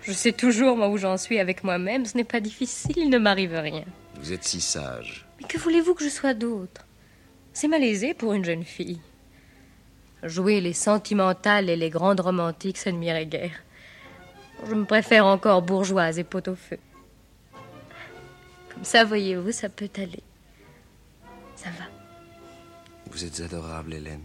Je 0.02 0.12
sais 0.12 0.32
toujours, 0.32 0.76
moi, 0.76 0.88
où 0.88 0.96
j'en 0.96 1.16
suis 1.16 1.38
avec 1.38 1.62
moi-même. 1.62 2.06
Ce 2.06 2.16
n'est 2.16 2.24
pas 2.24 2.40
difficile, 2.40 2.96
il 2.96 3.10
ne 3.10 3.18
m'arrive 3.18 3.54
rien. 3.54 3.84
Vous 4.16 4.32
êtes 4.32 4.44
si 4.44 4.60
sage. 4.60 5.26
Mais 5.40 5.46
que 5.46 5.58
voulez-vous 5.58 5.94
que 5.94 6.04
je 6.04 6.08
sois 6.08 6.34
d'autre? 6.34 6.86
C'est 7.52 7.68
malaisé 7.68 8.14
pour 8.14 8.32
une 8.32 8.44
jeune 8.44 8.64
fille. 8.64 9.00
Jouer 10.22 10.60
les 10.60 10.72
sentimentales 10.72 11.70
et 11.70 11.76
les 11.76 11.90
grandes 11.90 12.20
romantiques, 12.20 12.78
ça 12.78 12.92
ne 12.92 12.98
m'irait 12.98 13.26
guère. 13.26 13.62
Je 14.68 14.74
me 14.74 14.84
préfère 14.84 15.26
encore 15.26 15.62
bourgeoise 15.62 16.18
et 16.18 16.24
pot 16.24 16.46
au 16.48 16.54
feu. 16.54 16.78
Comme 18.72 18.84
ça, 18.84 19.04
voyez-vous, 19.04 19.52
ça 19.52 19.68
peut 19.68 19.90
aller. 19.96 20.22
Ça 21.56 21.70
va. 21.70 21.84
Vous 23.10 23.24
êtes 23.24 23.40
adorable, 23.40 23.94
Hélène. 23.94 24.24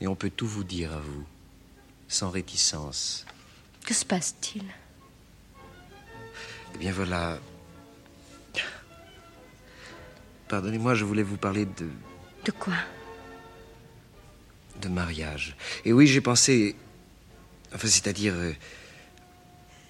Et 0.00 0.06
on 0.06 0.14
peut 0.14 0.30
tout 0.30 0.46
vous 0.46 0.64
dire 0.64 0.92
à 0.92 0.98
vous, 0.98 1.24
sans 2.08 2.30
réticence. 2.30 3.26
Que 3.86 3.94
se 3.94 4.04
passe-t-il? 4.04 4.64
Eh 6.74 6.78
bien 6.78 6.92
voilà, 6.92 7.38
Pardonnez-moi, 10.48 10.94
je 10.94 11.04
voulais 11.04 11.22
vous 11.24 11.36
parler 11.36 11.66
de... 11.66 11.88
De 12.44 12.52
quoi? 12.52 12.74
De 14.80 14.88
mariage. 14.88 15.56
Et 15.84 15.92
oui, 15.92 16.06
j'ai 16.06 16.20
pensé... 16.20 16.76
Enfin, 17.74 17.88
c'est-à-dire... 17.88 18.34
Euh, 18.34 18.52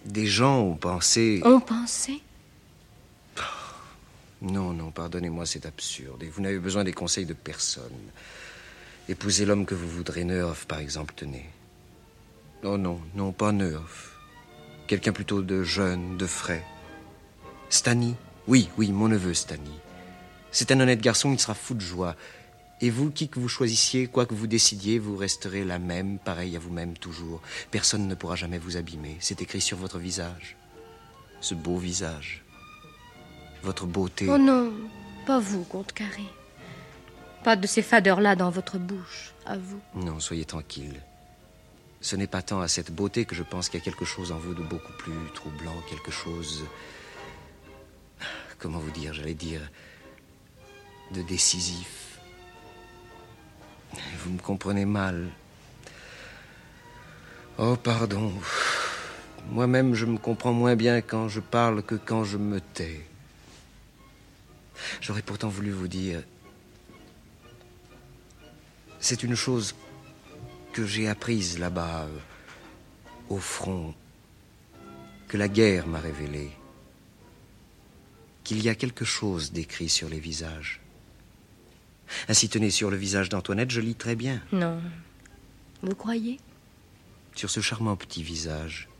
des 0.07 0.27
gens 0.27 0.61
ont 0.61 0.77
pensé... 0.77 1.43
Ont 1.45 1.61
pensé? 1.61 2.23
Non, 4.41 4.73
non, 4.73 4.91
pardonnez-moi, 4.91 5.45
c'est 5.45 5.67
absurde. 5.67 6.23
Et 6.23 6.29
vous 6.29 6.41
n'avez 6.41 6.59
besoin 6.59 6.85
des 6.85 6.93
conseils 6.93 7.27
de 7.27 7.35
personne. 7.35 8.11
Épousez 9.09 9.45
l'homme 9.45 9.67
que 9.67 9.75
vous 9.75 9.89
voudrez, 9.89 10.25
Neuf, 10.25 10.67
par 10.67 10.79
exemple, 10.79 11.13
tenez. 11.17 11.47
Oh 12.67 12.77
non, 12.77 13.01
non, 13.15 13.31
pas 13.31 13.53
Neuf. 13.53 14.17
Quelqu'un 14.89 15.13
plutôt 15.13 15.41
de 15.41 15.63
jeune, 15.63 16.17
de 16.17 16.27
frais. 16.27 16.65
Stani 17.69 18.17
Oui, 18.49 18.69
oui, 18.77 18.91
mon 18.91 19.07
neveu 19.07 19.35
Stani. 19.35 19.79
C'est 20.51 20.73
un 20.73 20.81
honnête 20.81 21.01
garçon, 21.01 21.33
il 21.33 21.39
sera 21.39 21.55
fou 21.55 21.75
de 21.75 21.81
joie. 21.81 22.17
Et 22.81 22.91
vous, 22.91 23.13
qui 23.13 23.29
que 23.29 23.39
vous 23.39 23.49
choisissiez, 23.49 24.09
quoi 24.09 24.27
que 24.27 24.35
vous 24.35 24.49
décidiez, 24.49 24.99
vous 24.99 25.17
resterez 25.17 25.65
la 25.65 25.79
même, 25.79 26.19
pareil 26.19 26.57
à 26.57 26.59
vous-même 26.59 26.99
toujours. 26.99 27.41
Personne 27.71 28.09
ne 28.09 28.17
pourra 28.17 28.35
jamais 28.35 28.59
vous 28.59 28.77
abîmer. 28.77 29.17
C'est 29.21 29.43
écrit 29.43 29.61
sur 29.61 29.79
votre 29.79 29.99
visage. 29.99 30.57
Ce 31.41 31.55
beau 31.55 31.79
visage. 31.79 32.43
Votre 33.63 33.87
beauté. 33.87 34.27
Oh 34.29 34.39
non, 34.39 34.73
pas 35.25 35.39
vous, 35.39 35.63
comte 35.63 35.93
Carré. 35.93 36.27
Pas 37.45 37.55
de 37.55 37.67
ces 37.69 37.83
fadeurs-là 37.83 38.35
dans 38.35 38.51
votre 38.51 38.77
bouche, 38.79 39.33
à 39.47 39.57
vous. 39.57 39.81
Non, 39.95 40.19
soyez 40.19 40.45
tranquille. 40.45 41.01
Ce 42.07 42.15
n'est 42.15 42.29
pas 42.29 42.41
tant 42.41 42.61
à 42.61 42.69
cette 42.69 42.93
beauté 42.93 43.25
que 43.25 43.35
je 43.35 43.43
pense 43.43 43.69
qu'il 43.69 43.81
y 43.81 43.83
a 43.83 43.85
quelque 43.85 44.05
chose 44.05 44.31
en 44.31 44.39
vous 44.39 44.55
de 44.55 44.63
beaucoup 44.63 44.93
plus 44.93 45.13
troublant, 45.35 45.75
quelque 45.91 46.13
chose. 46.13 46.65
Comment 48.61 48.79
vous 48.79 48.93
dire 48.93 49.13
J'allais 49.13 49.35
dire 49.35 49.61
de 51.11 51.21
décisif. 51.23 52.21
Vous 54.21 54.31
me 54.31 54.39
comprenez 54.39 54.85
mal. 54.85 55.31
Oh, 57.59 57.75
pardon. 57.75 58.33
Moi-même, 59.51 59.95
je 59.95 60.07
me 60.07 60.17
comprends 60.17 60.53
moins 60.53 60.77
bien 60.77 61.01
quand 61.01 61.27
je 61.27 61.41
parle 61.41 61.83
que 61.83 61.97
quand 61.97 62.23
je 62.23 62.37
me 62.37 62.61
tais. 62.61 63.05
J'aurais 65.01 65.23
pourtant 65.23 65.49
voulu 65.49 65.73
vous 65.73 65.89
dire... 65.89 66.23
C'est 69.01 69.25
une 69.25 69.35
chose 69.35 69.75
que 70.77 70.85
j'ai 70.85 71.09
apprise 71.09 71.59
là-bas, 71.59 72.03
euh, 72.03 72.19
au 73.31 73.39
front, 73.39 73.95
que 75.27 75.39
la 75.39 75.49
guerre 75.49 75.87
m'a 75.87 76.01
révélée. 76.01 76.51
Qu'il 78.45 78.63
y 78.63 78.69
a 78.69 78.75
quelque 78.75 79.07
chose 79.07 79.53
d'écrit 79.53 79.89
sur 79.89 80.11
les 80.11 80.21
visages. 80.21 80.83
Ainsi 82.29 82.51
tenez 82.51 82.71
sur 82.71 82.91
le 82.91 82.99
visage 82.99 83.31
d'Antoinette, 83.31 83.71
je 83.71 83.81
lis 83.81 83.95
très 83.95 84.17
bien. 84.17 84.43
Non. 84.53 84.79
Vous 85.83 85.95
croyez? 85.95 86.39
Sur 87.35 87.49
ce 87.49 87.61
charmant 87.61 87.97
petit 87.97 88.23
visage. 88.23 88.91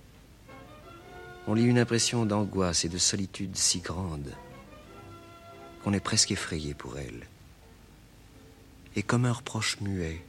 on 1.47 1.53
lit 1.53 1.65
une 1.65 1.79
impression 1.79 2.25
d'angoisse 2.25 2.87
et 2.87 2.89
de 2.89 2.97
solitude 2.97 3.55
si 3.55 3.81
grande 3.81 4.33
qu'on 5.85 5.93
est 5.93 6.01
presque 6.01 6.31
effrayé 6.31 6.73
pour 6.73 6.97
elle. 6.97 7.29
Et 8.97 9.03
comme 9.03 9.27
un 9.27 9.33
reproche 9.33 9.79
muet, 9.83 10.25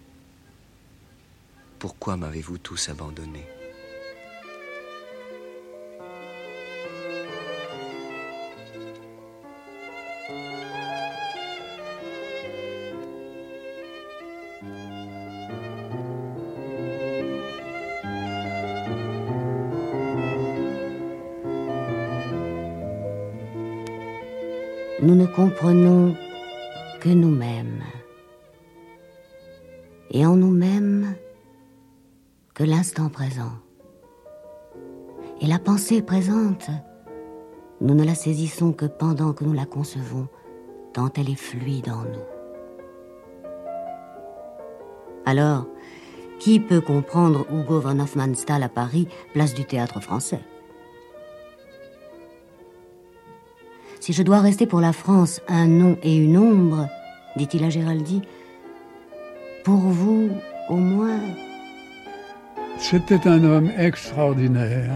pourquoi 1.80 2.17
m'avez-vous 2.17 2.57
tous 2.57 2.89
abandonné? 2.89 3.45
Nous 24.99 25.13
ne 25.15 25.28
comprenons 25.28 26.07
Et 35.41 35.47
la 35.47 35.59
pensée 35.59 36.01
présente, 36.01 36.70
nous 37.82 37.93
ne 37.93 38.03
la 38.03 38.15
saisissons 38.15 38.74
que 38.74 38.86
pendant 38.86 39.34
que 39.34 39.43
nous 39.43 39.53
la 39.53 39.65
concevons, 39.65 40.28
tant 40.93 41.09
elle 41.15 41.30
est 41.30 41.36
fluide 41.36 41.89
en 41.89 42.03
nous. 42.03 42.26
Alors, 45.26 45.68
qui 46.39 46.59
peut 46.59 46.82
comprendre 46.82 47.45
Hugo 47.51 47.80
von 47.80 47.99
Hofmannsthal 47.99 48.63
à 48.63 48.70
Paris, 48.70 49.07
place 49.34 49.53
du 49.53 49.65
théâtre 49.65 49.99
français? 49.99 50.41
Si 53.99 54.13
je 54.13 54.24
dois 54.24 54.39
rester 54.39 54.68
pour 54.68 54.80
la 54.80 54.93
France 54.93 55.41
un 55.47 55.68
nom 55.68 55.97
et 56.03 56.15
une 56.15 56.38
ombre, 56.38 56.88
dit-il 57.36 57.63
à 57.63 57.70
Géraldine, 57.70 58.22
pour 59.63 59.80
vous, 59.80 60.30
au 60.70 60.78
moins. 60.78 61.20
C'était 62.80 63.28
un 63.28 63.43
homme 63.43 63.71
extraordinaire. 63.78 64.91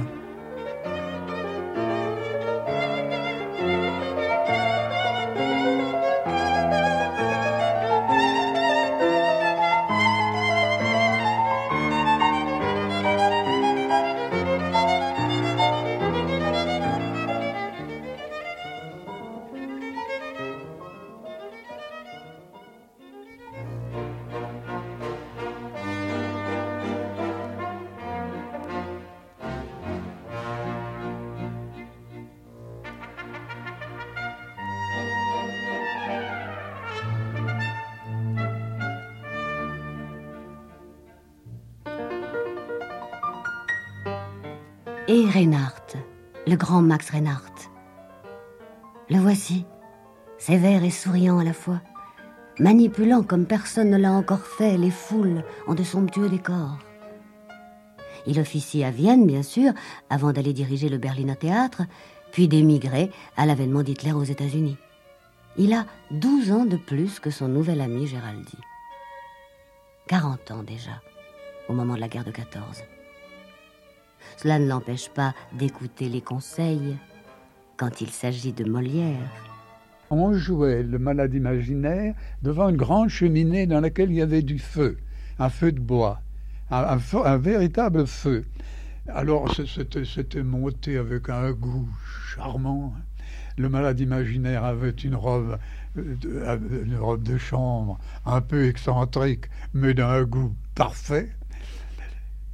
Grand 46.72 46.84
Max 46.84 47.10
Reinhardt. 47.10 47.70
Le 49.10 49.18
voici, 49.18 49.66
sévère 50.38 50.86
et 50.86 50.90
souriant 50.90 51.38
à 51.38 51.44
la 51.44 51.52
fois, 51.52 51.82
manipulant 52.60 53.24
comme 53.24 53.46
personne 53.46 53.90
ne 53.90 53.98
l'a 53.98 54.14
encore 54.14 54.46
fait 54.46 54.78
les 54.78 54.90
foules 54.90 55.44
en 55.68 55.74
de 55.76 55.84
somptueux 55.84 56.30
décors. 56.30 56.78
Il 58.26 58.40
officie 58.40 58.86
à 58.86 58.90
Vienne, 58.90 59.28
bien 59.28 59.44
sûr, 59.44 59.74
avant 60.10 60.32
d'aller 60.32 60.54
diriger 60.54 60.88
le 60.88 60.98
Berliner 60.98 61.36
Théâtre, 61.36 61.82
puis 62.32 62.48
d'émigrer 62.48 63.12
à 63.36 63.46
l'avènement 63.46 63.84
d'Hitler 63.84 64.14
aux 64.14 64.24
États-Unis. 64.24 64.78
Il 65.58 65.74
a 65.74 65.86
12 66.12 66.54
ans 66.54 66.66
de 66.66 66.78
plus 66.78 67.20
que 67.20 67.32
son 67.32 67.50
nouvel 67.50 67.82
ami 67.82 68.08
Géraldi. 68.08 68.58
40 70.08 70.52
ans 70.52 70.64
déjà, 70.64 71.02
au 71.68 71.74
moment 71.74 71.96
de 71.96 72.00
la 72.00 72.08
guerre 72.08 72.24
de 72.24 72.32
14. 72.32 72.64
Cela 74.38 74.60
ne 74.60 74.68
l'empêche 74.68 75.10
pas 75.10 75.34
d'écouter 75.54 76.10
les 76.10 76.22
conseils 76.22 76.98
quand 77.78 78.02
il 78.02 78.10
s'agit 78.10 78.54
de 78.54 78.64
Molière. 78.64 79.30
On 80.10 80.34
jouait 80.34 80.84
le 80.84 81.00
malade 81.00 81.34
imaginaire 81.34 82.14
devant 82.44 82.70
une 82.70 82.76
grande 82.76 83.10
cheminée 83.10 83.66
dans 83.66 83.80
laquelle 83.80 84.12
il 84.12 84.18
y 84.18 84.22
avait 84.22 84.42
du 84.42 84.60
feu, 84.60 84.98
un 85.40 85.50
feu 85.50 85.72
de 85.72 85.80
bois, 85.80 86.22
un, 86.70 87.38
véritable 87.38 88.06
feu. 88.06 88.46
Alors 89.08 89.50
c'était 89.54 90.44
monté 90.44 90.98
avec 90.98 91.30
un 91.30 91.52
goût 91.52 91.90
charmant. 92.28 92.94
Le 93.58 93.70
malade 93.70 94.00
imaginaire 94.00 94.64
avait 94.64 94.90
une 94.92 95.16
robe, 95.16 95.58
euh, 95.98 96.58
une 96.86 96.98
robe 96.98 97.24
de 97.24 97.38
chambre 97.38 98.00
un 98.26 98.42
peu 98.42 98.68
excentrique, 98.68 99.46
mais 99.74 99.94
d'un 99.94 100.24
goût 100.24 100.54
parfait. 100.76 101.30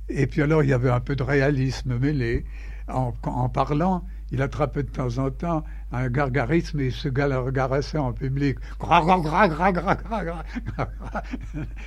Et 0.10 0.28
puis 0.28 0.42
alors, 0.42 0.64
il 0.64 0.70
y 0.70 0.74
avait 0.74 0.90
un 0.90 1.00
peu 1.00 1.16
de 1.16 1.24
réalisme 1.24 1.98
mêlé. 1.98 2.46
En, 2.88 3.12
parlant, 3.50 4.06
il 4.32 4.42
attrapait 4.42 4.84
de 4.84 4.90
temps 4.90 5.18
en 5.18 5.30
temps 5.30 5.66
un 5.92 6.08
gargarisme 6.10 6.80
et 6.80 6.90
le 6.90 7.38
regardait 7.38 7.98
en 7.98 8.14
public. 8.14 8.58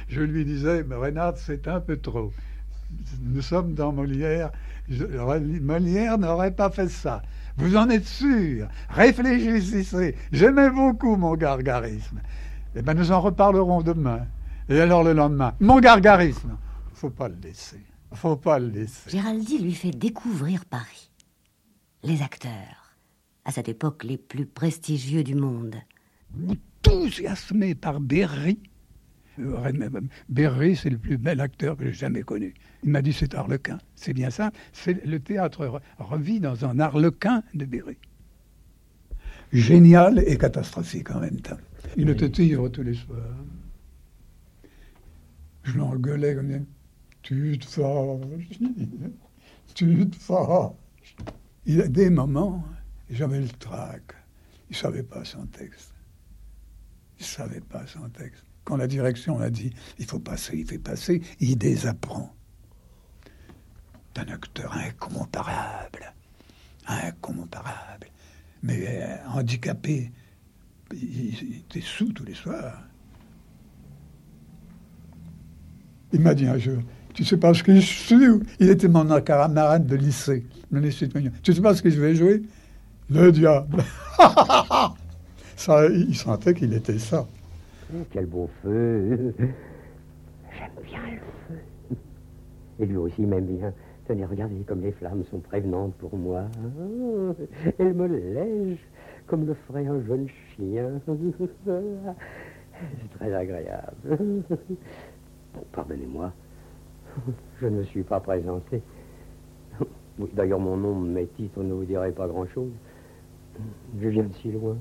Je 0.08 0.20
lui 0.20 0.44
disais, 0.44 0.84
Renard, 0.90 1.38
c'est 1.38 1.66
un 1.68 1.80
peu 1.80 1.96
trop. 1.96 2.32
Nous 3.22 3.40
sommes 3.40 3.72
dans 3.72 3.92
Molière. 3.92 4.50
Molière 4.90 6.18
n'aurait 6.18 6.50
pas 6.50 6.70
fait 6.70 6.88
ça. 6.88 7.22
Vous 7.56 7.76
en 7.76 7.88
êtes 7.88 8.06
sûr? 8.06 8.68
Réfléchissez. 8.90 10.16
J'aimais 10.32 10.70
beaucoup 10.70 11.16
mon 11.16 11.36
gargarisme. 11.36 12.20
Eh 12.76 12.82
bien, 12.82 12.94
nous 12.94 13.10
en 13.10 13.20
reparlerons 13.20 13.80
demain. 13.82 14.26
Et 14.68 14.80
alors 14.80 15.02
le 15.02 15.14
lendemain, 15.14 15.54
mon 15.60 15.80
gargarisme. 15.80 16.56
Faut 16.92 17.10
pas 17.10 17.28
le 17.28 17.36
laisser. 17.42 17.80
Faut 18.12 18.36
pas 18.36 18.58
le 18.58 18.68
laisser. 18.68 19.10
Géraldi 19.10 19.58
lui 19.58 19.74
fait 19.74 19.92
découvrir 19.92 20.64
Paris. 20.64 21.10
Les 22.02 22.22
acteurs, 22.22 22.96
à 23.44 23.52
cette 23.52 23.68
époque 23.68 24.04
les 24.04 24.18
plus 24.18 24.46
prestigieux 24.46 25.22
du 25.22 25.34
monde. 25.34 25.76
Enthousiasmé 26.48 27.74
par 27.74 28.00
Berry. 28.00 28.58
Berry, 30.28 30.76
c'est 30.76 30.90
le 30.90 30.98
plus 30.98 31.18
bel 31.18 31.40
acteur 31.40 31.76
que 31.76 31.84
j'ai 31.86 31.92
jamais 31.92 32.22
connu. 32.22 32.54
Il 32.82 32.90
m'a 32.90 33.02
dit 33.02 33.12
c'est 33.12 33.34
Harlequin. 33.34 33.78
C'est 33.94 34.12
bien 34.12 34.30
ça. 34.30 34.50
C'est 34.72 35.04
le 35.04 35.20
théâtre 35.20 35.80
revit 35.98 36.40
dans 36.40 36.64
un 36.64 36.78
Harlequin 36.78 37.42
de 37.54 37.64
Berry. 37.64 37.96
Génial 39.52 40.22
et 40.26 40.36
catastrophique 40.38 41.10
en 41.10 41.20
même 41.20 41.40
temps. 41.40 41.58
Il 41.96 42.08
était 42.10 42.42
ivre 42.42 42.68
tous 42.68 42.82
les 42.82 42.94
soirs. 42.94 43.18
Je 45.64 45.76
l'engueulais 45.76 46.34
comme 46.34 46.64
tu 47.22 47.58
te 47.58 47.66
fâches, 47.66 48.58
tu 49.74 50.10
te 50.10 50.16
fâches. 50.16 51.16
Il 51.66 51.76
y 51.76 51.82
a 51.82 51.88
des 51.88 52.10
moments, 52.10 52.64
j'avais 53.10 53.40
le 53.40 53.48
trac. 53.48 54.02
Il 54.68 54.72
ne 54.72 54.76
savait 54.76 55.02
pas 55.02 55.24
son 55.24 55.46
texte. 55.46 55.92
Il 57.18 57.22
ne 57.22 57.26
savait 57.26 57.60
pas 57.60 57.86
son 57.86 58.08
texte. 58.08 58.44
Quand 58.64 58.76
la 58.76 58.86
direction 58.86 59.40
a 59.40 59.50
dit 59.50 59.72
il 59.98 60.06
faut 60.06 60.20
passer, 60.20 60.58
il 60.58 60.66
fait 60.66 60.78
passer, 60.78 61.20
il 61.40 61.56
désapprend. 61.56 62.34
Un 64.16 64.28
acteur 64.28 64.76
incomparable. 64.76 66.12
Incomparable. 66.86 68.08
Mais 68.62 68.84
euh, 68.86 69.16
handicapé. 69.28 70.12
Il 70.92 71.56
était 71.56 71.80
sous 71.80 72.12
tous 72.12 72.24
les 72.24 72.34
soirs. 72.34 72.82
Il 76.12 76.20
m'a 76.20 76.34
dit 76.34 76.46
un 76.46 76.58
jour 76.58 76.82
tu 77.14 77.24
sais 77.24 77.36
pas 77.36 77.54
ce 77.54 77.62
que 77.62 77.74
je 77.74 77.80
suis 77.80 78.16
Il 78.58 78.70
était 78.70 78.88
mon 78.88 79.20
camarade 79.20 79.86
de 79.86 79.96
lycée, 79.96 80.44
Tu 81.42 81.54
sais 81.54 81.60
pas 81.60 81.74
ce 81.74 81.82
que 81.82 81.90
je 81.90 82.00
vais 82.00 82.14
jouer? 82.14 82.42
Le 83.10 83.32
diable. 83.32 83.82
ça, 85.56 85.86
il 85.86 86.14
sentait 86.14 86.54
qu'il 86.54 86.72
était 86.74 86.98
ça. 86.98 87.26
Quel 88.12 88.26
beau 88.26 88.48
feu. 88.62 89.34
J'aime 89.38 90.74
bien 90.84 91.00
le 91.10 91.18
feu. 91.48 91.60
Et 92.78 92.86
lui 92.86 92.96
aussi 92.96 93.22
m'aime 93.22 93.46
bien. 93.46 93.72
Tenez, 94.06 94.24
regardez 94.24 94.62
comme 94.66 94.82
les 94.82 94.92
flammes 94.92 95.24
sont 95.30 95.40
prévenantes 95.40 95.94
pour 95.94 96.16
moi. 96.16 96.44
elles 97.78 97.94
me 97.94 98.06
lègent 98.06 98.86
comme 99.26 99.46
le 99.46 99.54
ferait 99.66 99.86
un 99.86 100.00
jeune 100.06 100.28
chien. 100.56 101.00
C'est 101.06 103.18
très 103.18 103.34
agréable. 103.34 104.18
pardonnez-moi. 105.72 106.32
Je 107.60 107.66
ne 107.66 107.82
suis 107.84 108.02
pas 108.02 108.20
présenté. 108.20 108.82
D'ailleurs, 110.34 110.60
mon 110.60 110.76
nom, 110.76 110.94
mes 110.94 111.26
titres 111.26 111.62
ne 111.62 111.72
vous 111.72 111.84
diraient 111.84 112.12
pas 112.12 112.26
grand-chose. 112.26 112.72
Je 114.00 114.08
viens 114.08 114.24
de 114.24 114.34
si 114.42 114.52
loin. 114.52 114.76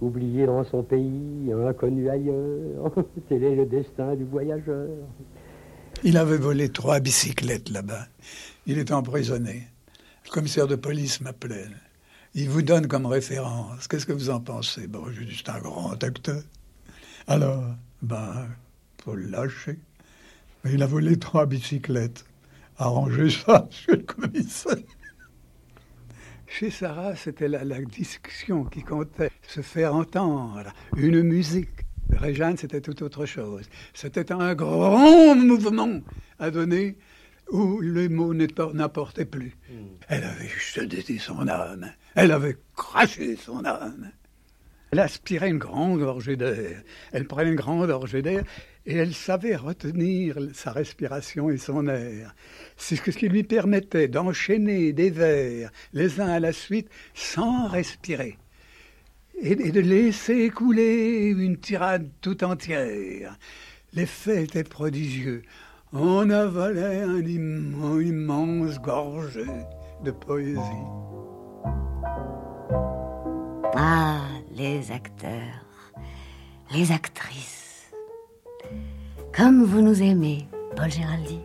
Oublié 0.00 0.46
dans 0.46 0.64
son 0.64 0.82
pays, 0.82 1.52
inconnu 1.52 2.08
ailleurs. 2.08 2.92
Tel 3.28 3.44
est 3.44 3.54
le 3.54 3.66
destin 3.66 4.14
du 4.14 4.24
voyageur. 4.24 4.88
Il 6.02 6.16
avait 6.16 6.38
volé 6.38 6.70
trois 6.70 7.00
bicyclettes 7.00 7.68
là-bas. 7.68 8.06
Il 8.66 8.78
est 8.78 8.92
emprisonné. 8.92 9.68
Le 10.24 10.30
commissaire 10.30 10.66
de 10.66 10.76
police 10.76 11.20
m'appelait. 11.20 11.66
Il 12.34 12.48
vous 12.48 12.62
donne 12.62 12.86
comme 12.86 13.06
référence. 13.06 13.88
Qu'est-ce 13.88 14.06
que 14.06 14.12
vous 14.12 14.30
en 14.30 14.40
pensez? 14.40 14.86
Bon, 14.86 15.04
je 15.10 15.22
c'est 15.34 15.48
un 15.50 15.58
grand 15.58 16.02
acteur. 16.02 16.42
Alors, 17.26 17.64
ben, 18.02 18.46
faut 19.02 19.14
le 19.14 19.26
lâcher. 19.26 19.78
Mais 20.64 20.72
il 20.74 20.82
a 20.82 20.86
volé 20.86 21.18
trois 21.18 21.46
bicyclettes. 21.46 22.24
Arrangez 22.78 23.30
ça, 23.30 23.66
monsieur 23.70 23.96
le 23.96 24.02
commissaire. 24.02 24.76
Chez 26.46 26.70
Sarah, 26.70 27.14
c'était 27.14 27.48
la, 27.48 27.64
la, 27.64 27.80
discussion 27.80 28.64
qui 28.64 28.82
comptait, 28.82 29.30
se 29.46 29.60
faire 29.60 29.94
entendre, 29.94 30.72
une 30.96 31.22
musique. 31.22 31.86
Réjeanne, 32.10 32.56
c'était 32.56 32.80
tout 32.80 33.02
autre 33.04 33.24
chose. 33.24 33.68
C'était 33.94 34.32
un 34.32 34.54
grand 34.54 35.36
mouvement 35.36 36.00
à 36.40 36.50
donner 36.50 36.96
où 37.52 37.80
les 37.80 38.08
mots 38.08 38.34
n'apportaient 38.34 39.24
plus. 39.24 39.56
Mm. 39.68 39.74
Elle 40.08 40.24
avait 40.24 40.48
jeté 40.48 41.18
son 41.18 41.46
âme. 41.48 41.92
Elle 42.14 42.32
avait 42.32 42.56
craché 42.76 43.36
son 43.36 43.64
âme. 43.64 44.10
Elle 44.90 44.98
aspirait 44.98 45.50
une 45.50 45.58
grande 45.58 46.00
gorgée 46.00 46.36
d'air. 46.36 46.82
Elle 47.12 47.26
prenait 47.26 47.50
une 47.50 47.56
grande 47.56 47.86
gorgée 47.86 48.22
d'air 48.22 48.44
et 48.86 48.96
elle 48.96 49.14
savait 49.14 49.56
retenir 49.56 50.36
sa 50.54 50.72
respiration 50.72 51.50
et 51.50 51.58
son 51.58 51.86
air. 51.88 52.34
C'est 52.76 52.96
ce 52.96 53.10
qui 53.10 53.28
lui 53.28 53.42
permettait 53.42 54.08
d'enchaîner 54.08 54.92
des 54.92 55.10
vers 55.10 55.70
les 55.92 56.20
uns 56.20 56.28
à 56.28 56.40
la 56.40 56.52
suite 56.52 56.88
sans 57.14 57.68
respirer 57.68 58.38
et 59.42 59.54
de 59.54 59.80
laisser 59.80 60.40
écouler 60.40 61.34
une 61.36 61.56
tirade 61.58 62.08
tout 62.20 62.44
entière. 62.44 63.38
L'effet 63.92 64.44
était 64.44 64.64
prodigieux. 64.64 65.42
On 65.92 66.30
avalait 66.30 67.02
un 67.02 67.20
immense 67.20 68.78
gorgée 68.80 69.44
de 70.04 70.10
poésie. 70.10 70.60
Ah, 73.74 74.20
les 74.54 74.92
acteurs, 74.92 75.64
les 76.72 76.92
actrices. 76.92 77.59
Comme 79.36 79.62
vous 79.62 79.80
nous 79.80 80.02
aimez, 80.02 80.48
Paul 80.76 80.90
Géraldi. 80.90 81.38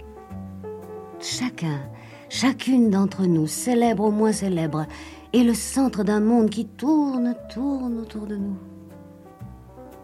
Chacun, 1.19 1.81
chacune 2.29 2.89
d'entre 2.89 3.25
nous, 3.27 3.45
célèbre 3.45 4.05
ou 4.05 4.11
moins 4.11 4.31
célèbre, 4.31 4.87
est 5.33 5.43
le 5.43 5.53
centre 5.53 6.03
d'un 6.03 6.19
monde 6.19 6.49
qui 6.49 6.65
tourne, 6.65 7.35
tourne 7.53 7.99
autour 7.99 8.25
de 8.25 8.37
nous. 8.37 8.57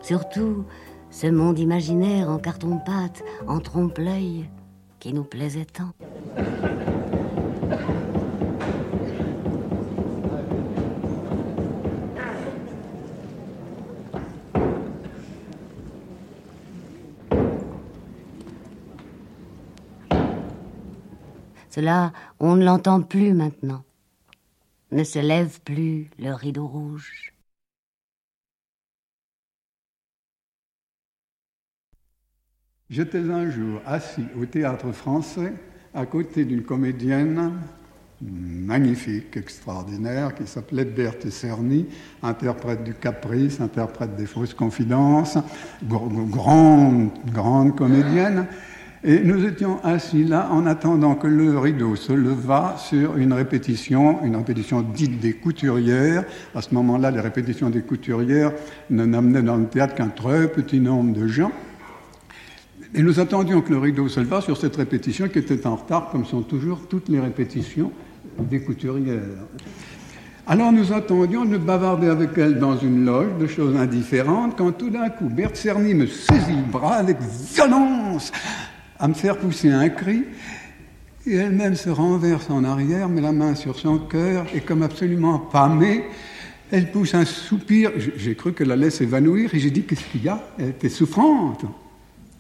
Surtout 0.02 0.66
ce 1.10 1.28
monde 1.28 1.58
imaginaire 1.58 2.30
en 2.30 2.38
carton-pâte, 2.38 3.24
en 3.48 3.60
trompe-l'œil, 3.60 4.48
qui 5.00 5.14
nous 5.14 5.24
plaisait 5.24 5.66
tant. 5.66 5.92
Cela, 21.72 22.12
on 22.40 22.58
ne 22.58 22.66
l'entend 22.66 23.02
plus 23.02 23.34
maintenant. 23.34 23.84
Ne 24.92 25.06
se 25.06 25.20
lève 25.20 25.62
plus 25.62 26.10
le 26.20 26.34
rideau 26.34 26.68
rouge. 26.68 27.34
J'étais 32.90 33.30
un 33.30 33.50
jour 33.50 33.80
assis 33.86 34.26
au 34.38 34.46
théâtre 34.46 34.92
français 34.92 35.54
à 35.94 36.06
côté 36.06 36.44
d'une 36.44 36.64
comédienne 36.64 37.54
magnifique, 38.22 39.36
extraordinaire, 39.38 40.36
qui 40.36 40.46
s'appelait 40.46 40.86
Berthe 40.86 41.30
Cerny, 41.30 41.88
interprète 42.22 42.84
du 42.84 42.94
Caprice, 42.94 43.62
interprète 43.62 44.16
des 44.16 44.26
fausses 44.26 44.54
confidences, 44.54 45.38
grande, 45.84 47.12
grande 47.26 47.76
comédienne. 47.76 48.46
Et 49.04 49.20
nous 49.22 49.44
étions 49.46 49.84
assis 49.84 50.24
là 50.24 50.50
en 50.52 50.68
attendant 50.68 51.16
que 51.16 51.26
le 51.26 51.58
rideau 51.58 51.96
se 51.96 52.14
levât 52.14 52.76
sur 52.78 53.18
une 53.18 53.34
répétition, 53.34 54.24
une 54.24 54.36
répétition 54.36 54.82
dite 54.84 55.20
des 55.20 55.34
couturières. 55.34 56.24
À 56.54 56.62
ce 56.62 56.76
moment-là, 56.76 57.10
les 57.10 57.20
répétitions 57.20 57.72
des 57.72 57.82
couturières 57.82 58.52
n'amenaient 58.92 59.42
dans 59.42 59.58
le 59.58 59.66
théâtre 59.66 59.96
qu'un 59.96 60.10
très 60.10 60.52
petit 60.52 60.80
nombre 60.80 61.14
de 61.14 61.26
gens. 61.26 61.52
Et 62.94 63.02
nous 63.02 63.20
attendions 63.20 63.62
que 63.62 63.72
le 63.72 63.80
rideau 63.80 64.08
se 64.08 64.20
levât 64.20 64.42
sur 64.42 64.56
cette 64.56 64.76
répétition 64.76 65.30
qui 65.30 65.40
était 65.40 65.66
en 65.66 65.78
retard, 65.78 66.10
comme 66.12 66.26
sont 66.26 66.44
toujours 66.44 66.88
toutes 66.88 67.10
les 67.10 67.20
répétitions 67.20 67.92
des 68.38 68.62
couturières. 68.62 69.22
Alors 70.46 70.72
nous 70.72 70.94
attendions 70.94 71.46
de 71.46 71.58
bavarder 71.58 72.08
avec 72.08 72.38
elle 72.38 72.60
dans 72.60 72.78
une 72.78 73.06
loge 73.06 73.38
de 73.40 73.48
choses 73.48 73.76
indifférentes, 73.78 74.56
quand 74.58 74.72
tout 74.74 74.90
d'un 74.92 75.10
coup, 75.10 75.30
Berthe 75.30 75.56
Cerny 75.56 75.96
me 75.96 76.06
saisit 76.06 76.56
le 76.56 76.72
bras 76.72 76.96
avec 76.96 77.18
violence 77.20 78.32
à 79.02 79.08
me 79.08 79.16
faire 79.16 79.38
pousser 79.38 79.72
un 79.72 79.90
cri, 79.90 80.24
et 81.26 81.34
elle-même 81.34 81.76
se 81.76 81.90
renverse 81.90 82.50
en 82.52 82.64
arrière, 82.64 83.10
met 83.10 83.20
la 83.20 83.32
main 83.32 83.56
sur 83.56 83.78
son 83.78 83.98
cœur, 83.98 84.46
et 84.54 84.62
comme 84.62 84.84
absolument 84.84 85.40
pâmée, 85.40 86.06
elle 86.72 86.92
pousse 86.92 87.16
un 87.16 87.26
soupir. 87.26 87.92
J'ai 88.16 88.36
cru 88.36 88.54
qu'elle 88.54 88.72
allait 88.72 88.92
s'évanouir, 88.92 89.54
et 89.56 89.60
j'ai 89.60 89.72
dit 89.72 89.84
Qu'est-ce 89.84 90.06
qu'il 90.06 90.24
y 90.24 90.30
a? 90.30 90.42
Elle 90.60 90.70
était 90.70 90.88
souffrante. 90.90 91.66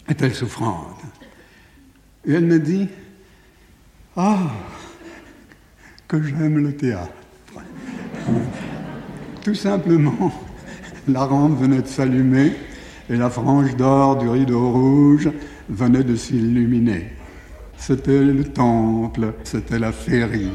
Est-elle 0.07 0.35
souffrante? 0.35 1.01
Et 2.25 2.33
elle 2.33 2.45
me 2.45 2.59
dit 2.59 2.87
Ah, 4.15 4.51
que 6.07 6.21
j'aime 6.21 6.59
le 6.59 6.75
théâtre. 6.75 7.11
Tout 9.43 9.55
simplement, 9.55 10.31
la 11.07 11.25
rampe 11.25 11.59
venait 11.59 11.81
de 11.81 11.87
s'allumer 11.87 12.53
et 13.09 13.17
la 13.17 13.31
frange 13.31 13.75
d'or 13.75 14.17
du 14.17 14.29
rideau 14.29 14.71
rouge 14.71 15.29
venait 15.71 16.03
de 16.03 16.15
s'illuminer. 16.15 17.07
C'était 17.77 18.23
le 18.23 18.43
temple, 18.43 19.33
c'était 19.43 19.79
la 19.79 19.91
féerie. 19.91 20.51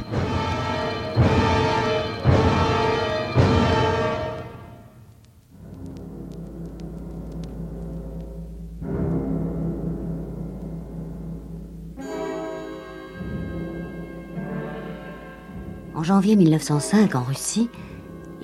En 15.94 16.02
janvier 16.02 16.36
1905, 16.36 17.14
en 17.16 17.22
Russie, 17.24 17.68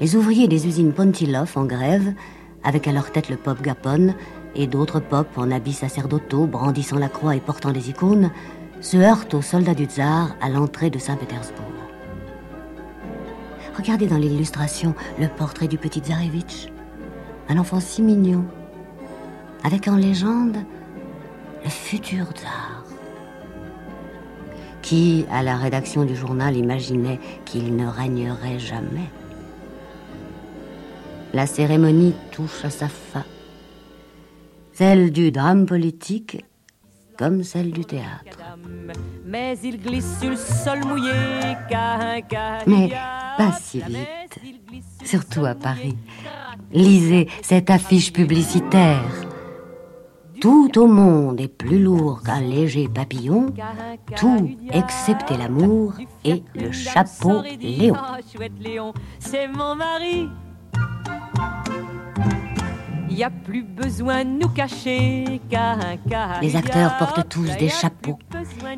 les 0.00 0.16
ouvriers 0.16 0.48
des 0.48 0.66
usines 0.66 0.92
Pontilov 0.92 1.52
en 1.54 1.64
grève, 1.66 2.14
avec 2.64 2.88
à 2.88 2.92
leur 2.92 3.12
tête 3.12 3.28
le 3.28 3.36
pop 3.36 3.60
Gapon, 3.62 4.14
et 4.54 4.66
d'autres 4.66 5.00
popes 5.00 5.36
en 5.36 5.50
habits 5.50 5.72
sacerdotaux 5.72 6.46
brandissant 6.46 6.98
la 6.98 7.08
croix 7.08 7.36
et 7.36 7.40
portant 7.40 7.72
des 7.72 7.90
icônes 7.90 8.30
se 8.80 8.96
heurtent 8.96 9.34
aux 9.34 9.42
soldats 9.42 9.74
du 9.74 9.84
tsar 9.84 10.34
à 10.40 10.48
l'entrée 10.48 10.90
de 10.90 10.98
Saint-Pétersbourg. 10.98 11.64
Regardez 13.76 14.06
dans 14.06 14.18
l'illustration 14.18 14.94
le 15.18 15.28
portrait 15.28 15.68
du 15.68 15.78
petit 15.78 16.00
tsarevitch, 16.00 16.68
un 17.48 17.56
enfant 17.58 17.80
si 17.80 18.02
mignon, 18.02 18.44
avec 19.64 19.88
en 19.88 19.96
légende 19.96 20.58
le 21.64 21.70
futur 21.70 22.26
tsar, 22.32 22.84
qui, 24.82 25.24
à 25.30 25.42
la 25.42 25.56
rédaction 25.56 26.04
du 26.04 26.16
journal, 26.16 26.56
imaginait 26.56 27.20
qu'il 27.44 27.76
ne 27.76 27.86
régnerait 27.86 28.58
jamais. 28.58 29.08
La 31.32 31.46
cérémonie 31.46 32.14
touche 32.30 32.64
à 32.64 32.70
sa 32.70 32.88
fin 32.88 33.24
celle 34.72 35.12
du 35.12 35.30
drame 35.30 35.66
politique 35.66 36.44
comme 37.18 37.42
celle 37.42 37.70
du 37.72 37.84
théâtre. 37.84 38.38
Mais 39.24 39.56
il 39.62 39.80
glisse 39.80 40.18
sur 40.20 40.30
le 40.30 40.36
sol 40.36 40.84
mouillé. 40.84 41.12
Mais 42.66 42.90
pas 43.36 43.52
si 43.52 43.80
vite, 43.80 44.40
surtout 45.04 45.44
à 45.44 45.54
Paris. 45.54 45.96
Lisez 46.72 47.28
cette 47.42 47.70
affiche 47.70 48.12
publicitaire. 48.12 49.04
Tout 50.40 50.76
au 50.76 50.88
monde 50.88 51.40
est 51.40 51.46
plus 51.46 51.80
lourd 51.80 52.22
qu'un 52.24 52.40
léger 52.40 52.88
papillon, 52.88 53.54
tout 54.16 54.50
excepté 54.72 55.36
l'amour 55.36 55.94
et 56.24 56.42
le 56.54 56.72
chapeau 56.72 57.42
Léon. 57.60 58.92
C'est 59.20 59.46
mon 59.46 59.76
mari 59.76 60.28
il 63.12 63.16
n'y 63.16 63.24
a 63.24 63.30
plus 63.30 63.62
besoin 63.62 64.24
de 64.24 64.30
nous 64.30 64.48
cacher. 64.48 65.38
Les 66.40 66.56
acteurs 66.56 66.96
portent 66.96 67.28
tous 67.28 67.56
des 67.58 67.68
chapeaux. 67.68 68.18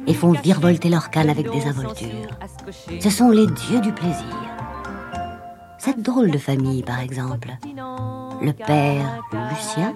et 0.09 0.15
font 0.15 0.33
virevolter 0.33 0.89
leurs 0.89 1.11
cannes 1.11 1.31
avec 1.31 1.49
des 1.51 1.67
involtures. 1.67 2.37
Ce 3.01 3.11
sont 3.11 3.31
les 3.31 3.47
dieux 3.47 3.81
du 3.81 3.93
plaisir. 3.93 4.35
Cette 5.79 6.03
drôle 6.03 6.33
de 6.33 6.39
famille, 6.39 6.83
par 6.83 6.99
exemple. 6.99 7.51
Le 8.43 8.53
père, 8.53 9.23
Lucien, 9.51 9.95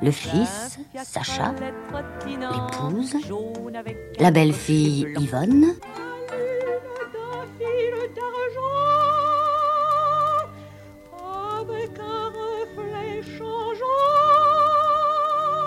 le 0.00 0.12
fils, 0.12 0.78
Sacha, 1.02 1.52
l'épouse, 2.30 3.16
la 4.20 4.30
belle-fille, 4.30 5.08
Yvonne, 5.18 5.74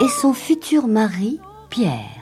et 0.02 0.08
son 0.08 0.34
futur 0.34 0.88
mari, 0.88 1.40
Pierre. 1.70 2.16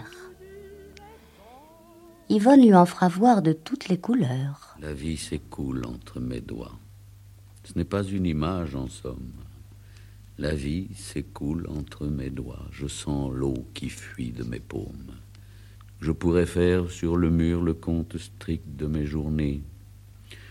Yvonne 2.30 2.62
lui 2.62 2.74
en 2.74 2.86
fera 2.86 3.08
voir 3.08 3.42
de 3.42 3.54
toutes 3.54 3.88
les 3.88 4.00
couleurs. 4.00 4.76
La 4.82 4.94
vie 4.94 5.18
s'écoule 5.18 5.86
entre 5.86 6.20
mes 6.20 6.42
doigts. 6.42 6.78
Ce 7.64 7.78
n'est 7.78 7.86
pas 7.86 8.04
une 8.04 8.26
image 8.26 8.76
en 8.76 8.88
somme. 8.88 9.32
La 10.38 10.54
vie 10.54 10.90
s'écoule 10.96 11.68
entre 11.70 12.06
mes 12.06 12.30
doigts. 12.30 12.66
Je 12.72 12.88
sens 12.88 13.32
l'eau 13.34 13.66
qui 13.74 13.90
fuit 13.90 14.32
de 14.32 14.44
mes 14.44 14.60
paumes. 14.60 15.14
Je 16.00 16.12
pourrais 16.12 16.46
faire 16.46 16.92
sur 16.92 17.16
le 17.16 17.30
mur 17.30 17.62
le 17.62 17.74
compte 17.74 18.18
strict 18.18 18.76
de 18.76 18.88
mes 18.88 19.06
journées. 19.06 19.64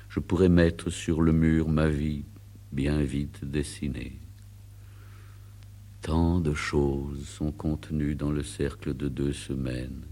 Je 0.09 0.20
pourrais 0.20 0.49
mettre 0.49 0.91
sur 0.91 1.20
le 1.20 1.33
mur 1.33 1.68
ma 1.68 1.89
vie 1.89 2.24
bien 2.72 3.01
vite 3.03 3.45
dessinée. 3.45 4.18
Tant 6.07 6.38
de 6.38 6.54
choses 6.54 7.26
sont 7.26 7.50
contenues 7.50 8.14
dans 8.14 8.30
le 8.30 8.44
cercle 8.44 8.94
de 8.94 9.09
deux 9.09 9.32
semaines. 9.32 10.04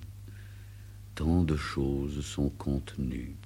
Tant 1.14 1.45
de 1.45 1.55
choses 1.55 2.24
sont 2.24 2.49
contenues. 2.49 3.36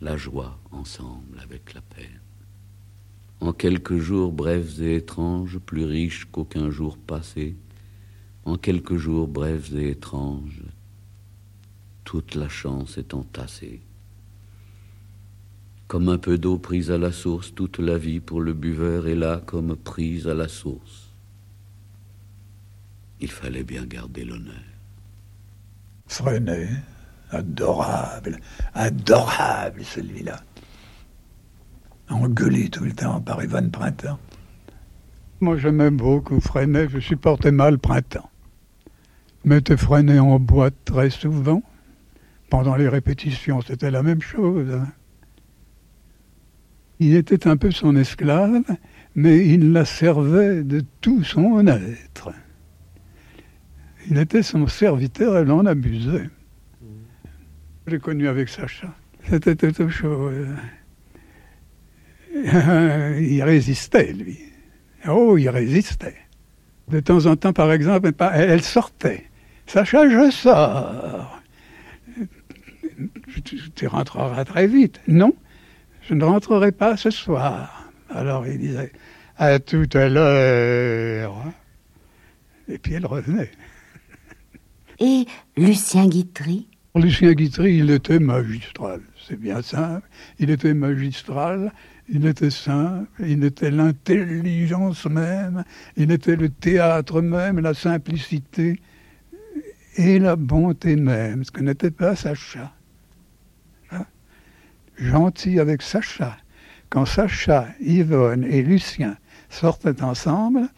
La 0.00 0.16
joie 0.16 0.58
ensemble 0.70 1.38
avec 1.40 1.74
la 1.74 1.82
peine. 1.82 2.22
En 3.40 3.52
quelques 3.52 3.98
jours 3.98 4.32
brefs 4.32 4.80
et 4.80 4.96
étranges, 4.96 5.58
plus 5.58 5.84
riches 5.84 6.24
qu'aucun 6.32 6.70
jour 6.70 6.96
passé, 6.96 7.54
en 8.46 8.56
quelques 8.56 8.96
jours 8.96 9.28
brefs 9.28 9.74
et 9.74 9.90
étranges, 9.90 10.62
toute 12.04 12.34
la 12.34 12.48
chance 12.48 12.96
est 12.96 13.12
entassée. 13.12 13.82
Comme 15.94 16.08
un 16.08 16.18
peu 16.18 16.38
d'eau 16.38 16.58
prise 16.58 16.90
à 16.90 16.98
la 16.98 17.12
source, 17.12 17.54
toute 17.54 17.78
la 17.78 17.96
vie 17.96 18.18
pour 18.18 18.40
le 18.40 18.52
buveur 18.52 19.06
est 19.06 19.14
là 19.14 19.40
comme 19.46 19.76
prise 19.76 20.26
à 20.26 20.34
la 20.34 20.48
source. 20.48 21.14
Il 23.20 23.30
fallait 23.30 23.62
bien 23.62 23.86
garder 23.86 24.24
l'honneur. 24.24 24.64
Freinet, 26.08 26.68
adorable, 27.30 28.40
adorable 28.74 29.84
celui-là. 29.84 30.40
Engueulé 32.08 32.70
tout 32.70 32.82
le 32.82 32.92
temps 32.92 33.20
par 33.20 33.44
Yvonne 33.44 33.70
Printemps. 33.70 34.18
Moi 35.38 35.58
j'aimais 35.58 35.92
beaucoup 35.92 36.40
Freinet, 36.40 36.88
je 36.88 36.98
supportais 36.98 37.52
mal 37.52 37.78
Printemps. 37.78 38.30
Mettais 39.44 39.76
Freinet 39.76 40.18
en 40.18 40.40
boîte 40.40 40.74
très 40.84 41.10
souvent. 41.10 41.62
Pendant 42.50 42.74
les 42.74 42.88
répétitions, 42.88 43.60
c'était 43.62 43.92
la 43.92 44.02
même 44.02 44.22
chose. 44.22 44.68
Hein. 44.72 44.88
Il 47.00 47.14
était 47.16 47.48
un 47.48 47.56
peu 47.56 47.70
son 47.70 47.96
esclave, 47.96 48.62
mais 49.14 49.46
il 49.46 49.72
la 49.72 49.84
servait 49.84 50.62
de 50.62 50.82
tout 51.00 51.24
son 51.24 51.66
être. 51.66 52.32
Il 54.08 54.18
était 54.18 54.42
son 54.42 54.66
serviteur, 54.66 55.36
elle 55.36 55.50
en 55.50 55.66
abusait. 55.66 56.28
J'ai 57.86 57.98
connu 57.98 58.28
avec 58.28 58.48
Sacha. 58.48 58.94
C'était 59.28 59.56
toute 59.56 59.88
chose. 59.88 60.46
Il 62.34 63.42
résistait, 63.42 64.12
lui. 64.12 64.38
Oh, 65.08 65.36
il 65.36 65.48
résistait. 65.48 66.16
De 66.88 67.00
temps 67.00 67.26
en 67.26 67.36
temps, 67.36 67.52
par 67.52 67.72
exemple, 67.72 68.12
elle 68.34 68.62
sortait. 68.62 69.24
Sacha, 69.66 70.08
je 70.08 70.30
sors. 70.30 71.40
Tu 73.74 73.86
rentreras 73.86 74.44
très 74.44 74.66
vite. 74.66 75.00
Non, 75.08 75.34
je 76.08 76.14
ne 76.14 76.24
rentrerai 76.24 76.72
pas 76.72 76.96
ce 76.96 77.10
soir. 77.10 77.90
Alors 78.10 78.46
il 78.46 78.58
disait, 78.58 78.92
à 79.36 79.58
tout 79.58 79.88
à 79.94 80.08
l'heure. 80.08 81.34
Et 82.68 82.78
puis 82.78 82.94
elle 82.94 83.06
revenait. 83.06 83.50
Et 85.00 85.26
Lucien 85.56 86.06
Guitry? 86.06 86.68
Lucien 86.94 87.32
Guitry, 87.32 87.78
il 87.78 87.90
était 87.90 88.20
magistral, 88.20 89.00
c'est 89.26 89.38
bien 89.38 89.62
simple. 89.62 90.08
Il 90.38 90.50
était 90.50 90.74
magistral, 90.74 91.72
il 92.08 92.24
était 92.26 92.50
simple, 92.50 93.08
il 93.18 93.42
était 93.42 93.72
l'intelligence 93.72 95.04
même, 95.06 95.64
il 95.96 96.12
était 96.12 96.36
le 96.36 96.50
théâtre 96.50 97.20
même, 97.20 97.58
la 97.58 97.74
simplicité 97.74 98.80
et 99.96 100.20
la 100.20 100.36
bonté 100.36 100.94
même, 100.94 101.42
ce 101.42 101.50
que 101.50 101.62
n'était 101.62 101.90
pas 101.90 102.14
Sacha 102.14 102.72
gentil 104.96 105.60
avec 105.60 105.82
Sacha. 105.82 106.36
Quand 106.90 107.06
Sacha, 107.06 107.68
Yvonne 107.80 108.44
et 108.44 108.62
Lucien 108.62 109.16
sortaient 109.50 110.02
ensemble, 110.02 110.68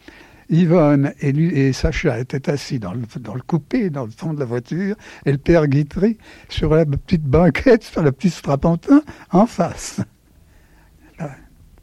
Yvonne 0.49 1.13
et, 1.19 1.73
Sacha 1.73 2.19
étaient 2.19 2.49
assis 2.49 2.79
dans 2.79 2.93
le, 2.93 3.01
dans 3.19 3.35
le, 3.35 3.41
coupé, 3.41 3.89
dans 3.89 4.05
le 4.05 4.11
fond 4.11 4.33
de 4.33 4.39
la 4.39 4.45
voiture, 4.45 4.95
et 5.25 5.31
le 5.31 5.37
père 5.37 5.67
Guitry 5.67 6.17
sur 6.49 6.73
la 6.73 6.85
petite 6.85 7.23
banquette, 7.23 7.83
sur 7.83 8.01
le 8.01 8.11
petit 8.11 8.29
strapontin, 8.29 9.01
en 9.31 9.45
face. 9.45 10.01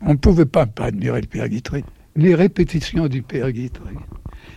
On 0.01 0.13
ne 0.13 0.19
pouvait 0.19 0.47
pas, 0.47 0.67
pas 0.67 0.87
admirer 0.87 1.21
le 1.21 1.27
père 1.27 1.49
Guitry. 1.49 1.85
Les 2.17 2.35
répétitions 2.35 3.09
du 3.09 3.23
père 3.23 3.51
Guitry. 3.51 3.95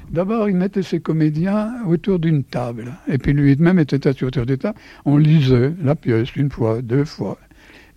D'abord, 0.09 0.49
il 0.49 0.55
mettait 0.55 0.83
ses 0.83 0.99
comédiens 0.99 1.73
autour 1.85 2.19
d'une 2.19 2.43
table. 2.43 2.93
Et 3.07 3.17
puis 3.17 3.33
lui-même 3.33 3.79
était 3.79 4.07
assis 4.07 4.25
autour 4.25 4.45
d'une 4.45 4.57
table. 4.57 4.77
On 5.05 5.17
lisait 5.17 5.73
la 5.81 5.95
pièce 5.95 6.35
une 6.35 6.49
fois, 6.49 6.81
deux 6.81 7.05
fois. 7.05 7.37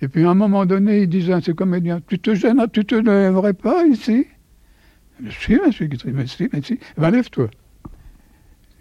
Et 0.03 0.09
puis 0.09 0.25
à 0.25 0.31
un 0.31 0.35
moment 0.35 0.65
donné, 0.67 1.03
il 1.03 1.09
disait 1.09 1.35
à 1.35 1.41
ses 1.41 1.55
comédiens, 1.55 2.01
tu 2.07 2.19
te 2.19 2.35
gênes, 2.35 2.65
tu 2.73 2.85
te 2.85 2.95
lèverais 2.95 3.53
pas 3.53 3.85
ici? 3.85 4.27
Mais 5.21 5.31
si, 5.31 5.59
monsieur 5.65 5.87
Guitry, 5.87 6.13
mais 6.13 6.27
si, 6.27 6.49
mais 6.53 6.63
si. 6.63 6.79
Eh 6.97 7.01
bien, 7.01 7.11
lève-toi. 7.11 7.49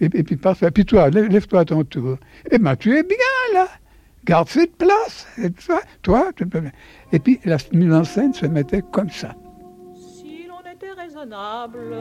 Et, 0.02 0.10
puis 0.10 0.38
parfait. 0.38 0.72
Puis 0.72 0.86
toi, 0.86 1.10
lève-toi 1.10 1.60
à 1.60 1.66
ton 1.66 1.84
tour. 1.84 2.18
Eh 2.50 2.58
bien, 2.58 2.76
tu 2.78 2.96
es 2.96 3.04
bien 3.04 3.18
là. 3.54 3.68
Garde 4.24 4.48
cette 4.48 4.78
place. 4.78 5.28
Et 5.38 5.52
toi, 5.52 5.82
toi, 6.02 6.32
tu 6.36 6.46
peux... 6.46 6.62
Et 7.12 7.20
puis 7.20 7.40
la 7.44 7.58
mise 7.74 7.94
en 7.94 8.04
scène 8.06 8.34
se 8.34 8.46
mettait 8.46 8.84
comme 8.92 9.10
ça. 9.10 9.36
Raisonnable, 11.20 11.94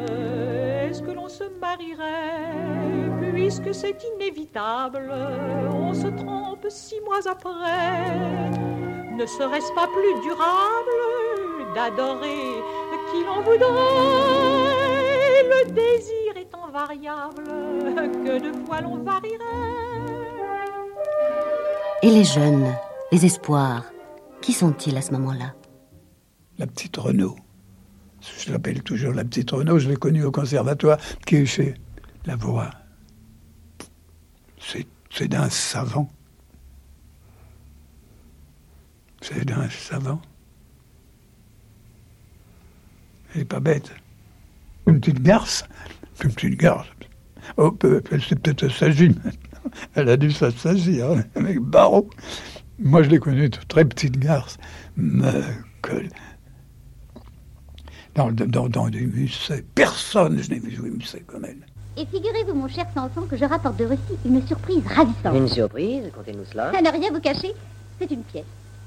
est-ce 0.83 1.03
que 1.03 1.11
l'on 1.11 1.29
se 1.29 1.45
marierait 1.61 2.55
Puisque 3.33 3.75
c'est 3.75 3.97
inévitable, 4.15 5.13
on 5.73 5.93
se 5.93 6.07
trompe 6.07 6.67
six 6.69 7.01
mois 7.01 7.27
après. 7.29 8.21
Ne 9.17 9.27
serait-ce 9.27 9.73
pas 9.73 9.89
plus 9.89 10.23
durable 10.23 11.75
d'adorer 11.75 12.63
qui 13.11 13.25
l'on 13.25 13.41
voudrait? 13.43 13.69
Le 15.49 15.71
désir 15.73 16.37
étant 16.37 16.69
variable, 16.69 17.45
que 18.25 18.39
de 18.39 18.67
fois 18.67 18.81
l'on 18.83 18.99
varierait? 18.99 19.43
Et 22.03 22.11
les 22.11 22.25
jeunes, 22.25 22.73
les 23.11 23.27
espoirs, 23.27 23.85
qui 24.41 24.53
sont-ils 24.53 24.97
à 24.97 25.03
ce 25.03 25.11
moment-là? 25.13 25.55
La 26.59 26.67
petite 26.67 26.97
Renaud. 26.97 27.35
Je 28.21 28.53
l'appelle 28.53 28.83
toujours 28.83 29.13
la 29.13 29.25
petite 29.25 29.51
Renaud, 29.51 29.79
je 29.79 29.89
l'ai 29.89 29.97
connue 29.97 30.25
au 30.25 30.31
conservatoire, 30.31 30.99
qui 31.27 31.37
est 31.37 31.47
chez 31.47 31.75
La 32.27 32.37
Voix. 32.37 32.71
C'est 35.11 35.29
d'un 35.29 35.49
savant. 35.49 36.09
C'est 39.21 39.45
d'un 39.45 39.69
savant. 39.69 40.21
Elle 43.33 43.41
n'est 43.41 43.45
pas 43.47 43.61
bête. 43.61 43.91
Une 44.87 45.01
petite 45.01 45.23
garce. 45.23 45.65
Une 46.23 46.33
petite 46.33 46.59
garce. 46.59 46.89
Oh, 47.57 47.77
elle 48.13 48.23
s'est 48.23 48.37
peut-être 48.37 48.69
s'agit 48.69 49.09
maintenant. 49.09 49.33
Elle 49.95 50.09
a 50.09 50.17
dû 50.17 50.31
s'assagir 50.31 51.11
hein, 51.11 51.25
avec 51.35 51.59
Barreau. 51.59 52.09
Moi, 52.79 53.03
je 53.03 53.11
l'ai 53.11 53.19
connue 53.19 53.51
très 53.51 53.85
petite 53.85 54.19
garce. 54.19 54.59
Dans, 58.19 58.33
dans, 58.33 58.69
dans 58.69 58.89
des 58.89 59.03
musées, 59.07 59.65
personne 59.77 60.43
je 60.43 60.51
n'ai 60.51 60.59
vu 60.59 60.73
jouer 60.75 60.91
musée 60.91 61.23
comme 61.25 61.45
elle. 61.45 61.65
Et 61.97 62.05
figurez-vous, 62.05 62.53
mon 62.53 62.67
cher 62.67 62.85
Sanson, 62.93 63.21
que 63.31 63.37
je 63.37 63.45
rapporte 63.45 63.77
de 63.77 63.85
Russie 63.85 64.01
une 64.25 64.45
surprise 64.45 64.83
ravissante. 64.89 65.37
Une 65.37 65.47
surprise 65.47 66.03
Contez-nous 66.13 66.45
cela. 66.51 66.73
À 66.77 66.83
ne 66.83 66.91
rien 66.91 67.13
vous 67.13 67.21
cacher, 67.21 67.53
c'est 68.01 68.11
une 68.11 68.25
pièce. 68.25 68.43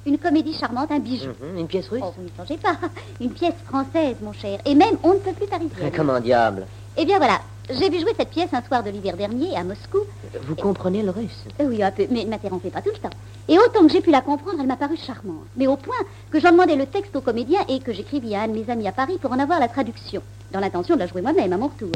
Une 0.06 0.18
comédie 0.18 0.54
charmante, 0.54 0.92
un 0.92 1.00
bijou. 1.00 1.28
Mhm, 1.28 1.60
une 1.60 1.68
pièce 1.68 1.88
russe 1.88 2.02
Oh, 2.06 2.14
vous 2.18 2.24
n'y 2.24 2.32
changez 2.36 2.58
pas. 2.58 2.76
Une 3.22 3.32
pièce 3.32 3.54
française, 3.66 4.18
mon 4.22 4.34
cher. 4.34 4.60
Et 4.66 4.76
même, 4.76 4.96
on 5.02 5.14
ne 5.14 5.20
peut 5.20 5.32
plus 5.32 5.48
tarifier. 5.48 5.92
Comment 5.96 6.20
diable? 6.20 6.68
Eh 6.98 7.06
bien 7.06 7.18
voilà, 7.18 7.40
J'ai 7.80 7.90
vu 7.90 8.00
jouer 8.00 8.14
cette 8.18 8.30
pièce 8.30 8.50
un 8.54 8.62
soir 8.62 8.84
de 8.84 8.90
l'hiver 8.90 9.16
dernier 9.16 9.56
à 9.56 9.64
Moscou. 9.64 10.00
Vous 10.48 10.56
comprenez 10.56 11.04
le 11.04 11.12
russe 11.12 11.46
Euh, 11.60 11.66
Oui, 11.68 11.82
un 11.82 11.92
peu, 11.92 12.06
mais 12.10 12.26
ne 12.26 12.30
m'interrompez 12.30 12.70
pas 12.70 12.82
tout 12.82 12.90
le 12.94 12.98
temps. 13.00 13.16
Et 13.48 13.58
autant 13.58 13.82
que 13.86 13.90
j'ai 13.92 14.02
pu 14.02 14.12
la 14.12 14.22
comprendre, 14.22 14.58
elle 14.60 14.68
m'a 14.68 14.76
paru 14.76 14.98
charmante. 14.98 15.46
Mais 15.56 15.68
au 15.68 15.78
point 15.78 15.96
que 16.32 16.40
j'en 16.40 16.52
demandais 16.52 16.76
le 16.76 16.86
texte 16.86 17.16
au 17.16 17.22
comédien 17.22 17.60
et 17.70 17.80
que 17.80 17.94
j'écrivis 17.94 18.36
à 18.36 18.42
un 18.42 18.48
de 18.48 18.54
mes 18.54 18.70
amis 18.70 18.88
à 18.88 18.92
Paris 18.92 19.18
pour 19.22 19.32
en 19.32 19.40
avoir 19.40 19.60
la 19.60 19.68
traduction, 19.68 20.22
dans 20.52 20.60
l'intention 20.60 20.96
de 20.96 21.00
la 21.00 21.08
jouer 21.08 21.22
moi-même 21.22 21.54
à 21.54 21.58
mon 21.58 21.68
retour. 21.68 21.92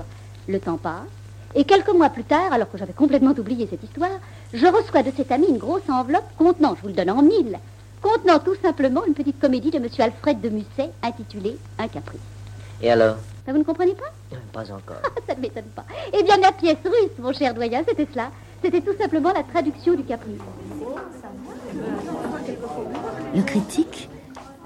Le 0.47 0.59
temps 0.59 0.77
passe, 0.77 1.01
et 1.55 1.63
quelques 1.63 1.93
mois 1.93 2.09
plus 2.09 2.23
tard, 2.25 2.51
alors 2.53 2.69
que 2.71 2.77
j'avais 2.77 2.93
complètement 2.93 3.31
oublié 3.31 3.67
cette 3.69 3.83
histoire, 3.83 4.19
je 4.53 4.67
reçois 4.67 5.03
de 5.03 5.11
cet 5.15 5.31
ami 5.31 5.47
une 5.49 5.57
grosse 5.57 5.89
enveloppe 5.89 6.25
contenant, 6.37 6.75
je 6.75 6.81
vous 6.81 6.87
le 6.89 6.93
donne 6.93 7.09
en 7.11 7.21
mille, 7.21 7.57
contenant 8.01 8.39
tout 8.39 8.55
simplement 8.61 9.05
une 9.05 9.13
petite 9.13 9.39
comédie 9.39 9.71
de 9.71 9.77
M. 9.77 9.87
Alfred 9.99 10.39
de 10.41 10.49
Musset 10.49 10.91
intitulée 11.03 11.57
Un 11.79 11.87
caprice. 11.87 12.19
Et 12.81 12.91
alors? 12.91 13.17
Vous 13.47 13.57
ne 13.57 13.63
comprenez 13.63 13.93
pas 13.93 14.37
Pas 14.51 14.71
encore. 14.71 15.01
Ça 15.27 15.35
ne 15.35 15.41
m'étonne 15.41 15.69
pas. 15.75 15.85
Eh 16.13 16.23
bien, 16.23 16.37
la 16.37 16.51
pièce 16.51 16.77
russe, 16.83 17.11
mon 17.19 17.31
cher 17.31 17.53
doyen, 17.53 17.83
c'était 17.87 18.07
cela. 18.11 18.31
C'était 18.63 18.81
tout 18.81 18.95
simplement 18.97 19.31
la 19.33 19.43
traduction 19.43 19.93
du 19.93 20.03
caprice. 20.03 20.39
Le 23.35 23.41
critique, 23.43 24.09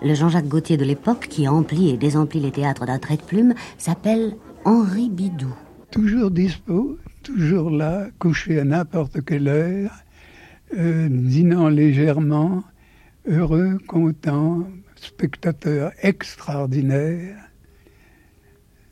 le 0.01 0.13
Jean-Jacques 0.13 0.47
Gauthier 0.47 0.77
de 0.77 0.85
l'époque 0.85 1.27
qui 1.27 1.47
emplit 1.47 1.89
et 1.89 1.97
désemplit 1.97 2.39
les 2.39 2.51
théâtres 2.51 2.85
d'un 2.85 2.99
trait 2.99 3.17
de 3.17 3.21
plume, 3.21 3.53
s'appelle 3.77 4.35
Henri 4.63 5.09
Bidou. 5.09 5.53
Toujours 5.91 6.31
dispo, 6.31 6.97
toujours 7.23 7.71
là, 7.71 8.07
couché 8.19 8.59
à 8.59 8.63
n'importe 8.63 9.25
quelle 9.25 9.47
heure, 9.47 9.91
euh, 10.77 11.07
dînant 11.09 11.67
légèrement, 11.67 12.63
heureux, 13.27 13.77
content, 13.87 14.67
spectateur 14.95 15.91
extraordinaire, 16.01 17.35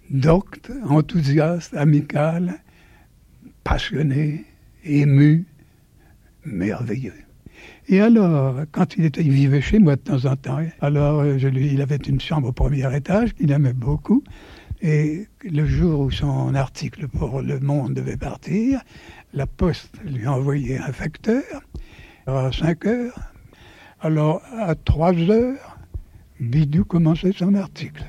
docte, 0.10 0.72
enthousiaste, 0.88 1.74
amical, 1.76 2.62
passionné, 3.64 4.45
ému, 4.84 5.45
merveilleux. 6.45 7.14
Et 7.89 8.01
alors, 8.01 8.62
quand 8.72 8.97
il, 8.97 9.32
vivait 9.32 9.62
chez 9.62 9.80
moi 9.80 9.95
de 9.95 10.01
temps 10.01 10.26
en 10.26 10.36
temps, 10.36 10.60
alors 10.82 11.22
euh, 11.22 11.38
il 11.38 11.82
avait 11.82 11.95
une 11.95 12.20
chambre 12.20 12.49
au 12.49 12.51
premier 12.51 12.95
étage 12.95 13.34
qu'il 13.34 13.51
aimait 13.51 13.74
beaucoup. 13.74 14.24
Et 14.82 15.28
le 15.43 15.66
jour 15.66 16.01
où 16.01 16.12
son 16.12 16.53
article 16.53 17.08
pour 17.08 17.41
Le 17.41 17.60
Monde 17.60 17.93
devait 17.93 18.18
partir, 18.18 18.82
la 19.34 19.47
poste 19.47 19.97
lui 20.05 20.26
a 20.26 20.34
envoyé 20.34 20.78
un 20.78 20.91
facteur 20.91 21.43
à 22.28 22.51
5 22.51 22.86
heures. 22.86 23.20
Alors, 24.01 24.41
à 24.55 24.76
3 24.76 25.14
heures, 25.32 25.78
Bidou 26.39 26.86
commençait 26.86 27.32
son 27.32 27.55
article. 27.55 28.03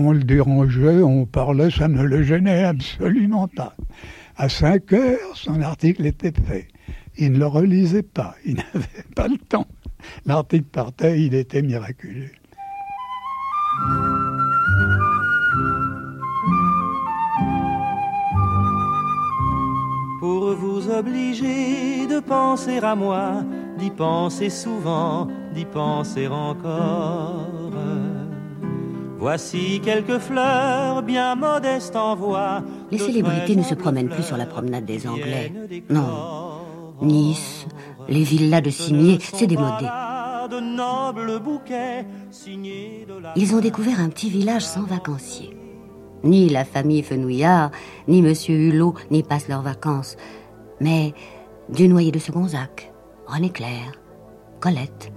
On 0.00 0.12
le 0.12 0.22
dérangeait, 0.22 1.02
on 1.02 1.26
parlait, 1.26 1.70
ça 1.70 1.88
ne 1.88 2.04
le 2.04 2.22
gênait 2.22 2.62
absolument 2.62 3.48
pas. 3.48 3.74
À 4.36 4.48
5 4.48 4.92
heures, 4.92 5.34
son 5.34 5.60
article 5.60 6.06
était 6.06 6.32
fait. 6.32 6.68
Il 7.16 7.32
ne 7.32 7.38
le 7.38 7.46
relisait 7.46 8.04
pas, 8.04 8.36
il 8.46 8.54
n'avait 8.74 9.04
pas 9.16 9.26
le 9.26 9.38
temps. 9.38 9.66
L'article 10.24 10.66
partait, 10.66 11.20
il 11.20 11.34
était 11.34 11.62
miraculeux. 11.62 12.30
Pour 20.20 20.54
vous 20.54 20.88
obliger 20.90 22.06
de 22.06 22.20
penser 22.20 22.78
à 22.78 22.94
moi, 22.94 23.42
d'y 23.76 23.90
penser 23.90 24.48
souvent, 24.48 25.26
d'y 25.52 25.64
penser 25.64 26.28
encore. 26.28 27.48
Voici 29.18 29.80
quelques 29.84 30.18
fleurs 30.18 31.02
bien 31.02 31.34
modestes 31.34 31.96
en 31.96 32.14
voix. 32.14 32.62
Les 32.90 32.98
célébrités 32.98 33.56
ne 33.56 33.62
se 33.62 33.74
promènent 33.74 34.08
plus 34.08 34.22
sur 34.22 34.36
la 34.36 34.46
promenade 34.46 34.84
des 34.84 35.08
Anglais. 35.08 35.52
Non. 35.90 36.60
Nice, 37.02 37.66
les 38.08 38.22
villas 38.22 38.60
de 38.60 38.70
cimiers, 38.70 39.18
c'est 39.20 39.46
démodé. 39.46 39.86
Ils 43.36 43.54
ont 43.54 43.60
découvert 43.60 44.00
un 44.00 44.08
petit 44.08 44.30
village 44.30 44.64
sans 44.64 44.84
vacanciers. 44.84 45.56
Ni 46.24 46.48
la 46.48 46.64
famille 46.64 47.02
Fenouillard, 47.02 47.70
ni 48.08 48.22
Monsieur 48.22 48.56
Hulot 48.56 48.94
n'y 49.10 49.22
passent 49.22 49.48
leurs 49.48 49.62
vacances. 49.62 50.16
Mais 50.80 51.12
du 51.68 51.88
noyer 51.88 52.12
de 52.12 52.18
Segonzac, 52.18 52.92
René 53.26 53.50
Clair, 53.50 53.92
Colette. 54.60 55.12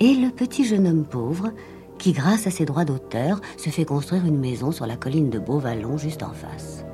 Et 0.00 0.14
le 0.14 0.30
petit 0.30 0.64
jeune 0.64 0.86
homme 0.86 1.04
pauvre 1.04 1.52
qui, 1.98 2.12
grâce 2.12 2.46
à 2.46 2.50
ses 2.50 2.64
droits 2.64 2.84
d'auteur, 2.84 3.40
se 3.56 3.70
fait 3.70 3.84
construire 3.84 4.24
une 4.24 4.38
maison 4.38 4.72
sur 4.72 4.86
la 4.86 4.96
colline 4.96 5.30
de 5.30 5.38
Beauvallon 5.38 5.96
juste 5.96 6.22
en 6.22 6.32
face. 6.32 6.84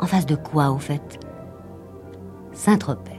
En 0.00 0.06
face 0.06 0.26
de 0.26 0.36
quoi, 0.36 0.70
au 0.70 0.78
fait? 0.78 1.18
Saint-Tropez. 2.52 3.18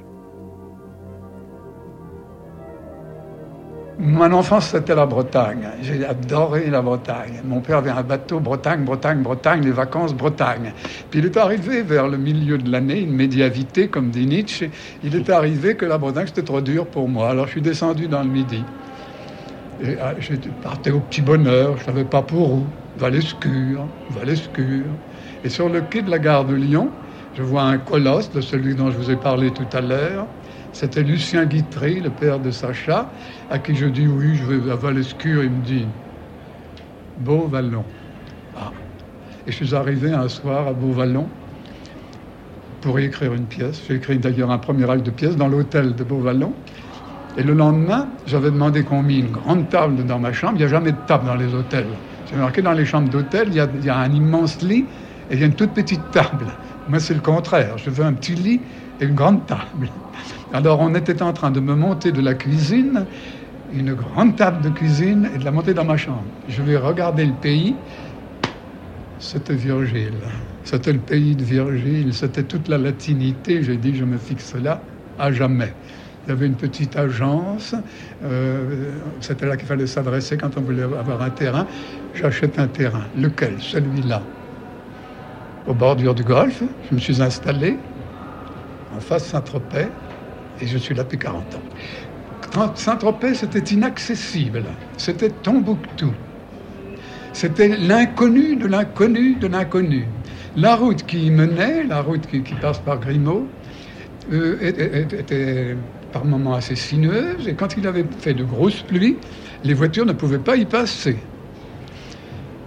Mon 4.01 4.31
enfance, 4.31 4.67
c'était 4.67 4.95
la 4.95 5.05
Bretagne. 5.05 5.67
J'ai 5.81 6.05
adoré 6.05 6.69
la 6.69 6.81
Bretagne. 6.81 7.41
Mon 7.43 7.59
père 7.59 7.79
avait 7.79 7.89
un 7.89 8.01
bateau 8.01 8.39
Bretagne, 8.39 8.85
Bretagne, 8.85 9.21
Bretagne, 9.21 9.61
les 9.61 9.71
vacances 9.71 10.13
Bretagne. 10.13 10.71
Puis 11.11 11.19
il 11.19 11.25
est 11.25 11.35
arrivé 11.35 11.81
vers 11.81 12.07
le 12.07 12.17
milieu 12.17 12.57
de 12.57 12.71
l'année, 12.71 13.01
une 13.01 13.11
médiavité, 13.11 13.89
comme 13.89 14.09
dit 14.09 14.25
Nietzsche. 14.25 14.71
Il 15.03 15.17
est 15.17 15.29
arrivé 15.29 15.75
que 15.75 15.85
la 15.85 15.97
Bretagne, 15.97 16.27
c'était 16.27 16.43
trop 16.43 16.61
dur 16.61 16.85
pour 16.85 17.09
moi. 17.09 17.27
Alors 17.29 17.47
je 17.47 17.51
suis 17.51 17.61
descendu 17.61 18.07
dans 18.07 18.23
le 18.23 18.29
Midi. 18.29 18.63
Ah, 20.01 20.13
je 20.19 20.33
partais 20.61 20.91
au 20.91 20.99
petit 20.99 21.21
bonheur, 21.21 21.77
je 21.77 21.81
ne 21.81 21.85
savais 21.85 22.03
pas 22.03 22.21
pour 22.21 22.53
où. 22.53 22.67
Valescure, 22.97 23.87
Valescure. 24.09 24.91
Et 25.45 25.49
sur 25.49 25.69
le 25.69 25.81
quai 25.81 26.01
de 26.01 26.09
la 26.09 26.19
gare 26.19 26.43
de 26.43 26.53
Lyon, 26.53 26.91
je 27.33 27.43
vois 27.43 27.63
un 27.63 27.77
colosse 27.77 28.29
de 28.31 28.41
celui 28.41 28.75
dont 28.75 28.91
je 28.91 28.97
vous 28.97 29.09
ai 29.09 29.15
parlé 29.15 29.51
tout 29.51 29.67
à 29.71 29.79
l'heure. 29.79 30.27
C'était 30.73 31.03
Lucien 31.03 31.45
Guitry, 31.45 32.01
le 32.01 32.09
père 32.09 32.39
de 32.39 32.51
Sacha, 32.51 33.09
à 33.49 33.59
qui 33.59 33.73
je 33.73 33.85
dis 33.85 34.05
oui, 34.05 34.35
je 34.35 34.43
vais 34.43 34.69
à 34.69 34.75
Valescure. 34.75 35.43
Il 35.43 35.51
me 35.51 35.63
dit 35.63 35.87
Beauvallon. 37.19 37.85
Ah. 38.57 38.73
Et 39.47 39.51
je 39.51 39.63
suis 39.63 39.75
arrivé 39.75 40.11
un 40.11 40.27
soir 40.27 40.67
à 40.67 40.73
Beauvallon 40.73 41.29
pour 42.81 42.99
y 42.99 43.05
écrire 43.05 43.33
une 43.33 43.45
pièce. 43.45 43.81
J'ai 43.87 43.95
écrit 43.95 44.19
d'ailleurs 44.19 44.51
un 44.51 44.57
premier 44.57 44.89
acte 44.89 45.05
de 45.05 45.11
pièce 45.11 45.37
dans 45.37 45.47
l'hôtel 45.47 45.95
de 45.95 46.03
Beauvallon. 46.03 46.53
Et 47.39 47.43
le 47.43 47.53
lendemain, 47.53 48.09
j'avais 48.25 48.51
demandé 48.51 48.83
qu'on 48.83 49.01
mette 49.01 49.19
une 49.19 49.31
grande 49.31 49.69
table 49.69 50.03
dans 50.03 50.19
ma 50.19 50.33
chambre. 50.33 50.55
Il 50.55 50.57
n'y 50.57 50.65
a 50.65 50.67
jamais 50.67 50.91
de 50.91 50.97
table 51.07 51.25
dans 51.25 51.35
les 51.35 51.53
hôtels. 51.53 51.87
J'ai 52.29 52.35
marqué 52.35 52.61
dans 52.61 52.73
les 52.73 52.83
chambres 52.83 53.07
d'hôtel, 53.07 53.47
il, 53.47 53.69
il, 53.75 53.85
y 53.85 53.89
a 53.89 53.97
un 53.97 54.11
immense 54.11 54.61
lit 54.61 54.85
et 55.29 55.35
il 55.35 55.39
y 55.39 55.43
a 55.43 55.45
une 55.45 55.53
toute 55.53 55.71
petite 55.71 56.11
table. 56.11 56.47
Moi, 56.89 56.99
c'est 56.99 57.13
le 57.13 57.21
contraire. 57.21 57.77
Je 57.77 57.89
veux 57.91 58.03
un 58.03 58.11
petit 58.11 58.35
lit 58.35 58.59
et 58.99 59.05
une 59.05 59.15
grande 59.15 59.45
table. 59.45 59.87
Alors, 60.51 60.81
on 60.81 60.93
était 60.95 61.21
en 61.21 61.31
train 61.31 61.49
de 61.49 61.61
me 61.61 61.75
monter 61.75 62.11
de 62.11 62.19
la 62.19 62.33
cuisine, 62.33 63.05
une 63.73 63.93
grande 63.93 64.35
table 64.35 64.61
de 64.61 64.69
cuisine, 64.69 65.29
et 65.33 65.37
de 65.37 65.45
la 65.45 65.51
monter 65.51 65.73
dans 65.73 65.85
ma 65.85 65.95
chambre. 65.95 66.25
Je 66.49 66.61
vais 66.61 66.75
regarder 66.75 67.25
le 67.25 67.35
pays. 67.41 67.73
C'était 69.19 69.55
Virgile. 69.55 70.11
C'était 70.65 70.91
le 70.91 70.99
pays 70.99 71.37
de 71.37 71.43
Virgile. 71.45 72.13
C'était 72.13 72.43
toute 72.43 72.67
la 72.67 72.77
latinité. 72.77 73.63
J'ai 73.63 73.77
dit, 73.77 73.95
je 73.95 74.03
me 74.03 74.17
fixe 74.17 74.55
là 74.55 74.81
à 75.17 75.31
jamais. 75.31 75.73
Il 76.25 76.29
y 76.29 76.31
avait 76.33 76.45
une 76.45 76.55
petite 76.55 76.95
agence. 76.95 77.75
Euh, 78.23 78.91
C'était 79.21 79.45
là 79.45 79.57
qu'il 79.57 79.67
fallait 79.67 79.87
s'adresser 79.87 80.37
quand 80.37 80.57
on 80.57 80.61
voulait 80.61 80.83
avoir 80.83 81.21
un 81.21 81.29
terrain. 81.29 81.65
J'achète 82.13 82.59
un 82.59 82.67
terrain. 82.67 83.03
Lequel? 83.17 83.55
Celui-là. 83.59 84.21
Au 85.67 85.73
bordure 85.73 86.13
du 86.13 86.23
golfe. 86.23 86.63
Je 86.89 86.95
me 86.95 86.99
suis 86.99 87.21
installé 87.21 87.77
en 88.95 88.99
face 88.99 89.25
Saint-Tropez 89.25 89.87
et 90.61 90.67
je 90.67 90.77
suis 90.77 90.93
là 90.93 91.03
depuis 91.03 91.19
40 91.19 91.55
ans. 91.55 92.71
Saint-Tropez, 92.75 93.35
c'était 93.35 93.73
inaccessible. 93.73 94.63
C'était 94.97 95.29
Tombouctou. 95.29 96.11
C'était 97.33 97.77
l'inconnu 97.77 98.55
de 98.55 98.67
l'inconnu 98.67 99.35
de 99.35 99.47
l'inconnu. 99.47 100.07
La 100.55 100.75
route 100.75 101.05
qui 101.05 101.27
y 101.27 101.31
menait, 101.31 101.83
la 101.83 102.01
route 102.01 102.25
qui, 102.27 102.41
passe 102.55 102.79
par 102.79 102.99
Grimaud, 102.99 103.47
euh, 104.31 104.57
était 104.61 105.77
par 106.11 106.25
moments 106.25 106.53
assez 106.53 106.75
sinueuse, 106.75 107.47
et 107.47 107.53
quand 107.53 107.77
il 107.77 107.87
avait 107.87 108.05
fait 108.19 108.33
de 108.33 108.43
grosses 108.43 108.81
pluies, 108.81 109.17
les 109.63 109.73
voitures 109.73 110.05
ne 110.05 110.13
pouvaient 110.13 110.39
pas 110.39 110.55
y 110.55 110.65
passer. 110.65 111.17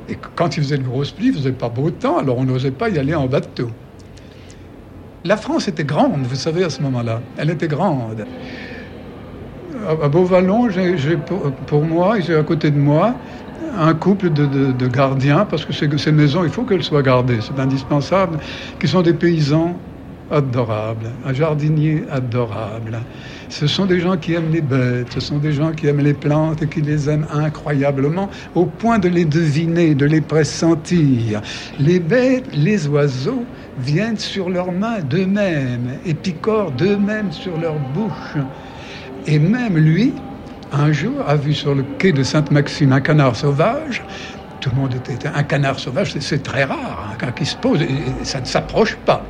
Et 0.08 0.18
quand 0.34 0.56
il 0.56 0.62
faisait 0.62 0.78
de 0.78 0.82
grosses 0.82 1.12
pluies, 1.12 1.28
il 1.28 1.34
faisait 1.34 1.52
pas 1.52 1.68
beau 1.68 1.90
temps, 1.90 2.18
alors 2.18 2.38
on 2.38 2.44
n'osait 2.44 2.70
pas 2.70 2.88
y 2.88 2.98
aller 2.98 3.14
en 3.14 3.26
bateau. 3.26 3.70
La 5.24 5.36
France 5.36 5.68
était 5.68 5.84
grande, 5.84 6.22
vous 6.22 6.34
savez, 6.34 6.64
à 6.64 6.70
ce 6.70 6.82
moment-là. 6.82 7.20
Elle 7.36 7.50
était 7.50 7.68
grande. 7.68 8.26
À 9.88 10.08
Beauvallon, 10.08 10.68
j'ai 10.70 11.16
pour, 11.66 11.82
moi, 11.82 12.20
j'ai 12.20 12.34
à 12.34 12.42
côté 12.42 12.70
de 12.70 12.78
moi, 12.78 13.14
un 13.76 13.94
couple 13.94 14.30
de, 14.30 14.86
gardiens, 14.88 15.44
parce 15.44 15.64
que 15.64 15.72
ces 15.72 16.12
maisons, 16.12 16.44
il 16.44 16.50
faut 16.50 16.64
qu'elles 16.64 16.82
soient 16.82 17.02
gardées, 17.02 17.38
c'est 17.40 17.58
indispensable, 17.58 18.38
qui 18.80 18.88
sont 18.88 19.02
des 19.02 19.14
paysans 19.14 19.76
adorable, 20.32 21.10
un 21.24 21.32
jardinier 21.32 22.04
adorable. 22.10 22.98
Ce 23.48 23.66
sont 23.66 23.86
des 23.86 24.00
gens 24.00 24.16
qui 24.16 24.32
aiment 24.32 24.50
les 24.50 24.62
bêtes, 24.62 25.12
ce 25.12 25.20
sont 25.20 25.38
des 25.38 25.52
gens 25.52 25.72
qui 25.72 25.86
aiment 25.86 26.00
les 26.00 26.14
plantes 26.14 26.62
et 26.62 26.66
qui 26.66 26.80
les 26.80 27.08
aiment 27.08 27.26
incroyablement, 27.32 28.30
au 28.54 28.64
point 28.64 28.98
de 28.98 29.08
les 29.08 29.26
deviner, 29.26 29.94
de 29.94 30.06
les 30.06 30.22
pressentir. 30.22 31.42
Les 31.78 32.00
bêtes, 32.00 32.46
les 32.54 32.88
oiseaux 32.88 33.44
viennent 33.78 34.18
sur 34.18 34.48
leurs 34.48 34.72
mains 34.72 35.00
d'eux-mêmes 35.00 35.98
et 36.06 36.14
picorent 36.14 36.72
d'eux-mêmes 36.72 37.30
sur 37.30 37.58
leur 37.58 37.78
bouche. 37.94 38.42
Et 39.26 39.38
même 39.38 39.76
lui, 39.76 40.14
un 40.72 40.90
jour, 40.90 41.22
a 41.28 41.36
vu 41.36 41.52
sur 41.52 41.74
le 41.74 41.84
quai 41.98 42.12
de 42.12 42.22
Sainte-Maxime 42.22 42.92
un 42.92 43.00
canard 43.00 43.36
sauvage. 43.36 44.02
Tout 44.60 44.70
le 44.70 44.76
monde 44.80 44.94
était 44.94 45.28
un 45.28 45.42
canard 45.42 45.78
sauvage, 45.78 46.14
c'est 46.18 46.42
très 46.42 46.64
rare, 46.64 47.10
un 47.12 47.16
canard 47.16 47.34
qui 47.34 47.44
se 47.44 47.56
pose 47.56 47.82
et 47.82 48.24
ça 48.24 48.40
ne 48.40 48.46
s'approche 48.46 48.96
pas 49.04 49.24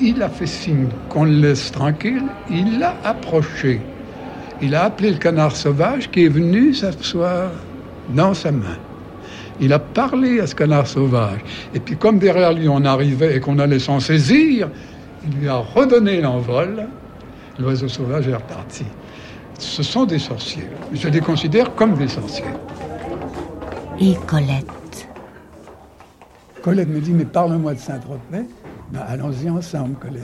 il 0.00 0.22
a 0.22 0.28
fait 0.28 0.46
signe 0.46 0.88
qu'on 1.08 1.24
le 1.24 1.32
laisse 1.32 1.70
tranquille, 1.70 2.24
il 2.50 2.78
l'a 2.78 2.96
approché. 3.04 3.80
Il 4.60 4.74
a 4.74 4.84
appelé 4.84 5.10
le 5.10 5.18
canard 5.18 5.56
sauvage 5.56 6.10
qui 6.10 6.24
est 6.24 6.28
venu 6.28 6.72
s'asseoir 6.72 7.50
dans 8.14 8.34
sa 8.34 8.52
main. 8.52 8.78
Il 9.60 9.72
a 9.72 9.78
parlé 9.78 10.40
à 10.40 10.46
ce 10.46 10.54
canard 10.54 10.86
sauvage. 10.86 11.40
Et 11.74 11.80
puis 11.80 11.96
comme 11.96 12.18
derrière 12.18 12.52
lui 12.52 12.68
on 12.68 12.84
arrivait 12.84 13.36
et 13.36 13.40
qu'on 13.40 13.58
allait 13.58 13.78
s'en 13.78 14.00
saisir, 14.00 14.68
il 15.24 15.40
lui 15.40 15.48
a 15.48 15.56
redonné 15.56 16.20
l'envol. 16.20 16.86
L'oiseau 17.58 17.88
sauvage 17.88 18.28
est 18.28 18.34
reparti. 18.34 18.84
Ce 19.58 19.82
sont 19.82 20.04
des 20.04 20.18
sorciers. 20.18 20.66
Je 20.92 21.08
les 21.08 21.20
considère 21.20 21.74
comme 21.74 21.94
des 21.94 22.08
sorciers. 22.08 22.44
Et 24.00 24.14
Colette? 24.26 25.08
Colette 26.62 26.88
me 26.88 27.00
dit, 27.00 27.12
mais 27.12 27.24
parle-moi 27.24 27.74
de 27.74 27.78
Saint-Tropez. 27.78 28.46
Ben, 28.92 29.00
allons-y 29.00 29.48
ensemble, 29.48 29.96
Colette. 29.98 30.22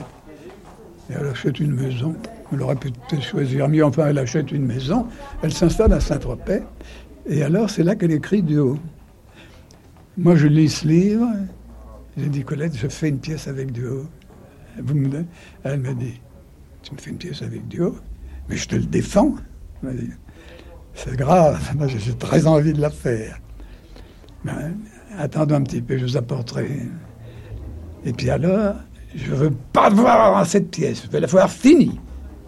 Et 1.09 1.13
elle 1.19 1.25
achète 1.25 1.59
une 1.59 1.73
maison. 1.73 2.15
Elle 2.53 2.61
aurait 2.61 2.75
pu 2.75 2.91
peut-être 2.91 3.23
choisir 3.23 3.67
mieux. 3.67 3.83
Enfin, 3.83 4.07
elle 4.07 4.19
achète 4.19 4.51
une 4.51 4.65
maison. 4.65 5.07
Elle 5.41 5.51
s'installe 5.51 5.91
à 5.93 5.99
Saint-Tropez. 5.99 6.61
Et 7.25 7.41
alors, 7.43 7.69
c'est 7.69 7.83
là 7.83 7.95
qu'elle 7.95 8.11
écrit 8.11 8.43
du 8.43 8.59
haut. 8.59 8.77
Moi, 10.17 10.35
je 10.35 10.47
lis 10.47 10.69
ce 10.69 10.87
livre. 10.87 11.27
J'ai 12.15 12.27
dit, 12.27 12.43
Colette, 12.43 12.75
je 12.75 12.87
fais 12.87 13.09
une 13.09 13.19
pièce 13.19 13.47
avec 13.47 13.71
du 13.71 13.87
haut. 13.87 14.05
Elle 15.63 15.79
m'a 15.79 15.93
dit, 15.93 16.21
tu 16.83 16.93
me 16.93 16.99
fais 16.99 17.09
une 17.09 17.17
pièce 17.17 17.41
avec 17.41 17.67
du 17.67 17.81
haut? 17.81 17.97
Mais 18.47 18.55
je 18.55 18.67
te 18.67 18.75
le 18.75 18.85
défends. 18.85 19.35
C'est 20.93 21.15
grave. 21.15 21.59
Moi, 21.75 21.87
j'ai 21.87 22.13
très 22.15 22.45
envie 22.45 22.73
de 22.73 22.81
la 22.81 22.89
faire. 22.91 23.39
Ben, 24.45 24.75
attendons 25.17 25.55
un 25.55 25.63
petit 25.63 25.81
peu, 25.81 25.97
je 25.97 26.05
vous 26.05 26.17
apporterai 26.17 26.87
et 28.05 28.13
puis 28.13 28.29
alors, 28.29 28.75
je 29.15 29.33
veux 29.33 29.51
pas 29.73 29.89
voir 29.89 30.45
cette 30.45 30.71
pièce, 30.71 31.03
je 31.05 31.11
veux 31.11 31.19
la 31.19 31.27
voir 31.27 31.49
finie. 31.49 31.99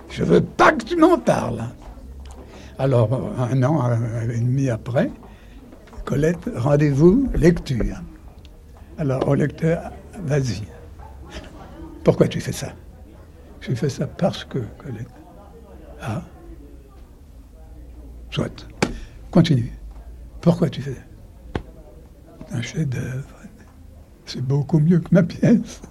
Je 0.09 0.23
veux 0.23 0.41
pas 0.41 0.73
que 0.73 0.83
tu 0.83 0.97
m'en 0.97 1.17
parles. 1.17 1.63
Alors, 2.77 3.33
un 3.39 3.63
an 3.63 3.91
et 4.23 4.39
demi 4.39 4.69
après, 4.69 5.09
Colette, 6.05 6.49
rendez-vous, 6.55 7.29
lecture. 7.33 8.01
Alors, 8.97 9.27
au 9.27 9.35
lecteur, 9.35 9.91
vas-y. 10.25 10.63
Pourquoi 12.03 12.27
tu 12.27 12.41
fais 12.41 12.51
ça? 12.51 12.73
Je 13.61 13.73
fais 13.73 13.89
ça 13.89 14.07
parce 14.07 14.43
que, 14.43 14.59
Colette. 14.77 15.07
Ah 16.01 16.21
Soit. 18.31 18.67
Continue. 19.29 19.71
Pourquoi 20.41 20.69
tu 20.69 20.81
fais 20.81 20.93
ça 20.93 21.61
Un 22.53 22.61
chef-d'œuvre? 22.61 23.40
C'est 24.33 24.41
beaucoup 24.41 24.79
mieux 24.79 24.99
que 24.99 25.09
ma 25.11 25.23
pièce. 25.23 25.81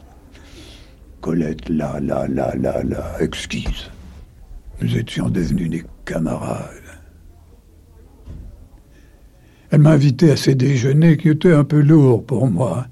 Colette, 1.20 1.68
là, 1.68 2.00
là, 2.00 2.26
là, 2.26 2.54
là, 2.56 2.82
là, 2.82 3.20
exquise. 3.20 3.90
Nous 4.80 4.96
étions 4.96 5.28
devenus 5.28 5.68
des 5.68 5.84
camarades. 6.06 6.70
Elle 9.70 9.80
m'a 9.80 9.90
invité 9.90 10.30
à 10.30 10.38
ses 10.38 10.54
déjeuners 10.54 11.18
qui 11.18 11.28
étaient 11.28 11.52
un 11.52 11.64
peu 11.64 11.82
lourds 11.82 12.24
pour 12.24 12.48
moi. 12.48 12.86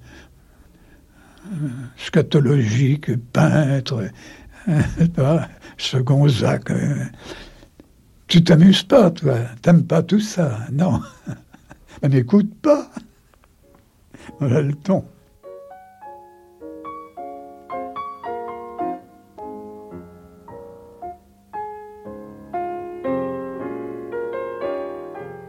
Scatologique, 1.97 3.17
peintre, 3.33 4.07
second 5.79 6.29
Zach. 6.29 6.71
Tu 8.27 8.45
t'amuses 8.45 8.83
pas, 8.83 9.11
toi? 9.13 9.39
T'aimes 9.63 9.87
pas 9.87 10.03
tout 10.03 10.21
ça, 10.21 10.59
non. 10.71 11.01
Mais 12.03 12.11
n'écoute 12.11 12.55
pas. 12.61 12.91
Voilà 14.41 14.61
le 14.61 14.75
ton. 14.75 15.07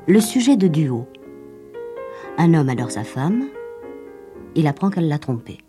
Le 0.10 0.22
sujet 0.22 0.58
de 0.58 0.68
duo. 0.68 1.08
Un 2.40 2.56
homme 2.56 2.70
adore 2.70 2.90
sa 2.90 3.04
femme, 3.04 3.46
il 4.56 4.66
apprend 4.66 4.90
qu'elle 4.90 5.08
l'a 5.08 5.20
trompé. 5.20 5.60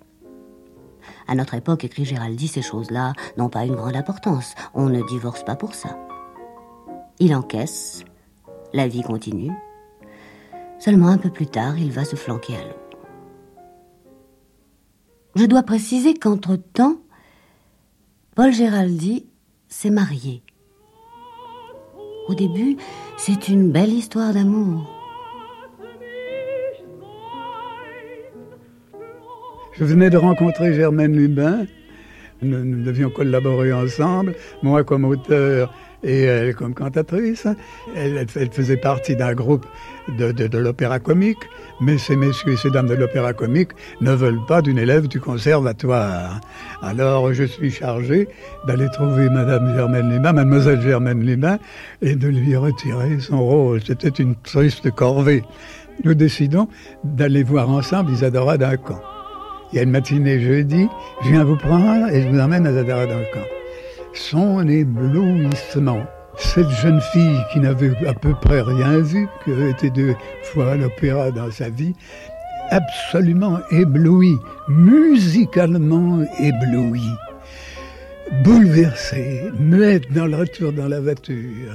À 1.28 1.34
notre 1.34 1.52
époque, 1.52 1.84
écrit 1.84 2.06
Géraldi, 2.06 2.48
ces 2.48 2.62
choses-là 2.62 3.12
n'ont 3.36 3.50
pas 3.50 3.66
une 3.66 3.74
grande 3.74 3.96
importance. 3.96 4.54
On 4.72 4.88
ne 4.88 5.06
divorce 5.06 5.44
pas 5.44 5.56
pour 5.56 5.74
ça. 5.74 5.98
Il 7.18 7.34
encaisse, 7.34 8.02
la 8.72 8.88
vie 8.88 9.02
continue. 9.02 9.52
Seulement 10.78 11.08
un 11.08 11.18
peu 11.18 11.28
plus 11.28 11.48
tard, 11.48 11.76
il 11.76 11.92
va 11.92 12.06
se 12.06 12.16
flanquer 12.16 12.56
à 12.56 12.64
l'eau. 12.64 12.80
Je 15.36 15.44
dois 15.44 15.64
préciser 15.64 16.14
qu'entre-temps, 16.14 16.96
Paul 18.34 18.54
Géraldi 18.54 19.26
s'est 19.68 19.90
marié. 19.90 20.42
Au 22.30 22.34
début, 22.34 22.76
c'est 23.16 23.48
une 23.48 23.72
belle 23.72 23.92
histoire 23.92 24.32
d'amour. 24.32 24.88
Je 29.72 29.82
venais 29.82 30.10
de 30.10 30.16
rencontrer 30.16 30.72
Germaine 30.72 31.16
Lubin. 31.16 31.66
Nous, 32.40 32.84
devions 32.84 33.10
collaborer 33.10 33.72
ensemble, 33.72 34.36
moi 34.62 34.84
comme 34.84 35.06
auteur 35.06 35.74
et 36.04 36.22
elle 36.22 36.54
comme 36.54 36.72
cantatrice. 36.72 37.48
Elle, 37.96 38.28
faisait 38.52 38.76
partie 38.76 39.16
d'un 39.16 39.34
groupe 39.34 39.66
de, 40.16 40.56
l'opéra 40.56 41.00
comique, 41.00 41.48
mais 41.80 41.98
ces 41.98 42.16
messieurs 42.16 42.52
et 42.52 42.56
ces 42.56 42.70
dames 42.70 42.86
de 42.86 42.94
l'opéra 42.94 43.32
comique 43.32 43.70
ne 44.00 44.12
veulent 44.12 44.44
pas 44.46 44.62
d'une 44.62 44.78
élève 44.78 45.08
du 45.08 45.20
conservatoire. 45.20 46.40
Alors 46.82 47.32
je 47.32 47.44
suis 47.44 47.70
chargé 47.70 48.28
d'aller 48.66 48.88
trouver 48.92 49.28
Madame 49.28 49.74
Germaine 49.74 50.10
Lubin, 50.10 50.32
Mademoiselle 50.32 50.80
Germaine 50.80 51.24
Lubin, 51.24 51.58
et 52.02 52.14
de 52.14 52.28
lui 52.28 52.56
retirer 52.56 53.20
son 53.20 53.42
rôle. 53.42 53.82
C'était 53.82 54.08
une 54.08 54.34
triste 54.36 54.90
corvée. 54.90 55.42
Nous 56.04 56.14
décidons 56.14 56.68
d'aller 57.04 57.42
voir 57.42 57.68
ensemble 57.68 58.12
Isadora 58.12 58.56
Duncan. 58.56 59.00
Il 59.72 59.76
y 59.76 59.78
a 59.78 59.82
une 59.82 59.90
matinée 59.90 60.40
jeudi, 60.40 60.88
je 61.22 61.28
viens 61.28 61.44
vous 61.44 61.56
prendre 61.56 62.08
et 62.08 62.22
je 62.22 62.28
vous 62.28 62.40
emmène 62.40 62.66
à 62.66 62.72
Isadora 62.72 63.06
Duncan 63.06 63.46
son 64.12 64.66
éblouissement. 64.68 66.06
Cette 66.40 66.70
jeune 66.82 67.00
fille 67.12 67.38
qui 67.52 67.60
n'avait 67.60 67.94
à 68.06 68.14
peu 68.14 68.34
près 68.34 68.62
rien 68.62 68.98
vu, 68.98 69.28
qui 69.44 69.52
avait 69.52 69.70
été 69.70 69.90
deux 69.90 70.14
fois 70.42 70.72
à 70.72 70.76
l'opéra 70.76 71.30
dans 71.30 71.50
sa 71.50 71.70
vie, 71.70 71.94
absolument 72.70 73.58
éblouie, 73.70 74.38
musicalement 74.68 76.22
éblouie, 76.38 77.14
bouleversée, 78.42 79.50
muette 79.58 80.12
dans 80.12 80.26
le 80.26 80.36
retour 80.36 80.72
dans 80.72 80.88
la 80.88 81.00
voiture. 81.00 81.74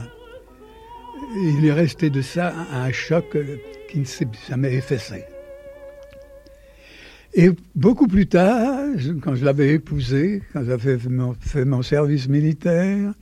Il 1.38 1.66
est 1.66 1.74
resté 1.74 2.10
de 2.10 2.22
ça 2.22 2.54
un 2.74 2.92
choc 2.92 3.38
qui 3.90 4.00
ne 4.00 4.06
s'est 4.06 4.28
jamais 4.50 4.74
effacé. 4.74 5.24
Et 7.34 7.50
beaucoup 7.76 8.08
plus 8.08 8.28
tard, 8.28 8.80
quand 9.22 9.36
je 9.36 9.44
l'avais 9.44 9.74
épousée, 9.74 10.42
quand 10.54 10.64
j'avais 10.64 10.98
fait 10.98 11.10
mon, 11.66 11.82
service 11.82 12.30
militaire, 12.30 13.14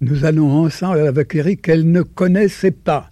nous 0.00 0.24
allons 0.24 0.50
ensemble 0.50 0.98
à 0.98 1.04
la 1.04 1.12
vaquerie 1.12 1.56
qu'elle 1.56 1.90
ne 1.90 2.02
connaissait 2.02 2.70
pas. 2.70 3.10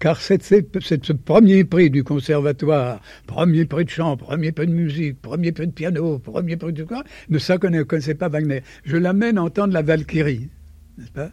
Car 0.00 0.20
c'est 0.20 0.42
ce 0.42 1.12
premier 1.12 1.64
prix 1.64 1.88
du 1.88 2.04
conservatoire, 2.04 3.00
premier 3.26 3.64
prix 3.64 3.84
de 3.84 3.90
chant, 3.90 4.16
premier 4.16 4.52
prix 4.52 4.66
de 4.66 4.72
musique, 4.72 5.22
premier 5.22 5.52
prix 5.52 5.68
de 5.68 5.72
piano, 5.72 6.18
premier 6.18 6.56
prix 6.56 6.72
de 6.72 6.84
quoi, 6.84 7.04
ne 7.28 7.38
ça 7.38 7.56
ne 7.62 7.82
connaissait 7.84 8.14
pas 8.14 8.28
Wagner. 8.28 8.62
Je 8.84 8.96
l'amène 8.96 9.38
entendre 9.38 9.72
la 9.72 9.82
Valkyrie, 9.82 10.50
n'est-ce 10.98 11.12
pas? 11.12 11.30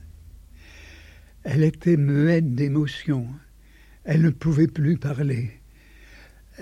Elle 1.43 1.63
était 1.63 1.97
muette 1.97 2.53
d'émotion. 2.53 3.25
Elle 4.03 4.21
ne 4.21 4.29
pouvait 4.29 4.67
plus 4.67 4.97
parler. 4.97 5.49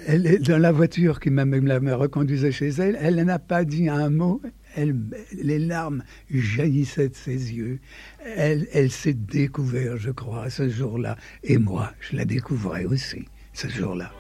Elle 0.08 0.26
est 0.26 0.40
dans 0.40 0.58
la 0.58 0.72
voiture 0.72 1.20
qui 1.20 1.30
me 1.30 1.94
reconduisait 1.94 2.54
chez 2.54 2.70
elle, 2.70 2.98
elle 3.02 3.16
n'a 3.24 3.40
pas 3.40 3.66
dit 3.66 3.90
un 3.90 4.10
mot, 4.10 4.42
elle, 4.76 4.96
les 5.34 5.60
larmes 5.60 6.04
jaillissaient 6.30 7.10
de 7.10 7.16
ses 7.16 7.54
yeux. 7.54 7.80
Elle, 8.24 8.68
elle 8.72 8.92
s'est 8.92 9.14
découverte, 9.14 9.98
je 9.98 10.12
crois, 10.12 10.50
ce 10.50 10.70
jour-là. 10.70 11.18
Et 11.44 11.58
moi, 11.58 11.94
je 12.00 12.16
la 12.16 12.26
découvrais 12.26 12.86
aussi, 12.86 13.26
ce 13.54 13.68
jour-là. 13.68 14.12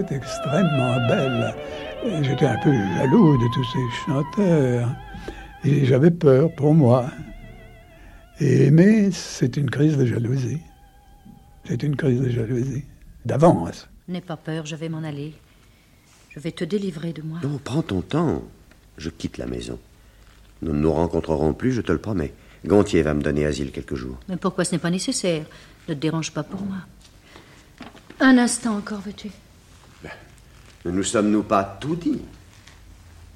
Était 0.00 0.16
extrêmement 0.16 0.96
belle. 1.08 1.54
J'étais 2.22 2.46
un 2.46 2.58
peu 2.62 2.72
jaloux 2.72 3.36
de 3.36 3.54
tous 3.54 3.64
ces 3.64 4.04
chanteurs. 4.04 4.88
Et 5.64 5.84
j'avais 5.84 6.10
peur 6.10 6.54
pour 6.54 6.74
moi. 6.74 7.10
Et 8.40 8.66
aimer, 8.66 9.10
c'est 9.10 9.56
une 9.56 9.68
crise 9.68 9.96
de 9.96 10.06
jalousie. 10.06 10.60
C'est 11.64 11.82
une 11.82 11.96
crise 11.96 12.20
de 12.20 12.30
jalousie. 12.30 12.84
D'avance. 13.24 13.88
N'aie 14.06 14.20
pas 14.20 14.36
peur, 14.36 14.64
je 14.64 14.76
vais 14.76 14.88
m'en 14.88 15.02
aller. 15.02 15.34
Je 16.30 16.40
vais 16.40 16.52
te 16.52 16.64
délivrer 16.64 17.12
de 17.12 17.22
moi. 17.22 17.40
Non, 17.42 17.58
prends 17.62 17.82
ton 17.82 18.00
temps. 18.00 18.42
Je 18.96 19.10
quitte 19.10 19.38
la 19.38 19.46
maison. 19.46 19.78
Nous 20.62 20.72
ne 20.72 20.78
nous 20.78 20.92
rencontrerons 20.92 21.52
plus, 21.52 21.72
je 21.72 21.80
te 21.80 21.92
le 21.92 21.98
promets. 21.98 22.32
Gontier 22.64 23.02
va 23.02 23.14
me 23.14 23.22
donner 23.22 23.44
asile 23.44 23.70
quelques 23.70 23.94
jours. 23.94 24.18
Mais 24.28 24.36
pourquoi 24.36 24.64
ce 24.64 24.72
n'est 24.72 24.80
pas 24.80 24.90
nécessaire? 24.90 25.44
Ne 25.88 25.94
te 25.94 25.98
dérange 25.98 26.32
pas 26.32 26.42
pour 26.42 26.60
moi. 26.62 26.78
Un 28.20 28.38
instant 28.38 28.76
encore, 28.76 29.00
veux-tu? 29.00 29.30
Ne 30.84 30.90
nous 30.90 31.02
sommes-nous 31.02 31.42
pas 31.42 31.78
tout 31.80 31.96
dit 31.96 32.20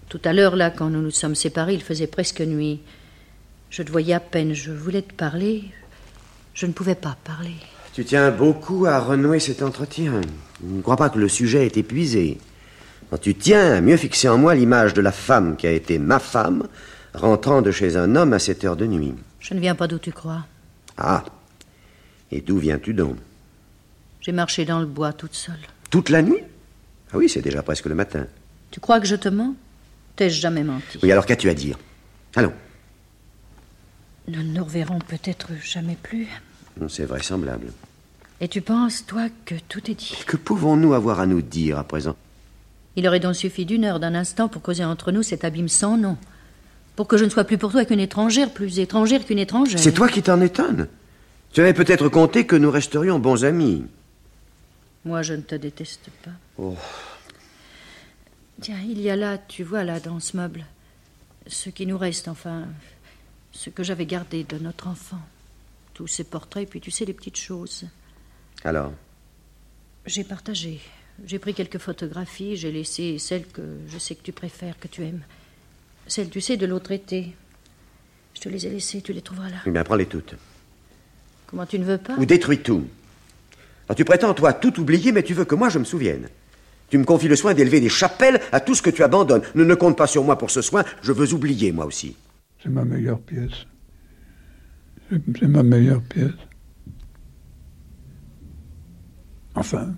Tout 0.08 0.20
à 0.24 0.32
l'heure, 0.32 0.56
là, 0.56 0.70
quand 0.70 0.90
nous 0.90 1.02
nous 1.02 1.10
sommes 1.10 1.34
séparés, 1.34 1.74
il 1.74 1.82
faisait 1.82 2.06
presque 2.06 2.40
nuit. 2.40 2.80
Je 3.70 3.82
te 3.82 3.90
voyais 3.90 4.14
à 4.14 4.20
peine. 4.20 4.52
Je 4.54 4.70
voulais 4.70 5.02
te 5.02 5.14
parler. 5.14 5.64
Je 6.54 6.66
ne 6.66 6.72
pouvais 6.72 6.94
pas 6.94 7.16
parler. 7.24 7.54
Tu 7.94 8.04
tiens 8.04 8.30
beaucoup 8.30 8.86
à 8.86 8.98
renouer 9.00 9.40
cet 9.40 9.62
entretien. 9.62 10.20
Je 10.62 10.74
ne 10.74 10.82
crois 10.82 10.96
pas 10.96 11.10
que 11.10 11.18
le 11.18 11.28
sujet 11.28 11.66
est 11.66 11.76
épuisé. 11.76 12.38
Quand 13.10 13.18
tu 13.18 13.34
tiens 13.34 13.74
à 13.74 13.80
mieux 13.80 13.96
fixer 13.96 14.28
en 14.28 14.38
moi 14.38 14.54
l'image 14.54 14.94
de 14.94 15.02
la 15.02 15.12
femme 15.12 15.56
qui 15.56 15.66
a 15.66 15.72
été 15.72 15.98
ma 15.98 16.18
femme, 16.18 16.68
rentrant 17.12 17.60
de 17.60 17.70
chez 17.70 17.96
un 17.96 18.16
homme 18.16 18.32
à 18.32 18.38
cette 18.38 18.64
heure 18.64 18.76
de 18.76 18.86
nuit. 18.86 19.14
Je 19.40 19.52
ne 19.54 19.60
viens 19.60 19.74
pas 19.74 19.86
d'où 19.86 19.98
tu 19.98 20.12
crois. 20.12 20.46
Ah 20.96 21.24
Et 22.30 22.40
d'où 22.40 22.58
viens-tu 22.58 22.94
donc? 22.94 23.16
J'ai 24.20 24.32
marché 24.32 24.64
dans 24.64 24.80
le 24.80 24.86
bois 24.86 25.12
toute 25.12 25.34
seule. 25.34 25.58
Toute 25.90 26.08
la 26.08 26.22
nuit? 26.22 26.42
Ah 27.12 27.18
oui, 27.18 27.28
c'est 27.28 27.42
déjà 27.42 27.62
presque 27.62 27.86
le 27.86 27.94
matin. 27.94 28.26
Tu 28.70 28.80
crois 28.80 29.00
que 29.00 29.06
je 29.06 29.16
te 29.16 29.28
mens? 29.28 29.54
T'ai-je 30.16 30.40
jamais 30.40 30.64
menti? 30.64 30.98
Oui, 31.02 31.12
alors 31.12 31.26
qu'as-tu 31.26 31.48
à 31.48 31.54
dire? 31.54 31.78
Allons, 32.34 32.52
Nous 34.28 34.42
ne 34.42 34.52
nous 34.52 34.64
reverrons 34.64 34.98
peut-être 34.98 35.48
jamais 35.62 35.96
plus. 36.02 36.28
c'est 36.88 37.04
vraisemblable. 37.04 37.72
Et 38.40 38.48
tu 38.48 38.60
penses, 38.60 39.04
toi, 39.06 39.28
que 39.44 39.54
tout 39.68 39.90
est 39.90 39.94
dit? 39.94 40.16
Que 40.26 40.36
pouvons-nous 40.36 40.94
avoir 40.94 41.20
à 41.20 41.26
nous 41.26 41.42
dire 41.42 41.78
à 41.78 41.84
présent? 41.84 42.16
Il 42.96 43.06
aurait 43.06 43.20
donc 43.20 43.36
suffi 43.36 43.64
d'une 43.64 43.84
heure, 43.84 44.00
d'un 44.00 44.14
instant, 44.14 44.48
pour 44.48 44.62
causer 44.62 44.84
entre 44.84 45.12
nous 45.12 45.22
cet 45.22 45.44
abîme 45.44 45.68
sans 45.68 45.96
nom. 45.96 46.16
Pour 46.96 47.08
que 47.08 47.16
je 47.16 47.24
ne 47.24 47.30
sois 47.30 47.44
plus 47.44 47.56
pour 47.56 47.72
toi 47.72 47.84
qu'une 47.84 48.00
étrangère, 48.00 48.50
plus 48.52 48.78
étrangère 48.78 49.24
qu'une 49.24 49.38
étrangère. 49.38 49.78
C'est 49.78 49.92
toi 49.92 50.08
qui 50.08 50.22
t'en 50.22 50.40
étonnes. 50.40 50.88
Tu 51.52 51.60
avais 51.60 51.72
peut-être 51.74 52.08
compté 52.08 52.46
que 52.46 52.56
nous 52.56 52.70
resterions 52.70 53.18
bons 53.18 53.44
amis. 53.44 53.84
Moi, 55.04 55.22
je 55.22 55.34
ne 55.34 55.40
te 55.42 55.54
déteste 55.54 56.08
pas. 56.24 56.30
Oh. 56.62 56.76
Tiens, 58.60 58.78
il 58.88 59.00
y 59.00 59.10
a 59.10 59.16
là, 59.16 59.36
tu 59.36 59.64
vois, 59.64 59.82
là, 59.82 59.98
dans 59.98 60.20
ce 60.20 60.36
meuble, 60.36 60.64
ce 61.48 61.70
qui 61.70 61.86
nous 61.86 61.98
reste, 61.98 62.28
enfin, 62.28 62.68
ce 63.50 63.68
que 63.68 63.82
j'avais 63.82 64.06
gardé 64.06 64.44
de 64.44 64.58
notre 64.58 64.86
enfant. 64.86 65.18
Tous 65.92 66.06
ces 66.06 66.22
portraits, 66.22 66.68
puis 66.68 66.80
tu 66.80 66.92
sais, 66.92 67.04
les 67.04 67.12
petites 67.12 67.36
choses. 67.36 67.84
Alors 68.62 68.92
J'ai 70.06 70.22
partagé. 70.22 70.80
J'ai 71.26 71.40
pris 71.40 71.52
quelques 71.52 71.78
photographies, 71.78 72.56
j'ai 72.56 72.70
laissé 72.70 73.18
celles 73.18 73.46
que 73.46 73.62
je 73.88 73.98
sais 73.98 74.14
que 74.14 74.22
tu 74.22 74.32
préfères, 74.32 74.78
que 74.78 74.88
tu 74.88 75.02
aimes. 75.02 75.24
Celles, 76.06 76.30
tu 76.30 76.40
sais, 76.40 76.56
de 76.56 76.66
l'autre 76.66 76.92
été. 76.92 77.34
Je 78.34 78.40
te 78.40 78.48
les 78.48 78.66
ai 78.66 78.70
laissées, 78.70 79.02
tu 79.02 79.12
les 79.12 79.20
trouveras 79.20 79.50
là. 79.50 79.56
Eh 79.66 79.70
bien, 79.70 79.82
prends-les 79.82 80.06
toutes. 80.06 80.36
Comment 81.48 81.66
tu 81.66 81.78
ne 81.80 81.84
veux 81.84 81.98
pas? 81.98 82.14
Ou 82.16 82.24
détruis 82.24 82.62
tout. 82.62 82.86
Alors, 83.88 83.96
tu 83.96 84.04
prétends, 84.04 84.32
toi, 84.32 84.52
tout 84.52 84.80
oublier, 84.80 85.10
mais 85.10 85.24
tu 85.24 85.34
veux 85.34 85.44
que 85.44 85.56
moi, 85.56 85.68
je 85.68 85.80
me 85.80 85.84
souvienne. 85.84 86.28
Tu 86.92 86.98
me 86.98 87.04
confies 87.04 87.28
le 87.28 87.36
soin 87.36 87.54
d'élever 87.54 87.80
des 87.80 87.88
chapelles 87.88 88.38
à 88.52 88.60
tout 88.60 88.74
ce 88.74 88.82
que 88.82 88.90
tu 88.90 89.02
abandonnes. 89.02 89.40
Ne, 89.54 89.74
compte 89.74 89.96
pas 89.96 90.06
sur 90.06 90.24
moi 90.24 90.36
pour 90.36 90.50
ce 90.50 90.60
soin, 90.60 90.84
je 91.00 91.10
veux 91.10 91.32
oublier, 91.32 91.72
moi 91.72 91.86
aussi. 91.86 92.14
C'est 92.62 92.68
ma 92.68 92.84
meilleure 92.84 93.18
pièce. 93.18 93.64
C'est 95.10 95.48
ma 95.48 95.62
meilleure 95.62 96.02
pièce. 96.02 96.34
Enfin. 99.54 99.94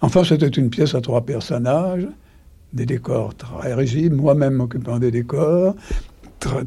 Enfin, 0.00 0.24
c'était 0.24 0.48
une 0.48 0.70
pièce 0.70 0.94
à 0.94 1.02
trois 1.02 1.26
personnages, 1.26 2.08
des 2.72 2.86
décors 2.86 3.34
très 3.34 3.74
rigides, 3.74 4.14
moi-même 4.14 4.54
m'occupant 4.54 4.98
des 4.98 5.10
décors, 5.10 5.76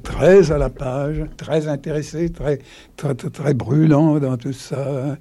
très, 0.04 0.52
à 0.52 0.60
la 0.60 0.70
page, 0.70 1.26
très 1.38 1.68
intéressé, 1.68 2.30
très, 2.30 2.60
très, 2.98 3.16
très 3.16 3.56
brûlant 3.56 4.20
dans 4.20 4.38
tout 4.38 4.54
ça. 4.54 5.18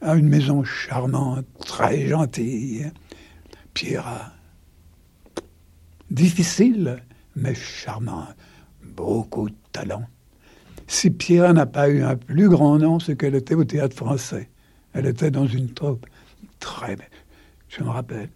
À 0.00 0.14
une 0.14 0.28
maison 0.28 0.62
charmante, 0.62 1.46
très 1.66 2.06
gentille. 2.06 2.92
Pierre 3.74 4.32
difficile, 6.10 7.02
mais 7.36 7.54
charmante. 7.54 8.34
Beaucoup 8.96 9.48
de 9.48 9.54
talent. 9.72 10.04
Si 10.86 11.10
Pierre 11.10 11.52
n'a 11.54 11.66
pas 11.66 11.88
eu 11.88 12.02
un 12.02 12.16
plus 12.16 12.48
grand 12.48 12.78
nom, 12.78 13.00
c'est 13.00 13.16
qu'elle 13.16 13.34
était 13.34 13.54
au 13.54 13.64
théâtre 13.64 13.96
français. 13.96 14.48
Elle 14.92 15.06
était 15.06 15.30
dans 15.30 15.46
une 15.46 15.70
troupe 15.70 16.06
très 16.60 16.94
belle, 16.94 17.08
je 17.68 17.82
me 17.82 17.88
rappelle. 17.88 18.28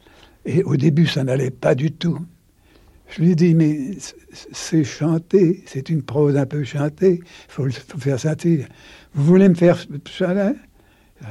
Et 0.44 0.62
au 0.65 0.77
début, 0.77 1.06
ça 1.06 1.23
n'allait 1.23 1.51
pas 1.51 1.74
du 1.74 1.93
tout. 1.93 2.19
Je 3.10 3.23
lui 3.23 3.31
ai 3.31 3.35
dit, 3.35 3.55
mais 3.55 3.97
c'est 4.52 4.85
chanté, 4.85 5.62
c'est 5.66 5.89
une 5.89 6.02
prose 6.02 6.36
un 6.36 6.47
peu 6.47 6.65
chantée, 6.65 7.20
il 7.23 7.52
faut, 7.52 7.65
le- 7.65 7.70
faire 7.70 8.19
sentir. 8.19 8.66
Vous 9.15 9.24
voulez 9.24 9.48
me 9.48 9.55
faire 9.55 9.78
ça, 10.10 10.52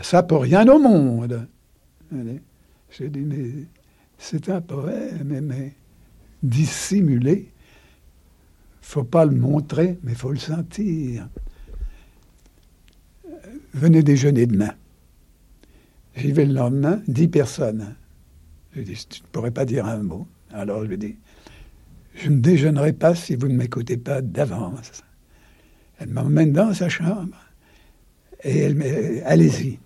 ça 0.02 0.24
pour 0.24 0.42
rien 0.44 0.68
au 0.68 0.80
monde. 0.80 1.48
J'ai 2.90 3.10
dit, 3.10 3.20
mais 3.20 3.66
c'est 4.18 4.50
un 4.50 4.62
poème, 4.62 5.42
mais 5.42 5.74
dissimulé. 6.44 7.52
faut 8.82 9.04
pas 9.04 9.26
le 9.26 9.36
montrer, 9.36 10.00
mais 10.04 10.14
faut 10.14 10.32
le 10.32 10.38
sentir. 10.38 11.28
Venez 13.74 14.02
déjeuner 14.02 14.48
demain. 14.48 14.74
J'y 16.16 16.32
vais 16.32 16.46
le 16.46 16.54
lendemain, 16.54 17.02
dix 17.08 17.28
personnes. 17.28 17.96
Je 18.74 18.82
dis, 18.82 19.06
tu 19.08 19.22
ne 19.22 19.28
pourrais 19.28 19.52
pas 19.52 19.66
dire 19.66 19.86
un 19.86 20.04
mot. 20.04 20.28
Alors 20.52 20.84
je 20.84 20.90
lui 20.90 20.98
dis, 20.98 21.16
je 22.16 22.30
ne 22.30 22.40
déjeunerai 22.40 22.94
pas 22.94 23.14
si 23.14 23.36
vous 23.36 23.48
ne 23.48 23.56
m'écoutez 23.56 23.98
pas 23.98 24.22
d'avance. 24.22 25.04
Elle 26.00 26.10
m'emmène 26.10 26.54
dans 26.54 26.74
sa 26.74 26.90
chambre 26.90 27.38
et 28.44 28.60
elle 28.60 28.76
me 28.76 28.84
dit, 28.84 29.22
allez-y. 29.22 29.80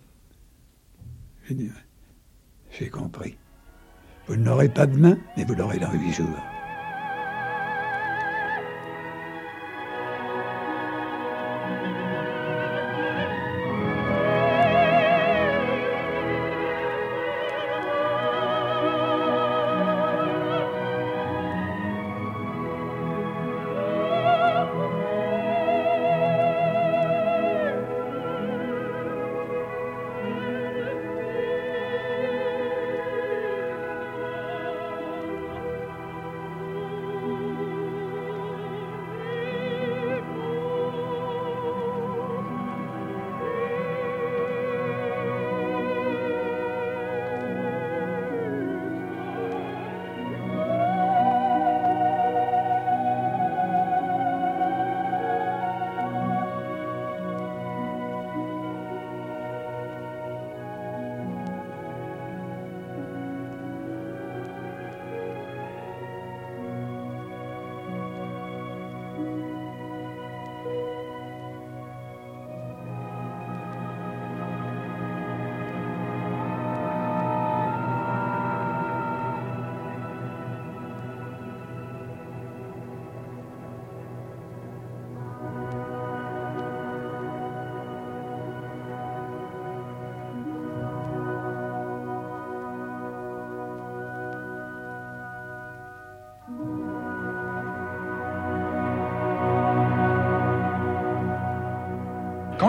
J'ai 2.72 2.90
compris. 2.90 3.36
Vous 4.28 4.36
ne 4.36 4.46
l'aurez 4.46 4.70
pas 4.70 4.86
demain, 4.86 5.18
mais 5.36 5.44
vous 5.44 5.56
l'aurez 5.56 5.80
dans 5.80 5.92
huit 5.92 6.14
jours. 6.14 6.51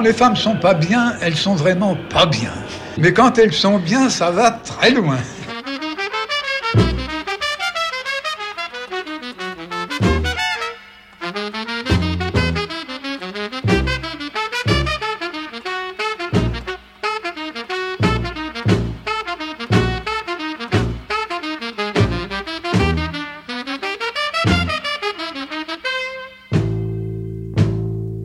Les 0.03 0.13
femmes 0.13 0.37
sont 0.37 0.57
pas 0.57 0.75
bien, 0.75 1.15
elles 1.21 1.37
sont 1.37 1.55
vraiment 1.55 1.97
pas 2.11 2.27
bien. 2.27 2.53
Mais 2.99 3.13
quand 3.13 3.39
elles 3.39 3.53
sont 3.53 3.79
bien, 3.79 4.11
ça 4.11 4.31
va 4.31 4.51
très 4.51 4.91
loin. 4.91 5.19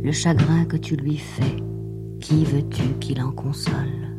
Le 0.03 0.13
chagrin 0.13 0.63
que 0.65 0.77
tu 0.77 0.95
lui 0.95 1.17
fais, 1.17 1.46
veux-tu 3.07 3.13
qu'il 3.13 3.21
en 3.21 3.31
console 3.31 4.13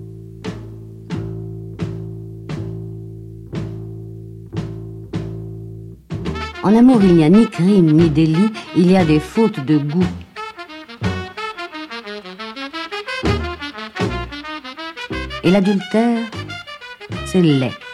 En 6.63 6.75
amour, 6.75 7.01
il 7.03 7.15
n'y 7.15 7.25
a 7.25 7.31
ni 7.31 7.47
crime 7.47 7.93
ni 7.93 8.11
délit, 8.11 8.53
il 8.77 8.91
y 8.91 8.97
a 8.97 9.05
des 9.05 9.21
fautes 9.21 9.61
de 9.65 9.79
goût. 9.79 10.05
Et 15.45 15.51
l'adultère, 15.51 16.27
c'est 17.27 17.41
laid. 17.41 17.88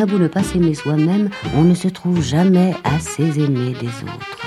A 0.00 0.06
beau 0.06 0.18
ne 0.18 0.28
pas 0.28 0.42
s'aimer 0.42 0.74
soi-même, 0.74 1.30
on 1.56 1.64
ne 1.64 1.74
se 1.74 1.88
trouve 1.88 2.22
jamais 2.22 2.74
assez 2.84 3.40
aimé 3.40 3.74
des 3.80 3.86
autres. 3.86 4.37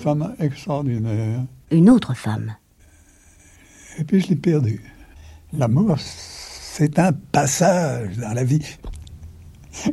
Femme 0.00 0.34
extraordinaire. 0.40 1.44
Une 1.70 1.90
autre 1.90 2.14
femme. 2.14 2.56
Et 3.98 4.04
puis 4.04 4.20
je 4.20 4.28
l'ai 4.28 4.36
perdue. 4.36 4.82
L'amour, 5.52 5.96
c'est 5.98 6.98
un 6.98 7.12
passage 7.12 8.16
dans 8.16 8.32
la 8.32 8.44
vie. 8.44 8.64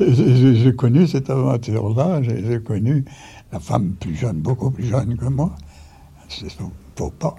J'ai 0.00 0.74
connu 0.74 1.06
cette 1.06 1.28
aventure-là, 1.28 2.22
j'ai 2.22 2.62
connu 2.62 3.04
la 3.52 3.60
femme 3.60 3.92
plus 4.00 4.14
jeune, 4.14 4.38
beaucoup 4.38 4.70
plus 4.70 4.86
jeune 4.86 5.14
que 5.18 5.26
moi. 5.26 5.54
Faut, 6.26 6.72
faut 6.96 7.10
pas. 7.10 7.36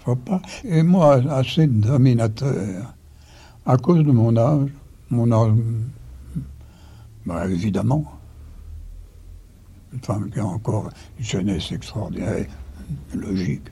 Faut 0.00 0.16
pas. 0.16 0.42
Et 0.64 0.82
moi, 0.82 1.22
assez 1.30 1.68
dominateur, 1.68 2.92
à 3.64 3.76
cause 3.76 4.04
de 4.04 4.10
mon 4.10 4.36
âge, 4.36 4.70
mon 5.10 5.30
âge, 5.30 5.52
ben, 7.24 7.48
évidemment. 7.48 8.04
Une 9.92 10.00
femme 10.00 10.30
qui 10.30 10.38
a 10.40 10.46
encore 10.46 10.88
une 11.18 11.24
jeunesse 11.24 11.70
extraordinaire, 11.72 12.46
logique. 13.14 13.62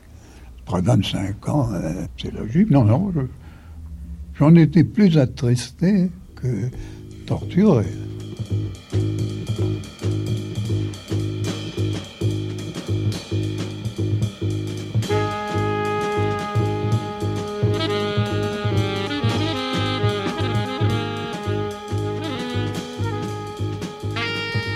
Après 0.66 0.82
25 0.82 1.48
ans, 1.48 1.68
euh, 1.72 2.04
c'est 2.20 2.32
logique. 2.32 2.70
Non, 2.70 2.84
non, 2.84 3.10
je- 3.14 3.20
j'en 4.38 4.54
étais 4.54 4.84
plus 4.84 5.16
attristé 5.18 6.10
que 6.36 6.68
torturé. 7.26 7.86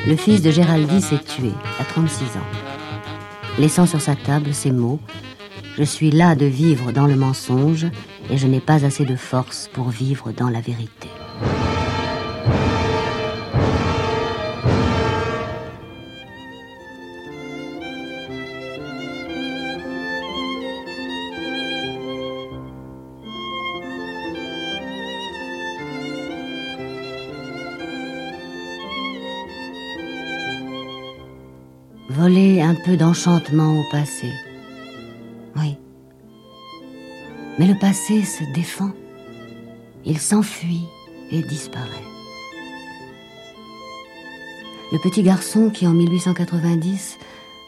Le 0.06 0.16
fils 0.16 0.42
de 0.42 0.50
Géraldis 0.50 1.14
est 1.14 1.24
tué 1.24 1.50
à 1.80 1.84
36 1.84 2.24
ans. 2.36 3.58
Laissant 3.58 3.86
sur 3.86 4.02
sa 4.02 4.14
table 4.14 4.52
ces 4.52 4.70
mots 4.70 5.00
Je 5.78 5.82
suis 5.82 6.10
là 6.10 6.34
de 6.34 6.44
vivre 6.44 6.92
dans 6.92 7.06
le 7.06 7.16
mensonge 7.16 7.86
et 8.30 8.36
je 8.36 8.46
n'ai 8.46 8.60
pas 8.60 8.84
assez 8.84 9.06
de 9.06 9.16
force 9.16 9.70
pour 9.72 9.88
vivre 9.88 10.30
dans 10.32 10.50
la 10.50 10.60
vérité. 10.60 11.08
Peu 32.84 32.96
d'enchantement 32.98 33.80
au 33.80 33.84
passé. 33.90 34.30
Oui. 35.56 35.78
Mais 37.58 37.66
le 37.66 37.78
passé 37.78 38.22
se 38.22 38.44
défend. 38.52 38.90
Il 40.04 40.18
s'enfuit 40.18 40.84
et 41.30 41.42
disparaît. 41.42 41.88
Le 44.92 44.98
petit 44.98 45.22
garçon 45.22 45.70
qui, 45.70 45.86
en 45.86 45.94
1890, 45.94 47.18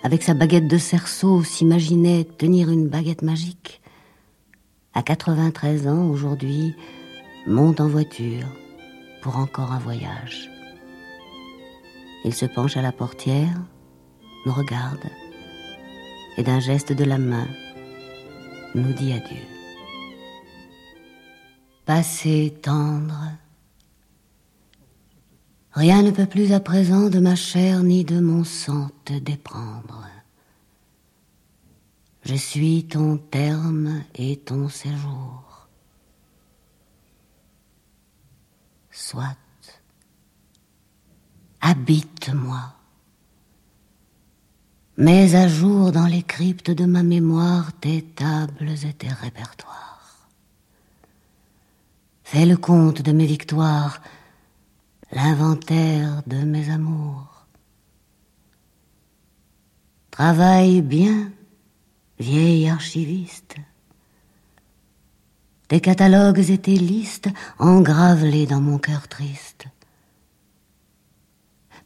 avec 0.03 0.23
sa 0.23 0.35
baguette 0.35 0.69
de 0.69 0.77
cerceau, 0.77 1.43
s'imaginait 1.43 2.25
tenir 2.25 2.71
une 2.71 2.89
baguette 2.89 3.23
magique, 3.23 3.81
à 4.93 5.03
93 5.03 5.89
ans 5.89 6.09
aujourd'hui, 6.11 6.75
monte 7.47 7.81
en 7.81 7.89
voiture 7.89 8.47
pour 9.23 9.39
encore 9.39 9.73
un 9.73 9.79
voyage. 9.79 10.51
Il 12.25 12.35
se 12.35 12.47
penche 12.47 12.77
à 12.77 12.83
la 12.83 12.93
portière, 12.93 13.57
nous 14.47 14.53
regarde 14.53 15.11
et 16.37 16.45
d'un 16.45 16.61
geste 16.61 16.93
de 16.93 17.05
la 17.05 17.19
main 17.19 17.49
nous 18.77 18.93
dit 18.93 19.13
adieu. 19.13 19.43
Passé 21.85 22.57
tendre, 22.63 23.33
rien 25.73 26.03
ne 26.03 26.13
peut 26.13 26.27
plus 26.27 26.53
à 26.53 26.61
présent 26.61 27.11
de 27.11 27.19
ma 27.19 27.35
chair 27.35 27.83
ni 27.83 28.05
de 28.05 28.21
mon 28.21 28.45
sang 28.45 28.89
te 29.05 29.15
déprendre. 29.15 30.07
Je 32.23 32.35
suis 32.35 32.85
ton 32.85 33.19
terme 33.19 34.03
et 34.15 34.37
ton 34.37 34.69
séjour. 34.69 35.69
Soit, 38.91 39.37
habite-moi 41.61 42.76
mets 44.97 45.35
à 45.35 45.47
jour 45.47 45.93
dans 45.93 46.07
les 46.07 46.23
cryptes 46.23 46.71
de 46.71 46.87
ma 46.87 47.03
mémoire 47.03 47.73
tes 47.81 48.03
tables 48.03 48.71
et 48.85 48.93
tes 48.95 49.09
répertoires. 49.09 50.29
Fais 52.25 52.47
le 52.47 52.57
compte 52.57 53.03
de 53.03 53.13
mes 53.13 53.27
victoires, 53.27 54.01
l'inventaire 55.13 56.23
de 56.27 56.39
mes 56.39 56.71
amours. 56.71 57.47
Travaille 60.11 60.81
bien, 60.81 61.31
vieil 62.19 62.69
archiviste. 62.69 63.57
Tes 65.69 65.81
catalogues 65.81 66.51
et 66.51 66.59
tes 66.59 66.77
listes, 66.77 67.29
engrave-les 67.59 68.47
dans 68.47 68.61
mon 68.61 68.79
cœur 68.79 69.09
triste. 69.09 69.67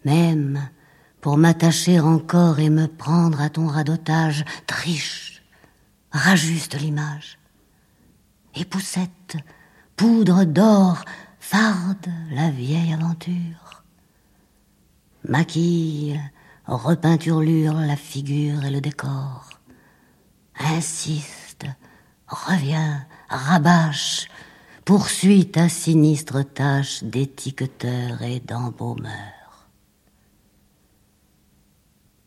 Même 0.05 0.70
pour 1.21 1.37
m'attacher 1.37 2.01
encore 2.01 2.59
et 2.61 2.71
me 2.71 2.87
prendre 2.87 3.41
à 3.41 3.51
ton 3.51 3.67
radotage, 3.67 4.45
triche, 4.67 5.43
rajuste 6.13 6.79
l'image. 6.79 7.39
Et 8.55 8.65
poussette, 8.65 9.37
poudre 9.97 10.45
d'or, 10.45 11.05
farde 11.39 12.09
la 12.33 12.51
vieille 12.51 12.93
aventure. 12.93 13.85
Maquille, 15.29 16.21
repeinturlure 16.67 17.75
la 17.75 17.97
figure 17.97 18.65
et 18.65 18.71
le 18.71 18.81
décor. 18.81 19.51
Insiste, 20.59 21.67
reviens, 22.27 23.07
rabâche, 23.29 24.29
poursuis 24.85 25.51
ta 25.51 25.69
sinistre 25.69 26.43
tâche 26.43 27.05
d'étiqueteur 27.05 28.23
et 28.23 28.41
d'embaumeur. 28.41 29.40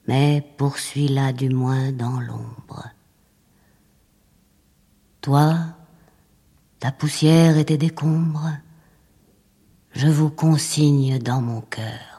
Mais 0.07 0.41
poursuis-la 0.57 1.33
du 1.33 1.49
moins 1.49 1.91
dans 1.91 2.19
l'ombre. 2.19 2.89
Toi, 5.21 5.55
ta 6.79 6.91
poussière 6.91 7.57
et 7.57 7.65
tes 7.65 7.77
décombres, 7.77 8.51
je 9.93 10.07
vous 10.07 10.29
consigne 10.29 11.19
dans 11.19 11.41
mon 11.41 11.61
cœur. 11.61 12.12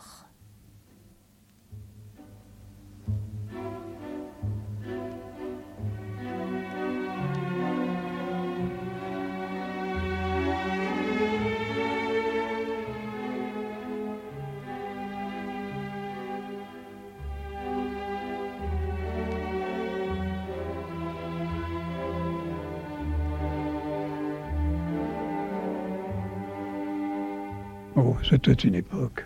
C'était 28.29 28.53
une 28.53 28.75
époque. 28.75 29.25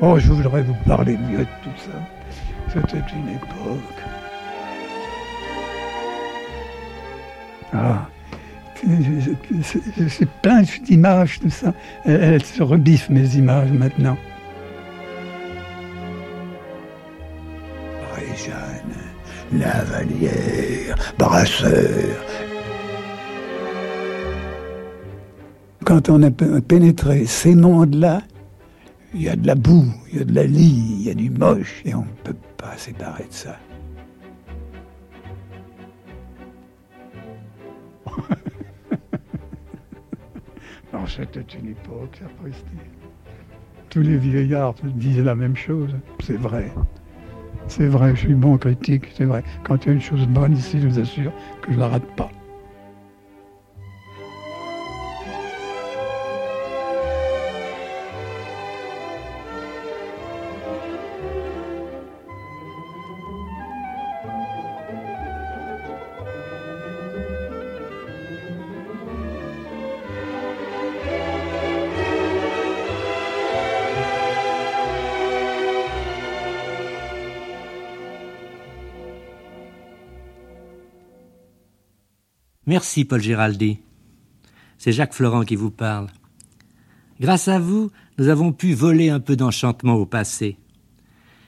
Oh, 0.00 0.18
je 0.18 0.32
voudrais 0.32 0.62
vous 0.62 0.74
parler 0.86 1.16
mieux 1.16 1.38
de 1.38 1.44
tout 1.62 1.76
ça. 1.78 1.98
C'était 2.72 3.04
une 3.14 3.28
époque. 3.34 4.02
Ah, 7.72 8.06
c'est- 9.62 10.28
plein 10.42 10.62
d'images, 10.84 11.40
tout 11.40 11.50
ça. 11.50 11.72
Elles, 12.04 12.44
se 12.44 12.62
rebiffent, 12.62 13.08
mes 13.10 13.36
images, 13.36 13.70
maintenant. 13.70 14.16
Réjeanne, 18.14 18.94
Lavalière, 19.52 20.96
Brasseur. 21.18 22.16
Quand 25.84 26.08
on 26.08 26.22
a 26.22 26.30
pénétré 26.30 27.26
ces 27.26 27.54
mondes-là, 27.54 28.22
il 29.14 29.22
y 29.22 29.28
a 29.28 29.36
de 29.36 29.46
la 29.46 29.54
boue, 29.54 29.86
il 30.10 30.18
y 30.18 30.22
a 30.22 30.24
de 30.24 30.34
la 30.34 30.42
lie, 30.44 30.96
il 30.98 31.02
y 31.02 31.10
a 31.10 31.14
du 31.14 31.30
moche, 31.30 31.82
et 31.84 31.94
on 31.94 32.02
ne 32.02 32.22
peut 32.24 32.36
pas 32.56 32.76
séparer 32.76 33.24
de 33.24 33.32
ça. 33.32 33.56
non, 40.92 41.06
c'était 41.06 41.46
une 41.58 41.68
époque, 41.68 42.18
sapristi. 42.20 42.64
Tous 43.88 44.02
les 44.02 44.16
vieillards 44.16 44.74
disaient 44.82 45.22
la 45.22 45.36
même 45.36 45.56
chose. 45.56 45.94
C'est 46.24 46.36
vrai. 46.36 46.72
C'est 47.68 47.86
vrai, 47.86 48.16
je 48.16 48.20
suis 48.22 48.34
bon 48.34 48.58
critique, 48.58 49.06
c'est 49.14 49.24
vrai. 49.24 49.44
Quand 49.62 49.84
il 49.84 49.88
y 49.88 49.90
a 49.92 49.94
une 49.94 50.02
chose 50.02 50.26
bonne 50.26 50.56
ici, 50.56 50.80
je 50.80 50.88
vous 50.88 50.98
assure 50.98 51.32
que 51.62 51.70
je 51.70 51.76
ne 51.76 51.80
la 51.80 51.88
rate 51.88 52.16
pas. 52.16 52.30
Merci, 82.74 83.04
Paul 83.04 83.22
Géraldi. 83.22 83.78
C'est 84.78 84.90
Jacques 84.90 85.14
Florent 85.14 85.44
qui 85.44 85.54
vous 85.54 85.70
parle. 85.70 86.08
Grâce 87.20 87.46
à 87.46 87.60
vous, 87.60 87.92
nous 88.18 88.26
avons 88.26 88.50
pu 88.50 88.74
voler 88.74 89.10
un 89.10 89.20
peu 89.20 89.36
d'enchantement 89.36 89.94
au 89.94 90.06
passé. 90.06 90.56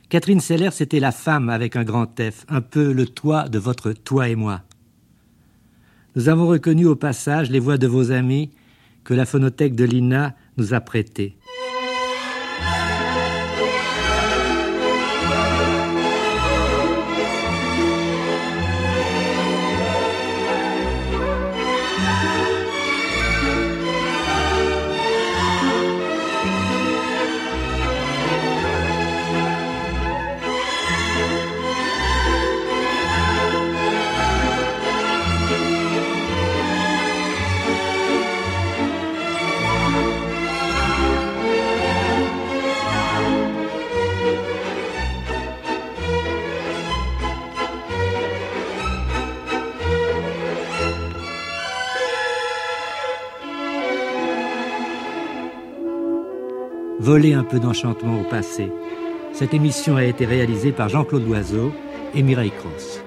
Catherine 0.08 0.38
Seller, 0.38 0.70
c'était 0.70 1.00
la 1.00 1.10
femme 1.10 1.48
avec 1.48 1.74
un 1.74 1.82
grand 1.82 2.06
F, 2.20 2.44
un 2.48 2.60
peu 2.60 2.92
le 2.92 3.06
toi 3.06 3.48
de 3.48 3.58
votre 3.58 3.90
toi 3.90 4.28
et 4.28 4.36
moi. 4.36 4.62
Nous 6.14 6.28
avons 6.28 6.46
reconnu 6.46 6.86
au 6.86 6.94
passage 6.94 7.50
les 7.50 7.58
voix 7.58 7.76
de 7.76 7.88
vos 7.88 8.12
amis 8.12 8.52
que 9.02 9.12
la 9.12 9.26
phonothèque 9.26 9.74
de 9.74 9.82
l'INA 9.82 10.36
nous 10.58 10.74
a 10.74 10.80
prêtées. 10.80 11.36
Voler 57.06 57.34
un 57.34 57.44
peu 57.44 57.60
d'enchantement 57.60 58.20
au 58.20 58.24
passé. 58.24 58.72
Cette 59.32 59.54
émission 59.54 59.94
a 59.94 60.02
été 60.02 60.26
réalisée 60.26 60.72
par 60.72 60.88
Jean-Claude 60.88 61.24
Loiseau 61.24 61.70
et 62.16 62.22
Mireille 62.24 62.50
Cross. 62.50 63.05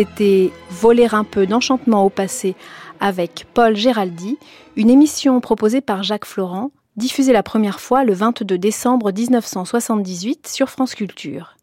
C'était 0.00 0.50
Voler 0.70 1.08
un 1.12 1.24
peu 1.24 1.46
d'enchantement 1.46 2.06
au 2.06 2.08
passé 2.08 2.56
avec 3.00 3.44
Paul 3.52 3.76
Géraldi, 3.76 4.38
une 4.74 4.88
émission 4.88 5.38
proposée 5.42 5.82
par 5.82 6.02
Jacques 6.02 6.24
Florent, 6.24 6.70
diffusée 6.96 7.34
la 7.34 7.42
première 7.42 7.80
fois 7.80 8.02
le 8.02 8.14
22 8.14 8.56
décembre 8.56 9.12
1978 9.12 10.48
sur 10.48 10.70
France 10.70 10.94
Culture. 10.94 11.54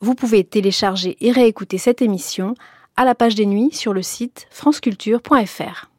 Vous 0.00 0.14
pouvez 0.14 0.44
télécharger 0.44 1.18
et 1.20 1.30
réécouter 1.30 1.76
cette 1.76 2.00
émission 2.00 2.54
à 2.96 3.04
la 3.04 3.14
page 3.14 3.34
des 3.34 3.44
nuits 3.44 3.74
sur 3.74 3.92
le 3.92 4.00
site 4.00 4.46
franceculture.fr. 4.50 5.90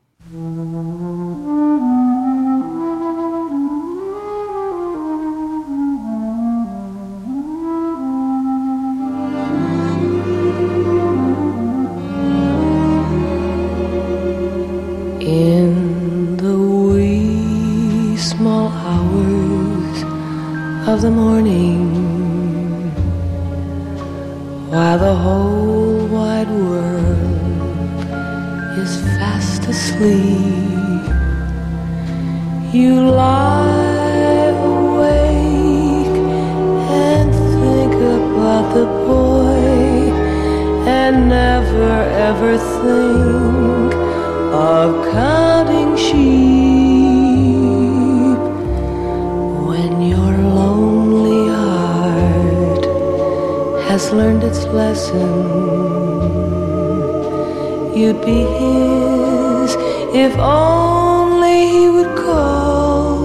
of 20.90 21.02
the 21.03 21.11
morning, 21.11 21.91
while 24.72 24.98
the 24.98 25.16
whole 25.24 26.07
wide 26.07 26.49
world 26.49 27.30
is 28.84 28.98
fast 29.18 29.68
asleep, 29.68 31.06
you 32.74 33.07
lie 33.07 34.49
awake 34.66 36.18
and 37.11 37.30
think 37.61 37.94
about 37.94 38.74
the 38.74 38.86
boy 39.06 39.61
and 40.98 41.30
never 41.30 41.94
ever 42.30 42.57
think 42.82 43.94
of 44.52 44.88
counting 45.14 45.95
sheep 45.95 46.69
has 53.99 54.13
learned 54.13 54.43
its 54.43 54.63
lesson. 54.67 55.30
You'd 57.93 58.21
be 58.21 58.41
his 58.59 59.76
if 60.15 60.38
only 60.38 61.59
he 61.73 61.89
would 61.89 62.15
call 62.15 63.19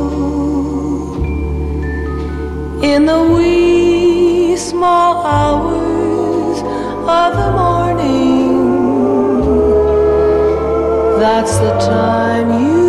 in 2.83 3.07
the 3.07 3.23
wee 3.35 4.57
small 4.57 5.25
hours 5.25 6.59
of 7.21 7.31
the 7.41 7.51
morning. 7.63 8.57
That's 11.21 11.57
the 11.59 11.75
time 11.79 12.49
you 12.65 12.84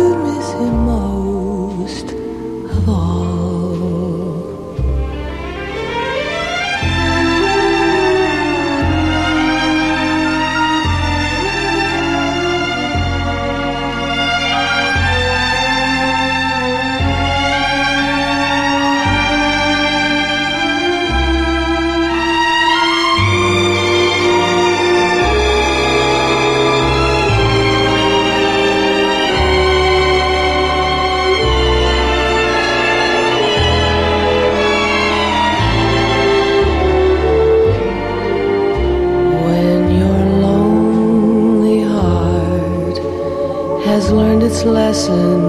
listen, 44.96 45.42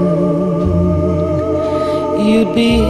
you'd 2.19 2.53
be 2.53 2.86